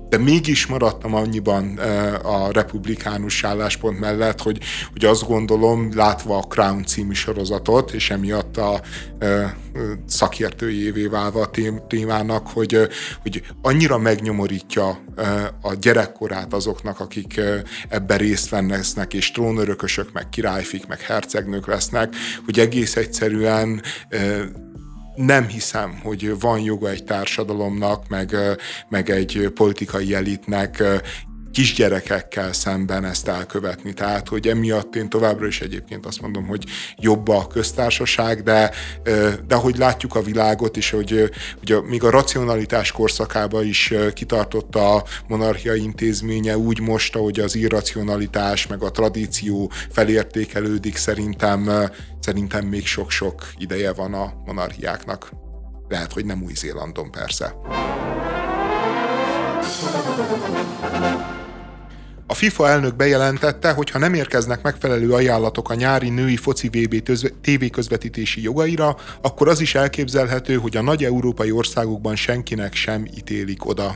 [0.09, 1.77] de mégis maradtam annyiban
[2.23, 4.59] a republikánus álláspont mellett, hogy,
[4.91, 8.81] hogy azt gondolom, látva a Crown című sorozatot, és emiatt a
[10.07, 11.49] szakértőjévé válva a
[11.87, 12.87] témának, hogy,
[13.21, 15.03] hogy annyira megnyomorítja
[15.61, 17.41] a gyerekkorát azoknak, akik
[17.89, 22.15] ebben részt vesznek, és trónörökösök, meg királyfik, meg hercegnők lesznek,
[22.45, 23.81] hogy egész egyszerűen
[25.15, 28.35] nem hiszem, hogy van joga egy társadalomnak, meg,
[28.89, 30.83] meg egy politikai elitnek
[31.55, 33.93] kisgyerekekkel szemben ezt elkövetni.
[33.93, 36.63] Tehát, hogy emiatt én továbbra is egyébként azt mondom, hogy
[36.97, 38.71] jobb a köztársaság, de,
[39.47, 41.29] de hogy látjuk a világot is, hogy,
[41.59, 48.67] hogy még a racionalitás korszakában is kitartott a monarchia intézménye, úgy most, hogy az irracionalitás,
[48.67, 51.69] meg a tradíció felértékelődik, szerintem,
[52.25, 55.31] szerintem még sok-sok ideje van a monarchiáknak.
[55.87, 57.55] Lehet, hogy nem Új-Zélandon persze.
[62.27, 67.01] A FIFA elnök bejelentette, hogy ha nem érkeznek megfelelő ajánlatok a nyári női foci VB
[67.41, 73.65] TV közvetítési jogaira, akkor az is elképzelhető, hogy a nagy európai országokban senkinek sem ítélik
[73.65, 73.95] oda.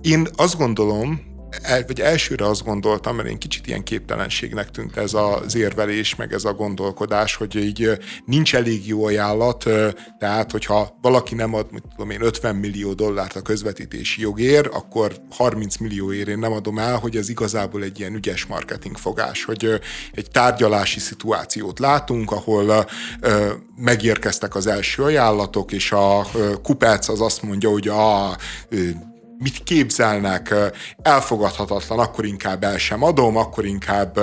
[0.00, 5.14] Én azt gondolom, el, vagy elsőre azt gondoltam, mert én kicsit ilyen képtelenségnek tűnt ez
[5.14, 7.90] az érvelés, meg ez a gondolkodás, hogy így
[8.24, 9.64] nincs elég jó ajánlat,
[10.18, 15.20] tehát hogyha valaki nem ad, mit tudom én, 50 millió dollárt a közvetítési jogért, akkor
[15.30, 19.80] 30 millióért én nem adom el, hogy ez igazából egy ilyen ügyes marketingfogás, hogy
[20.12, 22.86] egy tárgyalási szituációt látunk, ahol
[23.76, 26.26] megérkeztek az első ajánlatok, és a
[26.62, 28.36] kupec az azt mondja, hogy a
[29.38, 30.54] mit képzelnek,
[31.02, 34.20] elfogadhatatlan, akkor inkább el sem adom, akkor inkább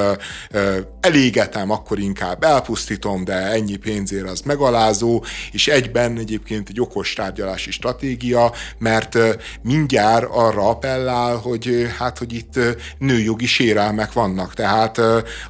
[1.01, 7.71] elégetem, akkor inkább elpusztítom, de ennyi pénzért az megalázó, és egyben egyébként egy okos tárgyalási
[7.71, 9.17] stratégia, mert
[9.61, 12.59] mindjárt arra appellál, hogy hát, hogy itt
[12.97, 14.53] nőjogi sérelmek vannak.
[14.53, 14.97] Tehát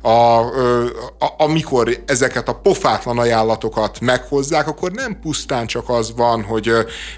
[0.02, 6.72] a, a, amikor ezeket a pofátlan ajánlatokat meghozzák, akkor nem pusztán csak az van, hogy,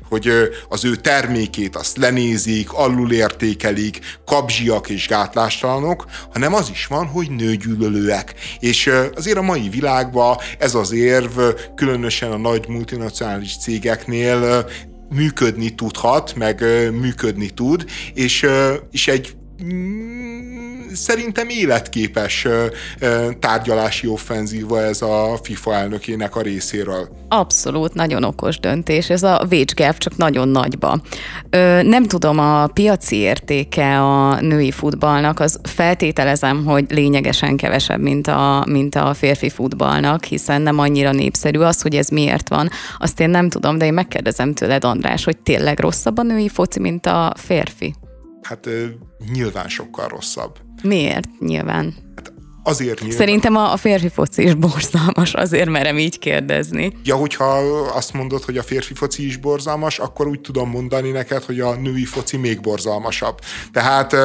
[0.09, 0.31] hogy
[0.69, 1.97] az ő termékét azt
[2.35, 8.33] lenézik, alulértékelik, kapzsiak és gátlástalanok, hanem az is van, hogy nőgyűlölőek.
[8.59, 11.39] És azért a mai világban ez az érv,
[11.75, 14.69] különösen a nagy multinacionális cégeknél
[15.09, 18.45] működni tudhat, meg működni tud, és,
[18.91, 19.35] és egy
[20.93, 22.47] szerintem életképes
[23.39, 27.09] tárgyalási offenzíva ez a FIFA elnökének a részéről.
[27.29, 29.09] Abszolút, nagyon okos döntés.
[29.09, 31.01] Ez a wage gap csak nagyon nagyba.
[31.81, 38.65] Nem tudom, a piaci értéke a női futballnak, az feltételezem, hogy lényegesen kevesebb, mint a,
[38.69, 42.69] mint a férfi futballnak, hiszen nem annyira népszerű az, hogy ez miért van.
[42.97, 46.79] Azt én nem tudom, de én megkérdezem tőled, András, hogy tényleg rosszabb a női foci,
[46.79, 47.93] mint a férfi?
[48.47, 48.69] Hát
[49.33, 50.57] nyilván sokkal rosszabb.
[50.83, 51.93] Miért nyilván?
[52.15, 53.17] Hát azért nyilván.
[53.17, 56.93] Szerintem a, a férfi foci is borzalmas, azért merem így kérdezni.
[57.03, 57.45] Ja, hogyha
[57.93, 61.75] azt mondod, hogy a férfi foci is borzalmas, akkor úgy tudom mondani neked, hogy a
[61.75, 63.39] női foci még borzalmasabb.
[63.71, 64.15] Tehát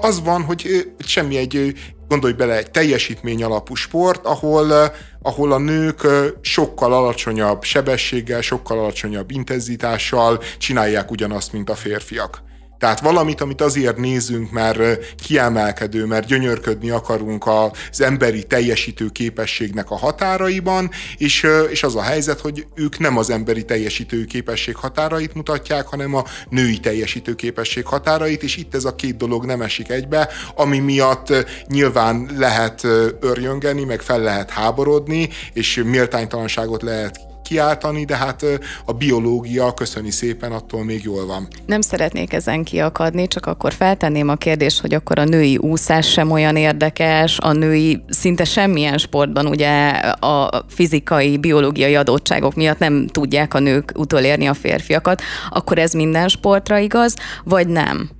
[0.00, 1.74] az van, hogy semmi egy
[2.08, 4.92] gondolj bele, egy teljesítmény alapú sport, ahol,
[5.22, 6.06] ahol a nők
[6.40, 12.42] sokkal alacsonyabb sebességgel, sokkal alacsonyabb intenzitással csinálják ugyanazt, mint a férfiak.
[12.82, 19.96] Tehát valamit, amit azért nézünk, mert kiemelkedő, mert gyönyörködni akarunk az emberi teljesítő képességnek a
[19.96, 25.86] határaiban, és, és az a helyzet, hogy ők nem az emberi teljesítő képesség határait mutatják,
[25.86, 30.28] hanem a női teljesítő képesség határait, és itt ez a két dolog nem esik egybe,
[30.54, 31.32] ami miatt
[31.66, 32.86] nyilván lehet
[33.20, 38.44] örjöngeni, meg fel lehet háborodni, és méltánytalanságot lehet kiáltani, de hát
[38.84, 41.48] a biológia, köszöni szépen, attól még jól van.
[41.66, 46.30] Nem szeretnék ezen kiakadni, csak akkor feltenném a kérdést, hogy akkor a női úszás sem
[46.30, 49.88] olyan érdekes, a női szinte semmilyen sportban ugye
[50.20, 56.28] a fizikai, biológiai adottságok miatt nem tudják a nők utolérni a férfiakat, akkor ez minden
[56.28, 57.14] sportra igaz,
[57.44, 58.10] vagy nem?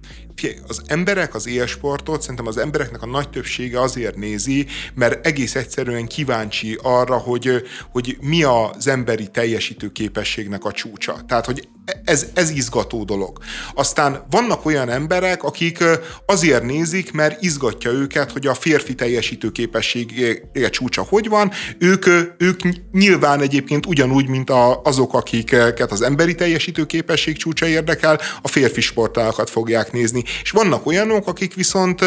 [0.68, 6.06] Az emberek az élsportot szerintem az embereknek a nagy többsége azért nézi, mert egész egyszerűen
[6.06, 11.24] kíváncsi arra, hogy, hogy mi az emberi teljesítő képességnek a csúcsa.
[11.26, 11.68] Tehát, hogy
[12.04, 13.38] ez, ez izgató dolog.
[13.74, 15.84] Aztán vannak olyan emberek, akik
[16.26, 21.50] azért nézik, mert izgatja őket, hogy a férfi teljesítő képessége csúcsa hogy van.
[21.78, 22.06] Ők,
[22.38, 22.60] ők
[22.92, 28.80] nyilván egyébként ugyanúgy, mint a, azok, akiket az emberi teljesítő képesség csúcsa érdekel, a férfi
[28.80, 30.22] sportálakat fogják nézni.
[30.42, 32.00] És vannak olyanok, akik viszont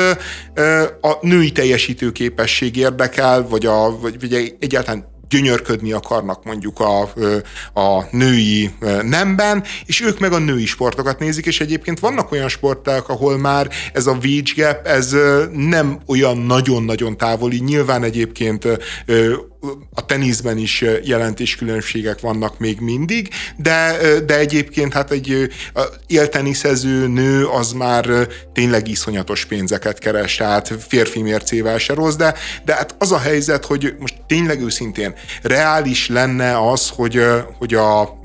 [1.02, 7.02] a női teljesítő képesség érdekel, vagy, a, vagy, vagy egyáltalán gyönyörködni akarnak mondjuk a,
[7.82, 8.70] a női
[9.02, 13.70] nemben, és ők meg a női sportokat nézik, és egyébként vannak olyan sporták, ahol már
[13.94, 15.16] ez a wage gap, ez
[15.52, 18.68] nem olyan nagyon-nagyon távoli, nyilván egyébként
[19.94, 25.50] a teniszben is jelentéskülönbségek vannak még mindig, de, de egyébként hát egy
[26.08, 28.06] élteniszező nő az már
[28.54, 32.34] tényleg iszonyatos pénzeket keres, tehát férfi mércével se rossz, de,
[32.66, 37.22] de hát az a helyzet, hogy most tényleg őszintén reális lenne az, hogy,
[37.58, 38.20] hogy a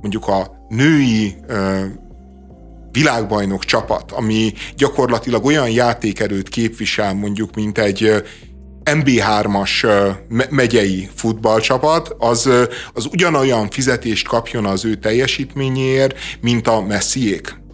[0.00, 1.36] mondjuk a női
[2.90, 8.22] világbajnok csapat, ami gyakorlatilag olyan játékerőt képvisel mondjuk, mint egy
[8.90, 9.86] MB3-as
[10.50, 12.50] megyei futballcsapat, az,
[12.92, 17.64] az ugyanolyan fizetést kapjon az ő teljesítményéért, mint a Messiék.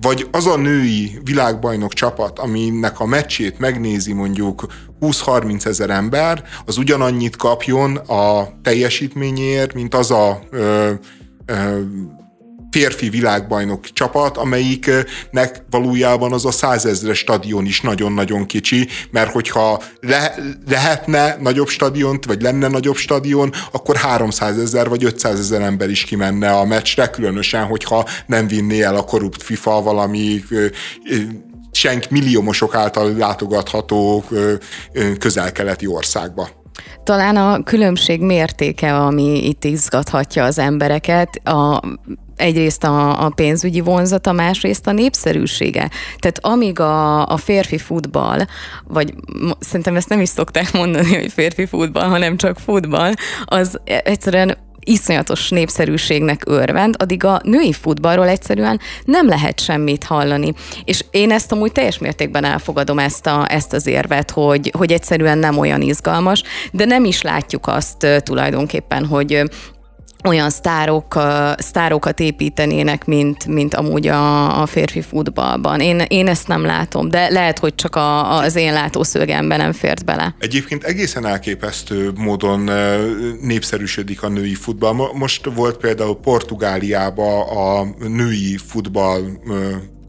[0.00, 4.66] Vagy az a női világbajnok csapat, aminek a meccsét megnézi mondjuk
[5.00, 10.90] 20-30 ezer ember, az ugyanannyit kapjon a teljesítményéért, mint az a ö,
[11.46, 11.80] ö,
[12.72, 20.34] férfi világbajnok csapat, amelyiknek valójában az a százezres stadion is nagyon-nagyon kicsi, mert hogyha le,
[20.68, 26.04] lehetne nagyobb stadiont, vagy lenne nagyobb stadion, akkor 300 ezer vagy 500 ezer ember is
[26.04, 30.44] kimenne a meccsre, különösen, hogyha nem vinné el a korrupt FIFA valami
[31.72, 34.24] senk milliómosok által látogatható
[35.18, 36.48] közel-keleti országba.
[37.04, 41.80] Talán a különbség mértéke, ami itt izgathatja az embereket, a
[42.36, 45.90] egyrészt a, a pénzügyi vonzata, másrészt a népszerűsége.
[46.18, 48.40] Tehát amíg a, a férfi futball,
[48.84, 49.14] vagy
[49.60, 53.12] szerintem ezt nem is szokták mondani, hogy férfi futball, hanem csak futball,
[53.44, 60.52] az egyszerűen iszonyatos népszerűségnek örvend, addig a női futballról egyszerűen nem lehet semmit hallani.
[60.84, 65.38] És én ezt amúgy teljes mértékben elfogadom ezt, a, ezt az érvet, hogy, hogy egyszerűen
[65.38, 69.42] nem olyan izgalmas, de nem is látjuk azt tulajdonképpen, hogy
[70.24, 71.20] olyan sztárok,
[71.56, 75.80] sztárokat építenének, mint, mint amúgy a, a férfi futballban.
[75.80, 80.04] Én, én ezt nem látom, de lehet, hogy csak a, az én látószögemben nem fért
[80.04, 80.34] bele.
[80.38, 82.70] Egyébként egészen elképesztő módon
[83.40, 84.94] népszerűsödik a női futball.
[85.14, 89.20] Most volt például Portugáliában a női futball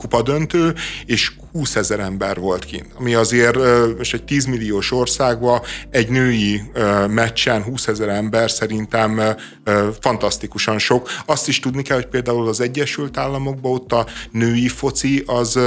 [0.03, 0.73] kupadöntő,
[1.05, 2.85] és 20 ezer ember volt kint.
[2.95, 3.57] Ami azért
[3.97, 6.61] most egy 10 milliós országban egy női
[7.07, 9.21] meccsen 20 ezer ember szerintem
[9.99, 11.09] fantasztikusan sok.
[11.25, 15.59] Azt is tudni kell, hogy például az Egyesült Államokban ott a női foci az,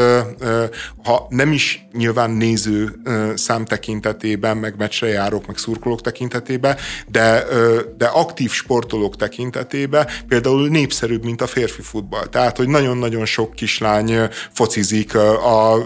[1.05, 3.01] ha nem is nyilván néző
[3.35, 6.77] szám tekintetében, meg meccsre járók, meg szurkolók tekintetében,
[7.09, 7.45] de,
[7.97, 12.27] de aktív sportolók tekintetében például népszerűbb, mint a férfi futball.
[12.27, 15.77] Tehát, hogy nagyon-nagyon sok kislány focizik a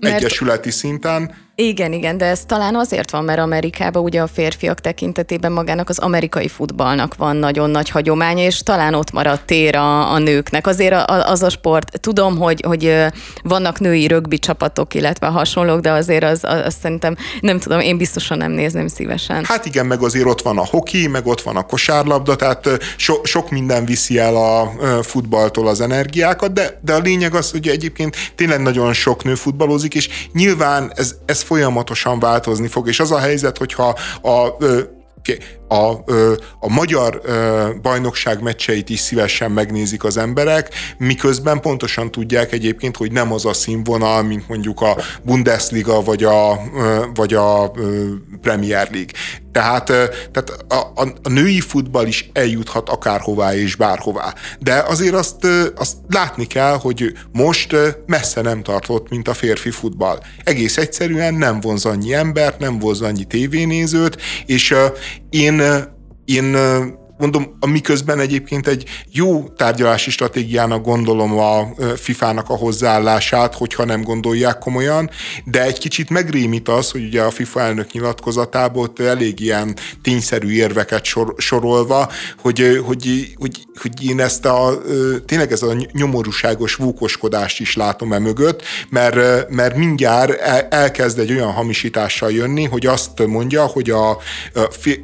[0.00, 0.14] Mert...
[0.14, 5.52] egyesületi szinten, igen, igen, de ez talán azért van, mert Amerikában ugye a férfiak tekintetében
[5.52, 10.18] magának az amerikai futballnak van nagyon nagy hagyománya, és talán ott maradt tér a, a
[10.18, 10.66] nőknek.
[10.66, 13.04] Azért a, az a sport, tudom, hogy, hogy
[13.42, 17.96] vannak női rögbi csapatok, illetve hasonlók, de azért az, az, az szerintem, nem tudom, én
[17.96, 19.44] biztosan nem nézném szívesen.
[19.44, 23.14] Hát igen, meg azért ott van a hoki, meg ott van a kosárlabda, tehát so,
[23.24, 24.72] sok minden viszi el a
[25.02, 29.94] futballtól az energiákat, de, de a lényeg az, hogy egyébként tényleg nagyon sok nő futballozik,
[29.94, 34.56] és nyilván ez, ez folyamatosan változni fog, és az a helyzet, hogyha a
[35.65, 35.65] a,
[36.60, 37.20] a magyar
[37.82, 43.52] bajnokság meccseit is szívesen megnézik az emberek, miközben pontosan tudják egyébként, hogy nem az a
[43.52, 46.60] színvonal, mint mondjuk a Bundesliga vagy a,
[47.14, 47.70] vagy a
[48.40, 49.12] Premier League.
[49.52, 49.84] Tehát,
[50.32, 54.34] tehát a, a, a női futball is eljuthat akárhová és bárhová.
[54.58, 57.76] De azért azt, azt látni kell, hogy most
[58.06, 60.18] messze nem tartott, mint a férfi futball.
[60.44, 64.16] Egész egyszerűen nem vonz annyi embert, nem vonz annyi tévénézőt,
[64.46, 64.74] és
[65.30, 65.55] én,
[66.24, 66.56] én
[67.18, 74.58] mondom, miközben egyébként egy jó tárgyalási stratégiának gondolom a FIFA-nak a hozzáállását, hogyha nem gondolják
[74.58, 75.10] komolyan,
[75.44, 81.04] de egy kicsit megrémít az, hogy ugye a FIFA elnök nyilatkozatából elég ilyen tényszerű érveket
[81.04, 84.82] sor, sorolva, hogy, hogy, hogy, hogy én ezt a
[85.26, 90.40] tényleg ez a nyomorúságos vúkoskodást is látom e mögött, mert, mert mindjárt
[90.72, 94.10] elkezd egy olyan hamisítással jönni, hogy azt mondja, hogy a,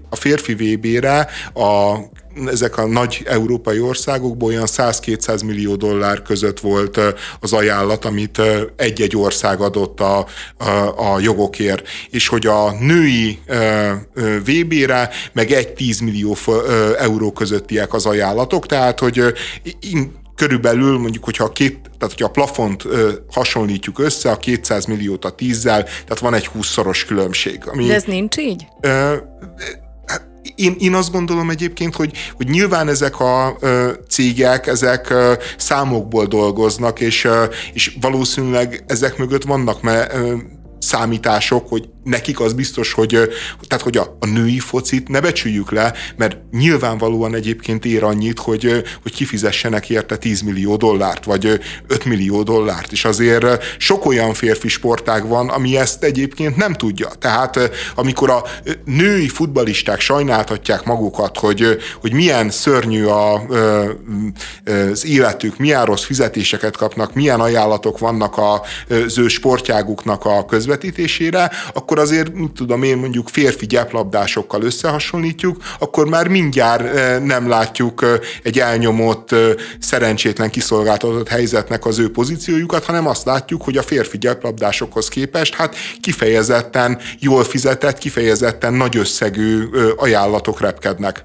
[0.09, 2.02] a férfi VB-re a
[2.47, 7.01] ezek a nagy európai országokból olyan 100-200 millió dollár között volt
[7.41, 8.41] az ajánlat, amit
[8.77, 10.27] egy-egy ország adott a,
[10.59, 13.39] a, a jogokért, és hogy a női
[14.45, 16.37] VB-re meg egy 10 millió
[16.99, 19.35] euró közöttiek az ajánlatok, tehát hogy
[20.43, 25.25] körülbelül mondjuk, hogyha a két, tehát hogyha a plafont ö, hasonlítjuk össze, a 200 milliót
[25.25, 27.63] a 10-zel, tehát van egy 20-szoros különbség.
[27.67, 28.67] Ami, De ez nincs így?
[28.81, 29.15] Ö,
[30.55, 33.59] én, én azt gondolom egyébként, hogy, hogy nyilván ezek a
[34.09, 35.15] cégek, ezek
[35.57, 37.29] számokból dolgoznak, és,
[37.73, 40.35] és valószínűleg ezek mögött vannak me, ö,
[40.79, 43.09] számítások, hogy nekik az biztos, hogy,
[43.67, 48.83] tehát, hogy a, a női focit ne becsüljük le, mert nyilvánvalóan egyébként ér annyit, hogy,
[49.03, 54.69] hogy kifizessenek érte 10 millió dollárt, vagy 5 millió dollárt, és azért sok olyan férfi
[54.69, 57.09] sportág van, ami ezt egyébként nem tudja.
[57.19, 58.45] Tehát amikor a
[58.85, 63.43] női futbalisták sajnáltatják magukat, hogy, hogy milyen szörnyű a,
[64.91, 71.92] az életük, milyen rossz fizetéseket kapnak, milyen ajánlatok vannak az ő sportjáguknak a közvetítésére, akkor
[71.93, 78.03] akkor azért, mit tudom én, mondjuk férfi gyeplabdásokkal összehasonlítjuk, akkor már mindjárt eh, nem látjuk
[78.03, 83.83] eh, egy elnyomott, eh, szerencsétlen kiszolgáltatott helyzetnek az ő pozíciójukat, hanem azt látjuk, hogy a
[83.83, 89.65] férfi gyeplabdásokhoz képest hát kifejezetten jól fizetett, kifejezetten nagy összegű
[89.97, 91.25] ajánlatok repkednek.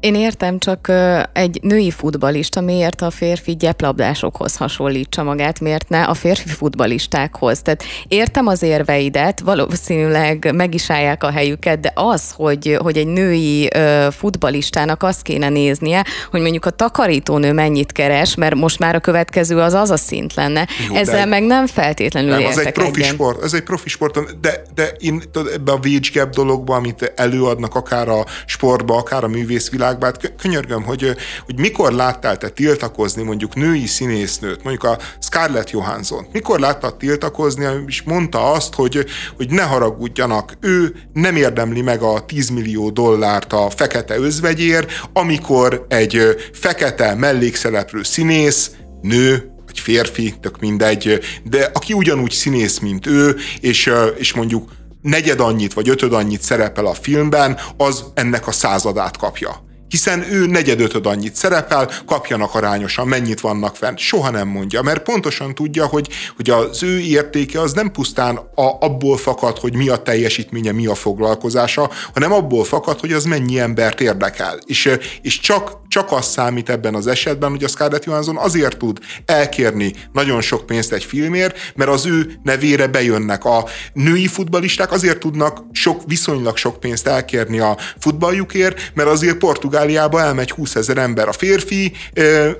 [0.00, 0.92] Én értem, csak
[1.32, 7.62] egy női futbalista miért a férfi gyeplabdásokhoz hasonlítsa magát, miért ne a férfi futbalistákhoz.
[7.62, 13.06] Tehát értem az érveidet, valószínűleg meg is állják a helyüket, de az, hogy, hogy egy
[13.06, 13.68] női
[14.10, 19.58] futbalistának azt kéne néznie, hogy mondjuk a takarítónő mennyit keres, mert most már a következő
[19.58, 20.66] az az a szint lenne.
[20.88, 23.12] Jó, Ezzel de meg nem feltétlenül nem, az egy profi egyen.
[23.12, 25.22] sport, ez egy profi sport, de, de én
[25.54, 30.34] ebbe a wage gap dologba, amit előadnak akár a sportba, akár a művészvilág, világban, hát
[30.36, 36.58] könyörgöm, hogy, hogy mikor láttál te tiltakozni mondjuk női színésznőt, mondjuk a Scarlett Johansson, mikor
[36.60, 39.06] láttad tiltakozni, és mondta azt, hogy,
[39.36, 45.86] hogy ne haragudjanak, ő nem érdemli meg a 10 millió dollárt a fekete özvegyér, amikor
[45.88, 48.70] egy fekete mellékszereplő színész,
[49.02, 54.70] nő, vagy férfi, tök mindegy, de aki ugyanúgy színész, mint ő, és, és mondjuk
[55.02, 60.46] negyed annyit vagy ötöd annyit szerepel a filmben, az ennek a századát kapja hiszen ő
[60.46, 63.98] negyedötöd annyit szerepel, kapjanak arányosan, mennyit vannak fent.
[63.98, 68.76] Soha nem mondja, mert pontosan tudja, hogy, hogy az ő értéke az nem pusztán a,
[68.80, 73.58] abból fakad, hogy mi a teljesítménye, mi a foglalkozása, hanem abból fakad, hogy az mennyi
[73.58, 74.58] embert érdekel.
[74.66, 78.98] És, és csak, csak az számít ebben az esetben, hogy a Scarlett Johansson azért tud
[79.24, 83.44] elkérni nagyon sok pénzt egy filmért, mert az ő nevére bejönnek.
[83.44, 89.75] A női futbalisták azért tudnak sok, viszonylag sok pénzt elkérni a futballjukért, mert azért Portugál
[89.76, 91.28] Portugáliába elmegy 20 ezer ember.
[91.28, 91.92] A férfi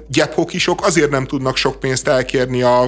[0.09, 2.83] gyephokisok azért nem tudnak sok pénzt elkérni a,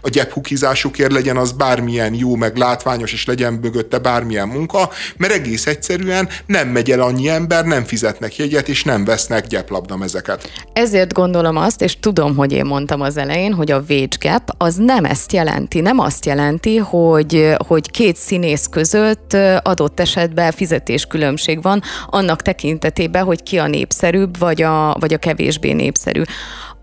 [0.00, 5.66] a gyephukizásukért, legyen az bármilyen jó, meg látványos, és legyen mögötte bármilyen munka, mert egész
[5.66, 10.50] egyszerűen nem megy el annyi ember, nem fizetnek jegyet, és nem vesznek gyeplabdamezeket.
[10.72, 14.74] Ezért gondolom azt, és tudom, hogy én mondtam az elején, hogy a wage gap az
[14.74, 21.82] nem ezt jelenti, nem azt jelenti, hogy, hogy két színész között adott esetben fizetéskülönbség van
[22.06, 26.22] annak tekintetében, hogy ki a népszerűbb, vagy a, vagy a kevésbé népszerű.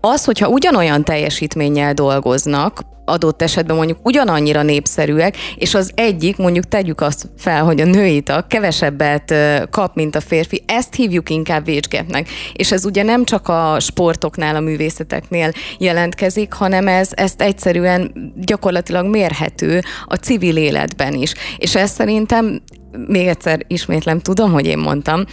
[0.00, 7.00] Az, hogyha ugyanolyan teljesítménnyel dolgoznak, adott esetben mondjuk ugyanannyira népszerűek, és az egyik, mondjuk tegyük
[7.00, 9.34] azt fel, hogy a női tag kevesebbet
[9.70, 12.28] kap, mint a férfi, ezt hívjuk inkább vécsgepnek.
[12.52, 19.06] És ez ugye nem csak a sportoknál, a művészeteknél jelentkezik, hanem ez, ezt egyszerűen gyakorlatilag
[19.06, 21.34] mérhető a civil életben is.
[21.58, 22.62] És ez szerintem
[23.06, 25.24] még egyszer ismétlem, tudom, hogy én mondtam,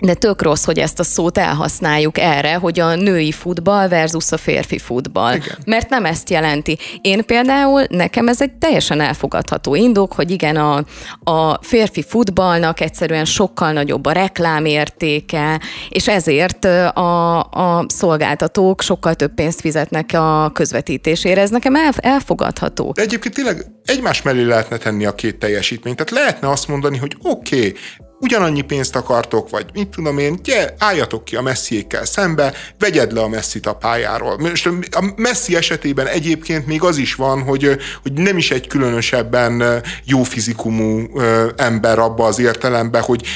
[0.00, 4.36] de tök rossz, hogy ezt a szót elhasználjuk erre, hogy a női futball versus a
[4.36, 5.34] férfi futball.
[5.34, 5.56] Igen.
[5.66, 6.78] Mert nem ezt jelenti.
[7.00, 10.84] Én például, nekem ez egy teljesen elfogadható indok, hogy igen, a,
[11.30, 19.34] a férfi futballnak egyszerűen sokkal nagyobb a reklámértéke, és ezért a, a szolgáltatók sokkal több
[19.34, 21.40] pénzt fizetnek a közvetítésére.
[21.40, 22.92] Ez nekem el, elfogadható.
[22.92, 25.96] De egyébként tényleg egymás mellé lehetne tenni a két teljesítményt.
[25.96, 27.74] Tehát lehetne azt mondani, hogy oké, okay,
[28.20, 33.20] ugyanannyi pénzt akartok, vagy mit tudom én, gyere, álljatok ki a messziékkel szembe, vegyed le
[33.20, 34.38] a messzit a pályáról.
[34.38, 39.82] Most a messzi esetében egyébként még az is van, hogy, hogy nem is egy különösebben
[40.04, 41.20] jó fizikumú
[41.56, 43.26] ember abba az értelemben, hogy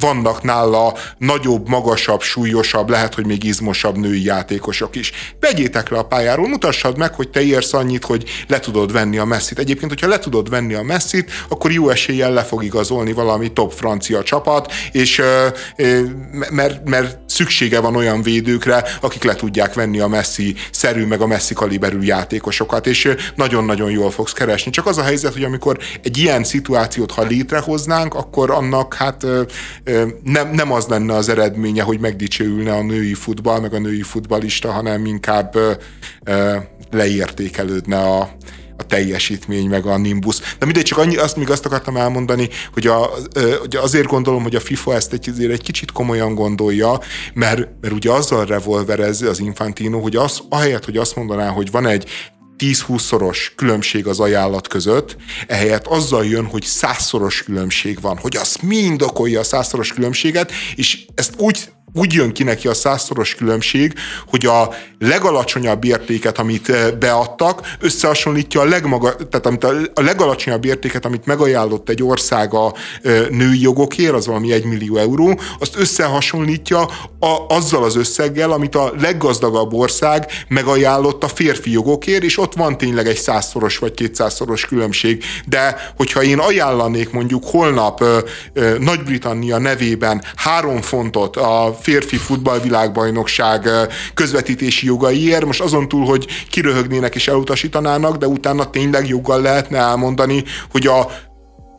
[0.00, 5.12] vannak nála nagyobb, magasabb, súlyosabb, lehet, hogy még izmosabb női játékosok is.
[5.40, 9.24] Vegyétek le a pályáról, mutassad meg, hogy te érsz annyit, hogy le tudod venni a
[9.24, 9.58] messzit.
[9.58, 13.72] Egyébként, hogyha le tudod venni a messzit, akkor jó eséllyel le fog igazolni valami top
[13.72, 15.22] francia csapat, és
[16.50, 21.26] mert, mert szüksége van olyan védőkre, akik le tudják venni a messzi szerű, meg a
[21.26, 24.70] messzi kaliberű játékosokat, és nagyon-nagyon jól fogsz keresni.
[24.70, 29.26] Csak az a helyzet, hogy amikor egy ilyen szituációt, ha létrehoznánk, akkor annak hát
[30.24, 34.70] nem, nem az lenne az eredménye, hogy megdicsőülne a női futball, meg a női futballista,
[34.70, 35.56] hanem inkább
[36.90, 38.30] leértékelődne a,
[38.78, 40.38] a teljesítmény, meg a nimbus.
[40.58, 43.10] De mindegy, csak annyi, azt még azt akartam elmondani, hogy, a,
[43.60, 47.00] hogy azért gondolom, hogy a FIFA ezt egy, azért egy kicsit komolyan gondolja,
[47.34, 51.86] mert, mert ugye azzal revolverez az Infantino, hogy az, ahelyett, hogy azt mondaná, hogy van
[51.86, 52.08] egy
[52.58, 59.02] 10-20-szoros különbség az ajánlat között, ehelyett azzal jön, hogy százszoros különbség van, hogy az mind
[59.02, 63.92] okolja a százszoros különbséget, és ezt úgy úgy jön ki neki a százszoros különbség,
[64.26, 71.04] hogy a legalacsonyabb értéket, amit eh, beadtak, összehasonlítja a, legmaga, tehát amit a, legalacsonyabb értéket,
[71.04, 76.80] amit megajánlott egy ország a eh, női jogokért, az valami egy millió euró, azt összehasonlítja
[77.18, 82.78] a, azzal az összeggel, amit a leggazdagabb ország megajánlott a férfi jogokért, és ott van
[82.78, 85.24] tényleg egy százszoros vagy kétszázszoros különbség.
[85.46, 88.22] De hogyha én ajánlanék mondjuk holnap eh,
[88.78, 93.68] Nagy-Britannia nevében három fontot a férfi futballvilágbajnokság
[94.14, 100.44] közvetítési jogaiért, most azon túl, hogy kiröhögnének és elutasítanának, de utána tényleg joggal lehetne elmondani,
[100.70, 101.08] hogy a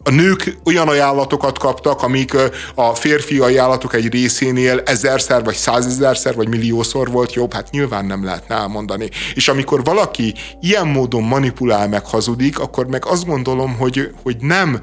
[0.04, 2.34] a nők olyan ajánlatokat kaptak, amik
[2.76, 8.24] a férfi ajánlatok egy részénél ezerszer, vagy százezerszer, vagy milliószor volt jobb, hát nyilván nem
[8.24, 9.10] lehetne elmondani.
[9.34, 14.82] És amikor valaki ilyen módon manipulál meg hazudik, akkor meg azt gondolom, hogy, hogy nem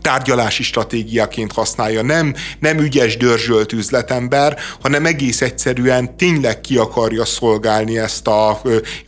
[0.00, 7.98] tárgyalási stratégiaként használja, nem, nem ügyes, dörzsölt üzletember, hanem egész egyszerűen tényleg ki akarja szolgálni
[7.98, 8.62] ezt a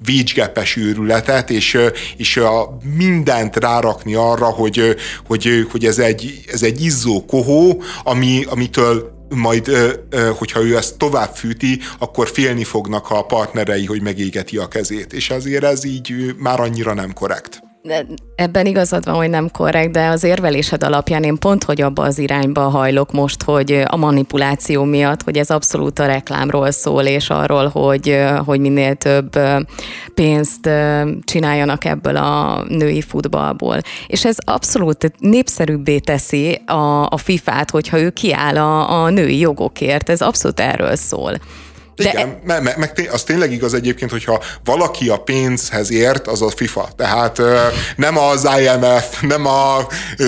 [0.04, 1.78] vécsgepes őrületet, és,
[2.16, 4.96] és a mindent rárakni arra, hogy,
[5.26, 9.70] hogy, hogy ez, egy, ez egy izzó kohó, ami, amitől majd,
[10.38, 15.12] hogyha ő ezt tovább fűti, akkor félni fognak a partnerei, hogy megégeti a kezét.
[15.12, 17.71] És azért ez így már annyira nem korrekt.
[18.34, 22.18] Ebben igazad van, hogy nem korrekt, de az érvelésed alapján én pont, hogy abba az
[22.18, 27.68] irányba hajlok most, hogy a manipuláció miatt, hogy ez abszolút a reklámról szól, és arról,
[27.68, 29.38] hogy, hogy minél több
[30.14, 30.70] pénzt
[31.24, 33.78] csináljanak ebből a női futballból.
[34.06, 40.08] És ez abszolút népszerűbbé teszi a, a FIFA-t, hogyha ő kiáll a, a női jogokért.
[40.08, 41.32] Ez abszolút erről szól.
[41.96, 42.60] De Igen, e...
[42.60, 46.88] meg, meg az tényleg igaz egyébként, hogyha valaki a pénzhez ért, az a FIFA.
[46.96, 47.42] Tehát
[47.96, 49.86] nem az IMF, nem a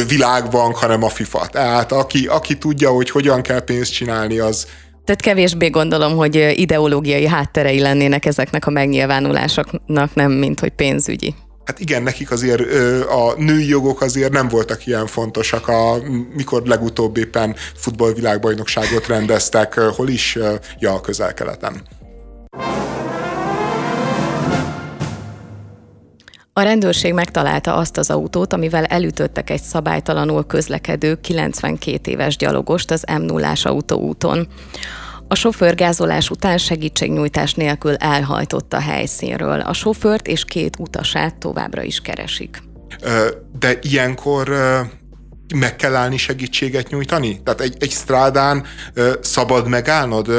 [0.08, 1.46] világbank, hanem a FIFA.
[1.46, 4.66] Tehát aki, aki tudja, hogy hogyan kell pénzt csinálni, az,
[5.04, 11.34] tehát kevésbé gondolom, hogy ideológiai hátterei lennének ezeknek a megnyilvánulásoknak, nem mint hogy pénzügyi.
[11.64, 12.60] Hát igen, nekik azért
[13.08, 15.96] a női jogok azért nem voltak ilyen fontosak, a,
[16.34, 20.38] mikor legutóbb éppen futballvilágbajnokságot rendeztek, hol is?
[20.78, 21.82] Ja, a közel-keleten.
[26.56, 33.04] A rendőrség megtalálta azt az autót, amivel elütöttek egy szabálytalanul közlekedő 92 éves gyalogost az
[33.18, 34.48] m 0 autóúton.
[35.34, 39.60] A sofőr gázolás után segítségnyújtás nélkül elhajtott a helyszínről.
[39.60, 42.62] A sofőrt és két utasát továbbra is keresik.
[43.58, 44.48] De ilyenkor
[45.54, 47.42] meg kell állni segítséget nyújtani?
[47.42, 48.64] Tehát egy, egy strádán
[49.20, 50.30] szabad megállnod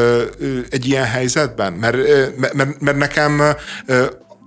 [0.69, 1.73] egy ilyen helyzetben?
[1.73, 1.97] Mert,
[2.53, 3.41] mert, mert nekem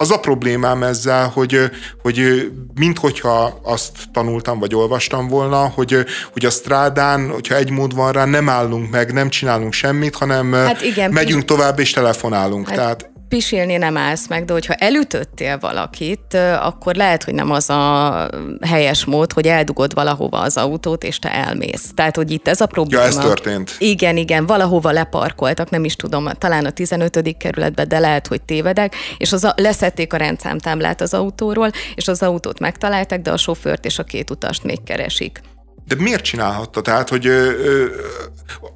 [0.01, 1.71] az a problémám ezzel, hogy,
[2.03, 8.13] hogy minthogyha azt tanultam, vagy olvastam volna, hogy, hogy a strádán, hogyha egy mód van
[8.13, 12.69] rá, nem állunk meg, nem csinálunk semmit, hanem hát igen, megyünk tovább és telefonálunk.
[12.69, 17.71] Hát Tehát pisilni nem állsz meg, de hogyha elütöttél valakit, akkor lehet, hogy nem az
[17.71, 18.31] a
[18.67, 21.91] helyes mód, hogy eldugod valahova az autót, és te elmész.
[21.95, 23.03] Tehát, hogy itt ez a probléma.
[23.03, 23.75] Ja, ez történt.
[23.79, 27.37] Igen, igen, valahova leparkoltak, nem is tudom, talán a 15.
[27.39, 32.23] kerületben, de lehet, hogy tévedek, és az a, leszették a rendszámtáblát az autóról, és az
[32.23, 35.41] autót megtalálták, de a sofőrt és a két utast még keresik.
[35.89, 36.81] De miért csinálhatta?
[36.81, 37.87] Tehát, hogy ö, ö,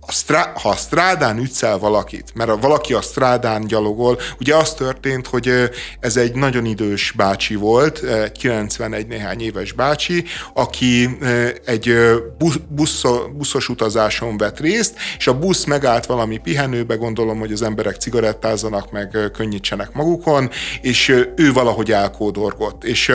[0.00, 4.74] a strá, ha a strádán ütszel valakit, mert a, valaki a strádán gyalogol, ugye az
[4.74, 5.70] történt, hogy
[6.00, 8.02] ez egy nagyon idős bácsi volt,
[8.32, 10.24] 91 néhány éves bácsi,
[10.54, 11.18] aki
[11.64, 11.94] egy
[12.38, 13.02] busz, busz,
[13.36, 18.90] buszos utazáson vett részt, és a busz megállt valami pihenőbe, gondolom, hogy az emberek cigarettázzanak,
[18.90, 23.12] meg könnyítsenek magukon, és ő valahogy elkódorgott, és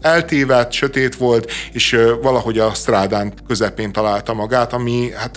[0.00, 3.13] eltévedt, sötét volt, és valahogy a strádán
[3.46, 5.30] közepén találta magát, ami hát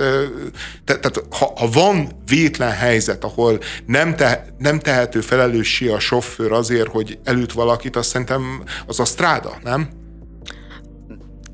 [0.86, 6.52] te, tehát ha, ha van vétlen helyzet, ahol nem, te, nem tehető felelőssé a sofőr
[6.52, 9.90] azért, hogy elüt valakit, azt szerintem az a stráda, nem?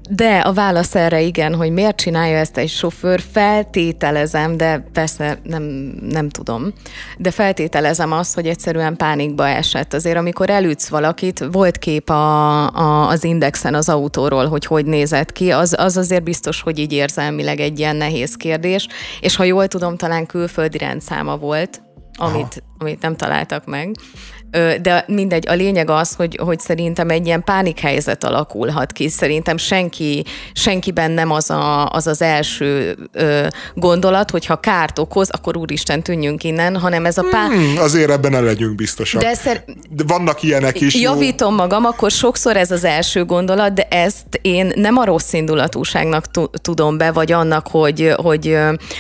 [0.10, 5.64] De a válasz erre igen, hogy miért csinálja ezt egy sofőr, feltételezem, de persze nem,
[6.10, 6.74] nem tudom,
[7.18, 9.94] de feltételezem azt, hogy egyszerűen pánikba esett.
[9.94, 15.32] Azért amikor elütsz valakit, volt kép a, a, az indexen az autóról, hogy hogy nézett
[15.32, 18.88] ki, az, az azért biztos, hogy így érzelmileg egy ilyen nehéz kérdés,
[19.20, 21.82] és ha jól tudom, talán külföldi rendszáma volt,
[22.18, 23.96] amit, amit nem találtak meg
[24.82, 29.10] de mindegy, a lényeg az, hogy, hogy szerintem egy ilyen pánikhelyzet alakulhat ki.
[29.10, 35.30] Szerintem senki, senkiben nem az a, az, az első ö, gondolat, hogy ha kárt okoz,
[35.30, 37.50] akkor úristen tűnjünk innen, hanem ez a pár...
[37.50, 39.22] Hmm, azért ebben ne legyünk biztosak.
[39.22, 39.64] De, szer...
[39.90, 40.96] de vannak ilyenek is.
[40.96, 41.58] Javítom jó.
[41.58, 46.26] magam, akkor sokszor ez az első gondolat, de ezt én nem a rossz indulatúságnak
[46.62, 48.58] tudom be, vagy annak, hogy, hogy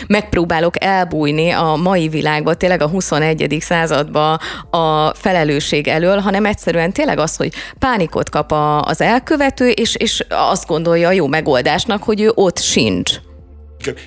[0.08, 3.58] megpróbálok elbújni a mai világba, tényleg a 21.
[3.60, 4.40] századba
[4.70, 8.52] a fele felelősség elől, hanem egyszerűen tényleg az, hogy pánikot kap
[8.82, 13.12] az elkövető, és, és azt gondolja a jó megoldásnak, hogy ő ott sincs.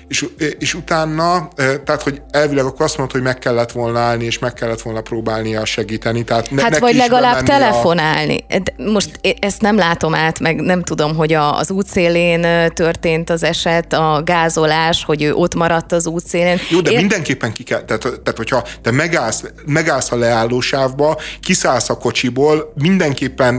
[0.07, 0.25] És,
[0.59, 4.53] és utána, tehát, hogy elvileg akkor azt mondod, hogy meg kellett volna állni, és meg
[4.53, 6.23] kellett volna próbálnia segíteni.
[6.23, 8.45] Tehát ne, hát vagy legalább telefonálni.
[8.49, 8.81] A...
[8.91, 12.41] Most ezt nem látom át, meg nem tudom, hogy a, az útszélén
[12.73, 16.59] történt az eset, a gázolás, hogy ő ott maradt az útszélén.
[16.69, 16.97] Jó, de Én...
[16.97, 23.57] mindenképpen ki kell, tehát, tehát hogyha te megállsz, megállsz a leállósávba, kiszállsz a kocsiból, mindenképpen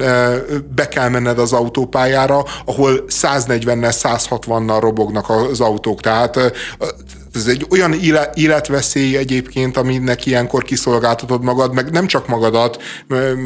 [0.75, 6.01] be kell menned az autópályára, ahol 140-nel, 160-nal robognak az autók.
[6.09, 6.37] Tehát
[7.35, 7.95] ez egy olyan
[8.35, 12.83] életveszély egyébként, aminek ilyenkor kiszolgáltatod magad, meg nem csak magadat,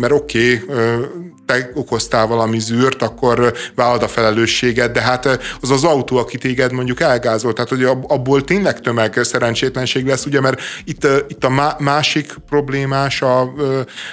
[0.01, 1.05] mert oké, okay,
[1.53, 5.27] te okoztál valami zűrt, akkor vállad a felelősséget, de hát
[5.61, 10.41] az az autó, aki téged mondjuk elgázolt, tehát hogy abból tényleg tömeg szerencsétlenség lesz, ugye,
[10.41, 13.41] mert itt, itt a másik problémás a,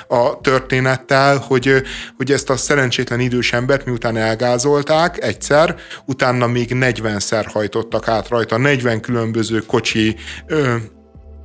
[0.08, 1.82] a történettel, hogy,
[2.18, 5.76] hogy ezt a szerencsétlen idős embert miután elgázolták egyszer,
[6.06, 10.16] utána még 40-szer hajtottak át rajta, 40 különböző kocsi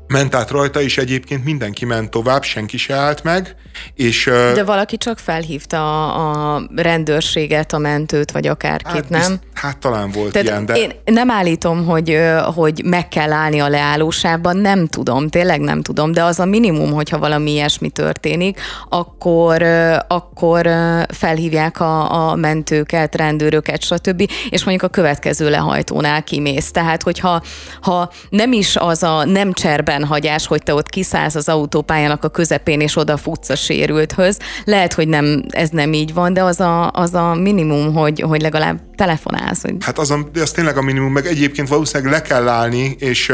[0.07, 3.57] ment át rajta, és egyébként mindenki ment tovább, senki se állt meg.
[3.95, 4.25] És,
[4.55, 9.21] De valaki csak felhívta a, a rendőrséget, a mentőt, vagy akárkit, hát, nem?
[9.21, 10.75] Bizt, hát talán volt Tehát ilyen, de...
[10.75, 12.19] Én nem állítom, hogy,
[12.55, 16.93] hogy meg kell állni a leállósában, nem tudom, tényleg nem tudom, de az a minimum,
[16.93, 19.63] hogyha valami ilyesmi történik, akkor,
[20.09, 20.69] akkor
[21.09, 26.71] felhívják a, a mentőket, rendőröket, stb., és mondjuk a következő lehajtónál kimész.
[26.71, 27.43] Tehát, hogyha
[27.81, 32.29] ha nem is az a nem cserben hagyás, hogy te ott kiszállsz az autópályának a
[32.29, 34.39] közepén, és odafutsz a sérülthöz.
[34.65, 38.41] Lehet, hogy nem, ez nem így van, de az a, az a minimum, hogy, hogy
[38.41, 39.63] legalább telefonálsz.
[39.63, 39.75] Hogy...
[39.81, 43.33] Hát az, a, az tényleg a minimum, meg egyébként valószínűleg le kell állni, és,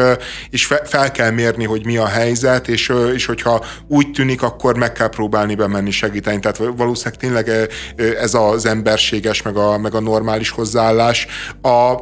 [0.51, 4.93] és fel kell mérni, hogy mi a helyzet, és, és hogyha úgy tűnik, akkor meg
[4.93, 6.39] kell próbálni bemenni segíteni.
[6.39, 7.69] Tehát valószínűleg tényleg
[8.20, 11.27] ez az emberséges, meg a, meg a normális hozzáállás.
[11.62, 11.95] A,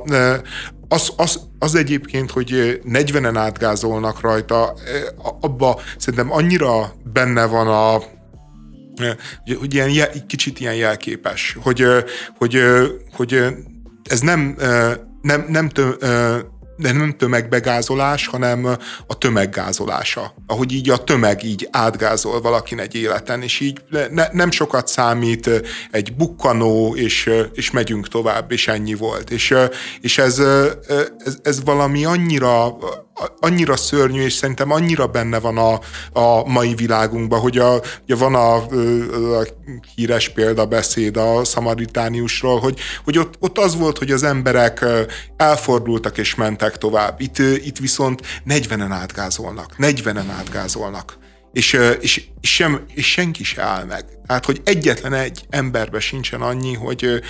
[0.88, 4.74] az, az, az egyébként, hogy 40-en átgázolnak rajta,
[5.40, 8.02] abba szerintem annyira benne van a
[9.58, 11.84] hogy ilyen jel, kicsit ilyen jelképes, hogy,
[12.38, 12.62] hogy,
[13.12, 13.44] hogy
[14.04, 14.56] ez nem,
[15.22, 15.96] nem, nem tő,
[16.78, 18.64] de nem tömegbegázolás, hanem
[19.06, 20.34] a tömeggázolása.
[20.46, 23.80] Ahogy így a tömeg így átgázol valakin egy életen, és így
[24.10, 25.50] ne, nem sokat számít
[25.90, 29.30] egy bukkanó, és, és megyünk tovább, és ennyi volt.
[29.30, 29.54] És,
[30.00, 30.38] és ez,
[31.24, 32.76] ez, ez valami annyira
[33.40, 35.80] annyira szörnyű, és szerintem annyira benne van a,
[36.20, 38.54] a mai világunkban, hogy a, ugye van a,
[39.38, 39.46] a
[39.94, 44.84] híres példabeszéd a szamaritániusról, hogy, hogy ott, ott az volt, hogy az emberek
[45.36, 47.20] elfordultak és mentek tovább.
[47.20, 49.74] Itt, itt viszont 40-en átgázolnak.
[49.78, 51.18] 40-en átgázolnak.
[51.52, 54.04] És, és, sem, és senki se áll meg.
[54.28, 57.22] Tehát, hogy egyetlen egy emberbe sincsen annyi, hogy,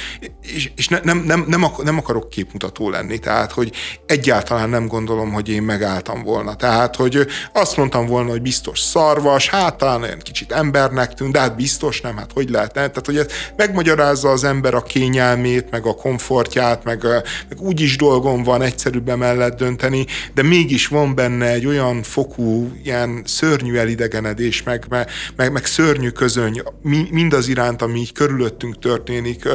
[0.43, 3.73] és, és ne, nem, nem, nem, nem akarok képmutató lenni, tehát, hogy
[4.07, 6.55] egyáltalán nem gondolom, hogy én megálltam volna.
[6.55, 11.39] Tehát, hogy azt mondtam volna, hogy biztos szarvas, hát talán olyan kicsit embernek tűnt, de
[11.39, 12.89] hát biztos nem, hát hogy lehet, ne?
[12.89, 13.27] Tehát, hogy ez
[13.57, 17.03] megmagyarázza az ember a kényelmét, meg a komfortját, meg,
[17.49, 22.73] meg úgy is dolgom van egyszerűbb mellett dönteni, de mégis van benne egy olyan fokú,
[22.85, 24.98] ilyen szörnyű elidegenedés, meg, meg,
[25.37, 26.63] meg, meg szörnyű közöny,
[27.11, 29.49] mindaz iránt, ami így körülöttünk történik,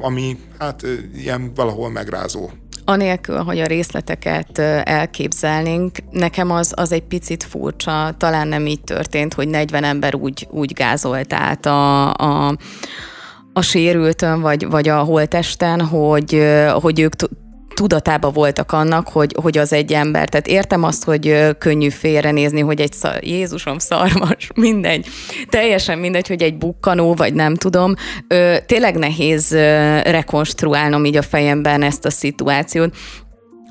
[0.00, 0.82] ami hát
[1.16, 2.50] ilyen valahol megrázó.
[2.84, 9.34] Anélkül, hogy a részleteket elképzelnénk, nekem az, az egy picit furcsa, talán nem így történt,
[9.34, 12.56] hogy 40 ember úgy, úgy gázolt át a, a
[13.52, 16.44] a sérültön, vagy, vagy a holtesten, hogy,
[16.80, 17.12] hogy ők
[17.78, 20.28] tudatában voltak annak, hogy, hogy az egy ember.
[20.28, 25.06] Tehát értem azt, hogy könnyű félrenézni, hogy egy szar, Jézusom szarvas, mindegy.
[25.48, 27.94] Teljesen mindegy, hogy egy bukkanó, vagy nem tudom.
[28.66, 29.52] Tényleg nehéz
[30.02, 32.94] rekonstruálnom így a fejemben ezt a szituációt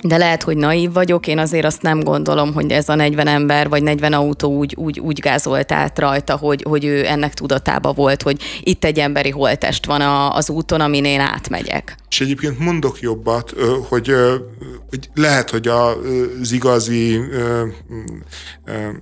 [0.02, 3.69] de lehet, hogy naív vagyok, én azért azt nem gondolom, hogy ez a 40 ember
[3.69, 8.22] vagy 40 autó úgy, úgy, úgy gázolt át rajta, hogy, hogy ő ennek tudatába volt,
[8.22, 11.95] hogy itt egy emberi holtest van a, az úton, amin én átmegyek.
[12.10, 13.53] És egyébként mondok jobbat,
[13.90, 14.14] hogy,
[14.90, 17.19] hogy lehet, hogy az igazi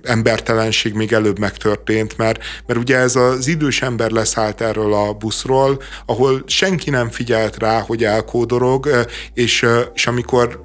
[0.02, 5.82] embertelenség még előbb megtörtént, mert, mert ugye ez az idős ember leszállt erről a buszról,
[6.06, 8.88] ahol senki nem figyelt rá, hogy elkódorog,
[9.34, 10.64] és, és amikor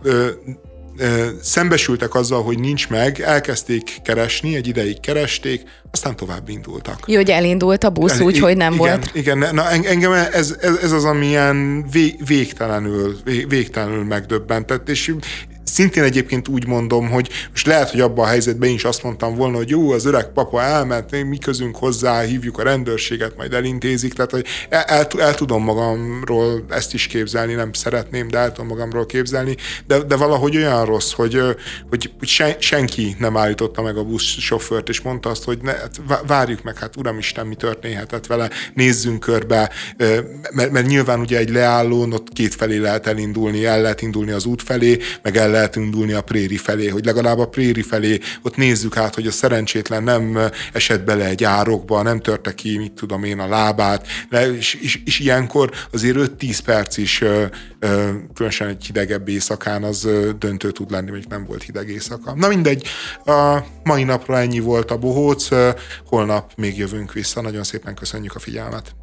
[1.42, 7.00] szembesültek azzal, hogy nincs meg, elkezdték keresni, egy ideig keresték, aztán tovább indultak.
[7.08, 9.10] Jó, hogy elindult a busz, úgy, hogy nem igen, volt.
[9.14, 11.86] Igen, na engem ez, ez, ez az, ami ilyen
[12.26, 13.18] végtelenül,
[13.48, 15.14] végtelenül megdöbbentett, és
[15.64, 19.36] Szintén egyébként úgy mondom, hogy most lehet, hogy abban a helyzetben én is azt mondtam
[19.36, 24.14] volna, hogy jó, az öreg papa elment, mi közünk hozzá, hívjuk a rendőrséget, majd elintézik,
[24.14, 28.68] tehát hogy el, el, el tudom magamról ezt is képzelni, nem szeretném, de el tudom
[28.68, 29.56] magamról képzelni,
[29.88, 31.42] de, de valahogy olyan rossz, hogy,
[31.90, 36.02] hogy, sen, senki nem állította meg a busz sofőrt, és mondta azt, hogy ne, hát
[36.28, 39.72] várjuk meg, hát uramisten, mi történhetett vele, nézzünk körbe,
[40.52, 44.46] mert, mert nyilván ugye egy leállón ott két felé lehet elindulni, el lehet indulni az
[44.46, 48.56] út felé, meg el lehet indulni a préri felé, hogy legalább a préri felé ott
[48.56, 50.40] nézzük át, hogy a szerencsétlen nem
[50.74, 54.08] esett bele egy árokba, nem törte ki, mit tudom én, a lábát,
[54.58, 57.24] és, és, és ilyenkor azért 5-10 perc is,
[58.34, 60.08] különösen egy hidegebb éjszakán az
[60.40, 62.34] döntő tud lenni, még nem volt hideg éjszaka.
[62.36, 62.88] Na mindegy,
[63.26, 65.48] a mai napra ennyi volt a bohóc,
[66.06, 69.01] holnap még jövünk vissza, nagyon szépen köszönjük a figyelmet.